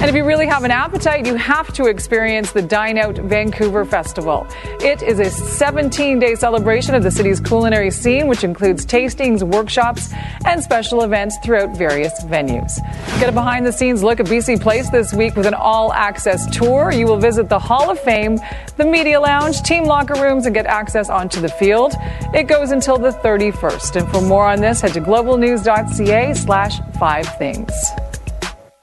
And 0.00 0.10
if 0.10 0.16
you 0.16 0.24
really 0.24 0.46
have 0.46 0.64
an 0.64 0.72
appetite, 0.72 1.24
you 1.24 1.36
have 1.36 1.72
to 1.74 1.84
experience 1.84 2.50
the 2.50 2.62
Dine 2.62 2.98
Out 2.98 3.16
Vancouver 3.16 3.84
Festival. 3.84 4.44
It 4.80 5.02
is 5.02 5.20
a 5.20 5.30
17 5.30 6.18
day 6.22 6.34
celebration 6.36 6.94
of 6.94 7.02
the 7.02 7.10
city's 7.10 7.40
culinary 7.40 7.90
scene, 7.90 8.28
which 8.28 8.44
includes 8.44 8.86
tastings, 8.86 9.42
workshops, 9.42 10.10
and 10.46 10.62
special 10.62 11.02
events 11.02 11.36
throughout 11.42 11.76
various 11.76 12.12
venues. 12.24 12.76
Get 13.18 13.28
a 13.28 13.32
behind 13.32 13.66
the 13.66 13.72
scenes 13.72 14.04
look 14.04 14.20
at 14.20 14.26
BC 14.26 14.60
Place 14.60 14.88
this 14.90 15.12
week 15.12 15.34
with 15.34 15.46
an 15.46 15.54
all 15.54 15.92
access 15.92 16.46
tour. 16.56 16.92
You 16.92 17.06
will 17.06 17.18
visit 17.18 17.48
the 17.48 17.58
Hall 17.58 17.90
of 17.90 17.98
Fame, 17.98 18.38
the 18.76 18.84
Media 18.84 19.20
Lounge, 19.20 19.62
team 19.62 19.84
locker 19.84 20.14
rooms, 20.14 20.46
and 20.46 20.54
get 20.54 20.66
access 20.66 21.10
onto 21.10 21.40
the 21.40 21.48
field. 21.48 21.94
It 22.32 22.44
goes 22.44 22.70
until 22.70 22.98
the 22.98 23.10
31st. 23.10 23.96
And 23.96 24.08
for 24.12 24.20
more 24.20 24.46
on 24.46 24.60
this, 24.60 24.80
head 24.80 24.92
to 24.94 25.00
globalnews.ca 25.00 26.34
slash 26.34 26.78
five 27.00 27.26
things. 27.36 27.72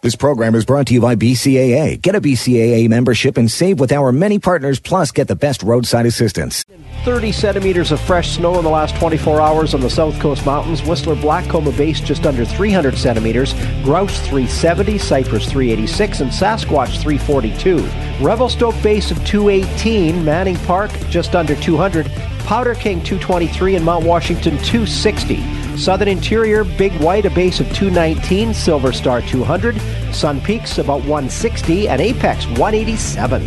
This 0.02 0.16
program 0.16 0.56
is 0.56 0.64
brought 0.64 0.88
to 0.88 0.93
you 0.93 1.02
by 1.02 1.18
BCAA. 1.18 2.02
Get 2.02 2.16
a 2.16 2.22
BCAA 2.22 2.88
membership 2.88 3.36
and 3.36 3.52
save 3.52 3.82
with 3.82 3.91
our 3.91 4.14
many 4.14 4.39
partners, 4.39 4.80
plus 4.80 5.12
get 5.12 5.28
the 5.28 5.36
best 5.36 5.62
roadside 5.62 6.06
assistance. 6.06 6.64
30 7.04 7.34
centimeters 7.34 7.91
of 7.91 8.00
fresh 8.00 8.38
snow 8.38 8.58
in 8.58 8.64
the 8.64 8.70
last 8.70 8.95
24 8.95 9.41
hours 9.41 9.74
on 9.74 9.82
the 9.82 9.89
South 9.89 10.18
Coast 10.22 10.45
Mountains. 10.45 10.82
Whistler 10.84 11.16
Blackcomb 11.16 11.76
base 11.78 12.00
just 12.00 12.26
under 12.26 12.45
300 12.45 12.97
centimeters. 12.97 13.52
Grouse 13.84 14.18
370, 14.22 15.00
Cypress 15.00 15.52
386, 15.52 16.22
and 16.22 16.32
Sasquatch 16.32 17.02
342. 17.02 17.86
Revelstoke 18.24 18.82
base 18.82 19.12
of 19.12 19.18
218, 19.26 20.24
Manning 20.24 20.56
Park 20.60 20.91
just 21.10 21.36
under 21.36 21.56
200, 21.58 22.10
Powder 22.50 22.74
King 22.74 23.04
223, 23.04 23.76
and 23.76 23.86
Mount 23.86 24.04
Washington 24.04 24.58
260. 24.64 25.78
Southern 25.78 26.08
Interior, 26.08 26.64
Big 26.64 26.91
White, 26.93 27.26
a 27.26 27.30
base 27.30 27.60
of 27.60 27.68
219, 27.76 28.56
Silver 28.56 28.91
Star 28.91 29.22
200, 29.22 29.80
Sun 30.12 30.41
Peaks 30.41 30.80
about 30.80 31.02
160, 31.02 31.88
and 31.88 32.02
Apex 32.02 32.47
187. 32.58 33.45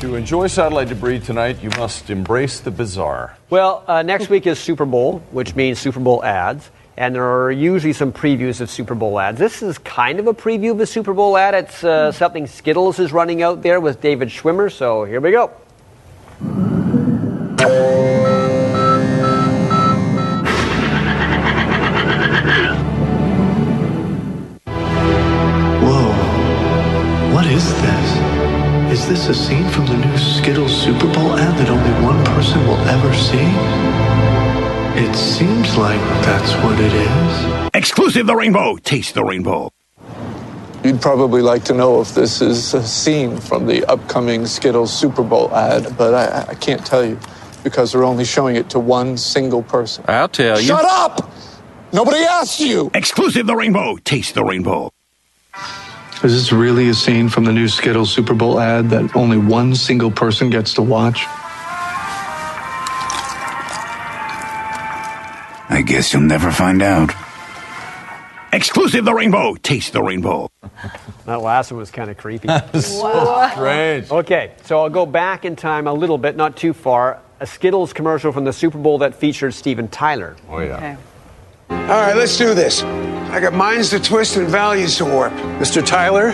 To 0.00 0.16
enjoy 0.16 0.48
satellite 0.48 0.88
debris 0.88 1.20
tonight, 1.20 1.62
you 1.62 1.70
must 1.78 2.10
embrace 2.10 2.58
the 2.58 2.72
bizarre. 2.72 3.36
Well, 3.48 3.84
uh, 3.86 4.02
next 4.02 4.28
week 4.28 4.44
is 4.48 4.58
Super 4.58 4.86
Bowl, 4.86 5.20
which 5.30 5.54
means 5.54 5.78
Super 5.78 6.00
Bowl 6.00 6.24
ads. 6.24 6.68
And 6.96 7.14
there 7.14 7.22
are 7.22 7.52
usually 7.52 7.92
some 7.92 8.12
previews 8.12 8.60
of 8.60 8.68
Super 8.68 8.96
Bowl 8.96 9.20
ads. 9.20 9.38
This 9.38 9.62
is 9.62 9.78
kind 9.78 10.18
of 10.18 10.26
a 10.26 10.34
preview 10.34 10.72
of 10.72 10.80
a 10.80 10.86
Super 10.86 11.14
Bowl 11.14 11.36
ad. 11.36 11.54
It's 11.54 11.84
uh, 11.84 12.10
something 12.10 12.48
Skittles 12.48 12.98
is 12.98 13.12
running 13.12 13.40
out 13.40 13.62
there 13.62 13.78
with 13.78 14.00
David 14.00 14.30
Schwimmer. 14.30 14.72
So 14.72 15.04
here 15.04 15.20
we 15.20 15.30
go. 15.30 15.52
Whoa. 25.80 26.12
What 27.32 27.46
is 27.46 27.72
this? 27.82 28.92
Is 28.92 29.08
this 29.08 29.28
a 29.28 29.34
scene 29.34 29.68
from 29.70 29.86
the 29.86 29.96
new 29.96 30.16
Skittles 30.16 30.74
Super 30.80 31.12
Bowl 31.12 31.36
ad 31.36 31.58
that 31.58 31.68
only 31.68 32.06
one 32.06 32.24
person 32.24 32.64
will 32.66 32.78
ever 32.86 33.12
see? 33.14 33.38
It 35.00 35.14
seems 35.16 35.76
like 35.76 36.00
that's 36.24 36.52
what 36.64 36.78
it 36.80 36.92
is. 36.92 37.70
Exclusive 37.74 38.26
the 38.26 38.36
rainbow. 38.36 38.76
Taste 38.76 39.14
the 39.14 39.24
rainbow. 39.24 39.70
You'd 40.84 41.02
probably 41.02 41.42
like 41.42 41.64
to 41.64 41.74
know 41.74 42.00
if 42.00 42.14
this 42.14 42.40
is 42.40 42.72
a 42.72 42.86
scene 42.86 43.36
from 43.38 43.66
the 43.66 43.84
upcoming 43.86 44.46
Skittles 44.46 44.92
Super 44.96 45.22
Bowl 45.22 45.54
ad, 45.54 45.96
but 45.98 46.14
I, 46.14 46.52
I 46.52 46.54
can't 46.54 46.84
tell 46.86 47.04
you 47.04 47.18
because 47.64 47.92
they're 47.92 48.04
only 48.04 48.24
showing 48.24 48.56
it 48.56 48.70
to 48.70 48.78
one 48.78 49.16
single 49.16 49.62
person. 49.62 50.04
I'll 50.06 50.28
tell 50.28 50.60
you. 50.60 50.68
Shut 50.68 50.84
up! 50.84 51.30
Nobody 51.92 52.18
asked 52.18 52.60
you! 52.60 52.90
Exclusive 52.94 53.46
the 53.46 53.56
rainbow. 53.56 53.96
Taste 53.96 54.34
the 54.34 54.44
rainbow. 54.44 54.92
Is 56.22 56.32
this 56.34 56.52
really 56.52 56.88
a 56.88 56.94
scene 56.94 57.28
from 57.28 57.44
the 57.44 57.52
new 57.52 57.68
Skittles 57.68 58.12
Super 58.12 58.34
Bowl 58.34 58.60
ad 58.60 58.90
that 58.90 59.16
only 59.16 59.38
one 59.38 59.74
single 59.74 60.10
person 60.10 60.48
gets 60.50 60.74
to 60.74 60.82
watch? 60.82 61.24
I 65.70 65.82
guess 65.84 66.12
you'll 66.12 66.22
never 66.22 66.50
find 66.50 66.82
out. 66.82 67.12
Exclusive 68.52 69.04
the 69.04 69.12
rainbow. 69.14 69.54
Taste 69.56 69.92
the 69.92 70.02
rainbow. 70.02 70.50
That 71.26 71.42
last 71.42 71.70
one 71.70 71.78
was 71.78 71.90
kind 71.90 72.10
of 72.10 72.16
creepy. 72.16 72.48
so 72.80 73.48
strange. 73.52 74.10
Okay, 74.10 74.52
so 74.64 74.80
I'll 74.80 74.90
go 74.90 75.04
back 75.04 75.44
in 75.44 75.56
time 75.56 75.86
a 75.86 75.92
little 75.92 76.18
bit, 76.18 76.36
not 76.36 76.56
too 76.56 76.72
far. 76.72 77.20
A 77.40 77.46
Skittles 77.46 77.92
commercial 77.92 78.32
from 78.32 78.44
the 78.44 78.52
Super 78.52 78.78
Bowl 78.78 78.98
that 78.98 79.14
featured 79.14 79.54
Steven 79.54 79.88
Tyler. 79.88 80.36
Oh, 80.48 80.58
yeah. 80.60 80.96
All 81.70 81.76
right, 81.76 82.16
let's 82.16 82.36
do 82.36 82.54
this. 82.54 82.82
I 82.82 83.40
got 83.40 83.52
minds 83.52 83.90
to 83.90 84.00
twist 84.00 84.36
and 84.36 84.48
values 84.48 84.96
to 84.96 85.04
warp. 85.04 85.32
Mr. 85.60 85.84
Tyler, 85.84 86.30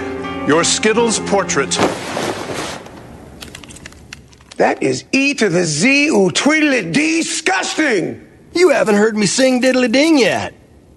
your 0.47 0.63
Skittles 0.63 1.19
portrait. 1.21 1.73
That 4.57 4.79
is 4.81 5.05
E 5.11 5.35
to 5.35 5.49
the 5.49 5.65
Z 5.65 6.09
ooh 6.09 6.31
tweedly 6.31 6.91
disgusting. 6.93 8.27
You 8.55 8.69
haven't 8.69 8.95
heard 8.95 9.17
me 9.17 9.27
sing 9.27 9.61
diddly 9.61 9.91
ding 9.91 10.17
yet. 10.17 10.55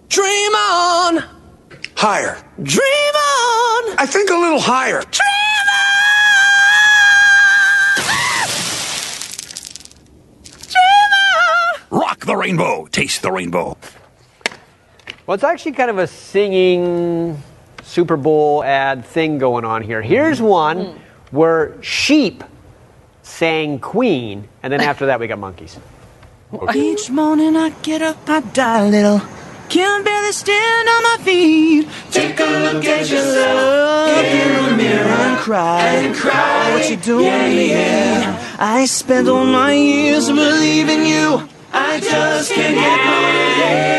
Dream 0.09 0.55
on. 0.55 1.23
Higher. 1.95 2.37
Dream 2.61 3.15
on. 3.15 3.95
I 3.97 4.05
think 4.07 4.29
a 4.29 4.35
little 4.35 4.59
higher. 4.59 5.01
Dream 5.01 5.67
on. 5.69 5.97
Dream 10.67 11.11
on. 11.91 11.99
Rock 11.99 12.25
the 12.25 12.35
rainbow. 12.35 12.87
Taste 12.87 13.21
the 13.21 13.31
rainbow. 13.31 13.77
Well, 15.25 15.35
it's 15.35 15.43
actually 15.43 15.73
kind 15.73 15.89
of 15.89 15.97
a 15.97 16.07
singing 16.07 17.41
Super 17.83 18.15
Bowl 18.15 18.63
ad 18.63 19.03
thing 19.03 19.39
going 19.39 19.65
on 19.65 19.81
here. 19.81 20.01
Here's 20.01 20.37
mm-hmm. 20.37 20.47
one 20.47 20.77
mm. 20.77 20.97
where 21.31 21.81
sheep 21.83 22.43
sang 23.23 23.79
Queen, 23.79 24.47
and 24.63 24.71
then 24.71 24.81
after 24.89 25.07
that 25.07 25.19
we 25.19 25.27
got 25.27 25.39
monkeys. 25.39 25.77
Each 26.73 27.09
morning 27.09 27.57
I 27.57 27.71
get 27.81 28.01
up, 28.01 28.17
I 28.29 28.39
die 28.39 28.85
a 28.85 28.89
little. 28.89 29.21
Can 29.69 30.03
barely 30.03 30.31
stand 30.31 30.87
on 30.87 31.03
my 31.03 31.17
feet. 31.23 31.87
Take 32.09 32.39
a 32.39 32.43
look 32.43 32.85
at 32.85 33.09
yourself. 33.09 34.23
In 34.23 34.65
the 34.65 34.77
mirror 34.77 35.07
and 35.07 35.37
cry. 35.39 35.81
And 35.81 36.15
cry. 36.15 36.71
What 36.73 36.89
you 36.89 36.95
doing 36.95 37.25
Yeah, 37.25 37.47
yeah. 37.47 38.55
I 38.59 38.85
spent 38.85 39.27
all 39.27 39.45
my 39.45 39.73
years 39.73 40.27
believing 40.27 41.05
you. 41.05 41.49
I 41.73 41.99
just 41.99 42.53
can't 42.53 42.75
get 42.75 42.97
no 43.05 43.17
I 43.93 43.96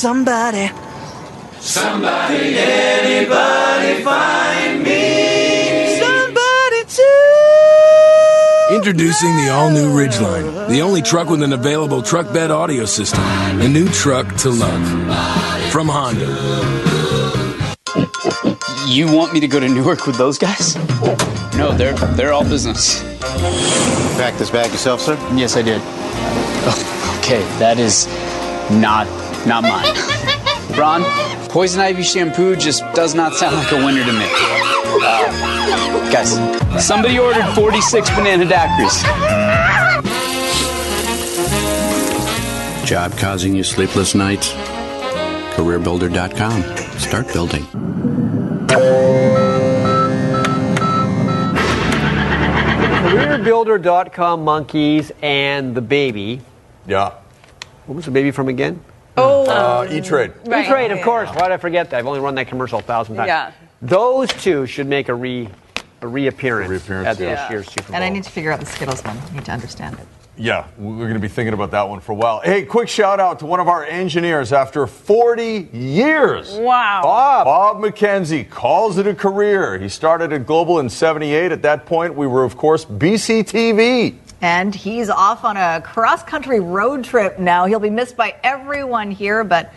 somebody. 0.00 0.70
Somebody, 1.60 2.56
anybody 2.56 4.02
find 4.02 4.82
me? 4.82 6.00
Somebody 6.00 6.84
to 6.88 8.76
Introducing 8.76 9.36
the 9.36 9.50
all 9.52 9.68
new 9.70 9.92
Ridgeline, 9.92 10.68
the 10.70 10.80
only 10.80 11.02
truck 11.02 11.28
with 11.28 11.42
an 11.42 11.52
available 11.52 12.00
truck 12.00 12.32
bed 12.32 12.50
audio 12.50 12.86
system. 12.86 13.22
A 13.60 13.68
new 13.68 13.90
truck 13.90 14.34
to 14.36 14.48
love. 14.48 14.82
From 15.70 15.86
Honda. 15.86 16.28
You 18.88 19.14
want 19.14 19.34
me 19.34 19.40
to 19.40 19.48
go 19.48 19.60
to 19.60 19.68
Newark 19.68 20.06
with 20.06 20.16
those 20.16 20.38
guys? 20.38 20.76
No, 21.56 21.74
they're 21.76 21.92
they're 22.16 22.32
all 22.32 22.44
business. 22.44 23.02
Pack 24.16 24.38
this 24.38 24.48
bag 24.50 24.70
yourself, 24.70 25.02
sir? 25.02 25.16
Yes, 25.34 25.56
I 25.56 25.62
did. 25.62 25.82
Oh, 26.64 27.18
okay, 27.22 27.42
that 27.58 27.78
is 27.78 28.06
not 28.70 29.06
not 29.46 29.62
mine. 29.62 29.94
Ron, 30.78 31.02
poison 31.48 31.80
ivy 31.80 32.02
shampoo 32.02 32.56
just 32.56 32.82
does 32.94 33.14
not 33.14 33.34
sound 33.34 33.56
like 33.56 33.72
a 33.72 33.76
winner 33.76 34.04
to 34.04 34.12
me. 34.12 34.26
Uh, 35.02 36.10
guys, 36.12 36.32
somebody 36.84 37.18
ordered 37.18 37.46
46 37.54 38.10
banana 38.10 38.44
daiquiris. 38.44 39.04
Job 42.86 43.12
causing 43.18 43.54
you 43.54 43.62
sleepless 43.62 44.14
nights? 44.14 44.52
CareerBuilder.com. 45.54 46.62
Start 46.98 47.32
building. 47.32 47.64
CareerBuilder.com 53.10 54.44
monkeys 54.44 55.12
and 55.22 55.74
the 55.74 55.80
baby. 55.80 56.40
Yeah. 56.86 57.14
What 57.86 57.96
was 57.96 58.04
the 58.04 58.10
baby 58.10 58.30
from 58.30 58.48
again? 58.48 58.82
Oh, 59.20 59.44
Uh, 59.50 59.88
E-Trade. 59.90 60.32
Right. 60.46 60.64
E-Trade, 60.64 60.90
of 60.92 61.02
course. 61.02 61.28
Why 61.30 61.42
did 61.42 61.52
I 61.52 61.56
forget 61.56 61.90
that? 61.90 61.98
I've 61.98 62.06
only 62.06 62.20
run 62.20 62.34
that 62.36 62.48
commercial 62.48 62.78
a 62.78 62.82
thousand 62.82 63.16
times. 63.16 63.28
Yeah. 63.28 63.52
Those 63.82 64.28
two 64.30 64.66
should 64.66 64.86
make 64.86 65.08
a 65.08 65.14
re 65.14 65.48
a 66.02 66.06
reappearance, 66.06 66.70
reappearance, 66.70 67.06
at 67.06 67.18
yeah. 67.18 67.34
this 67.34 67.50
year's 67.50 67.66
Super 67.66 67.88
Bowl. 67.88 67.96
And 67.96 68.04
I 68.04 68.08
need 68.08 68.24
to 68.24 68.30
figure 68.30 68.50
out 68.50 68.60
the 68.60 68.66
Skittles 68.66 69.04
one. 69.04 69.18
I 69.18 69.34
need 69.34 69.44
to 69.44 69.52
understand 69.52 69.98
it. 69.98 70.06
Yeah, 70.38 70.66
we're 70.78 70.96
going 70.96 71.14
to 71.14 71.20
be 71.20 71.28
thinking 71.28 71.52
about 71.52 71.72
that 71.72 71.86
one 71.86 72.00
for 72.00 72.12
a 72.12 72.14
while. 72.14 72.40
Hey, 72.40 72.64
quick 72.64 72.88
shout 72.88 73.20
out 73.20 73.40
to 73.40 73.46
one 73.46 73.60
of 73.60 73.68
our 73.68 73.84
engineers 73.84 74.54
after 74.54 74.86
40 74.86 75.68
years. 75.74 76.54
Wow. 76.54 77.00
Bob. 77.02 77.44
Bob 77.44 77.76
McKenzie 77.76 78.48
calls 78.48 78.96
it 78.96 79.06
a 79.06 79.14
career. 79.14 79.78
He 79.78 79.90
started 79.90 80.32
at 80.32 80.46
Global 80.46 80.78
in 80.78 80.88
78. 80.88 81.52
At 81.52 81.60
that 81.62 81.84
point, 81.84 82.14
we 82.14 82.26
were, 82.26 82.44
of 82.44 82.56
course, 82.56 82.86
BCTV. 82.86 84.14
And 84.42 84.74
he's 84.74 85.10
off 85.10 85.44
on 85.44 85.56
a 85.56 85.82
cross 85.82 86.22
country 86.22 86.60
road 86.60 87.04
trip 87.04 87.38
now. 87.38 87.66
He'll 87.66 87.78
be 87.80 87.90
missed 87.90 88.16
by 88.16 88.36
everyone 88.42 89.10
here, 89.10 89.44
but 89.44 89.72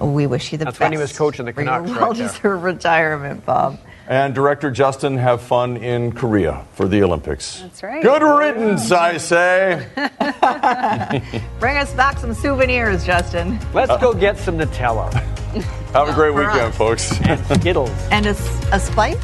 we 0.00 0.26
wish 0.26 0.52
you 0.52 0.58
the 0.58 0.66
That's 0.66 0.76
best. 0.78 0.86
when 0.86 0.92
he 0.92 0.98
was 0.98 1.16
coaching 1.16 1.46
the 1.46 1.52
for 1.52 1.62
your 1.62 1.80
Canucks 1.80 2.00
well-deserved 2.00 2.62
retirement, 2.62 3.44
Bob. 3.44 3.78
And 4.06 4.34
director 4.34 4.70
Justin, 4.70 5.18
have 5.18 5.42
fun 5.42 5.76
in 5.76 6.12
Korea 6.12 6.64
for 6.72 6.88
the 6.88 7.02
Olympics. 7.02 7.60
That's 7.60 7.82
right. 7.82 8.02
Good 8.02 8.22
riddance, 8.22 8.90
I 8.90 9.18
say. 9.18 9.86
Bring 11.60 11.76
us 11.76 11.92
back 11.92 12.18
some 12.18 12.32
souvenirs, 12.32 13.04
Justin. 13.04 13.58
Let's 13.74 14.00
go 14.00 14.14
get 14.14 14.38
some 14.38 14.56
Nutella 14.56 15.12
Have 15.92 16.08
a 16.08 16.12
great 16.14 16.34
weekend, 16.34 16.58
us. 16.58 16.76
folks. 16.76 17.20
and 17.22 17.60
Skittles. 17.60 17.90
And 18.10 18.26
a, 18.26 18.30
a 18.72 18.78
spike? 18.80 19.18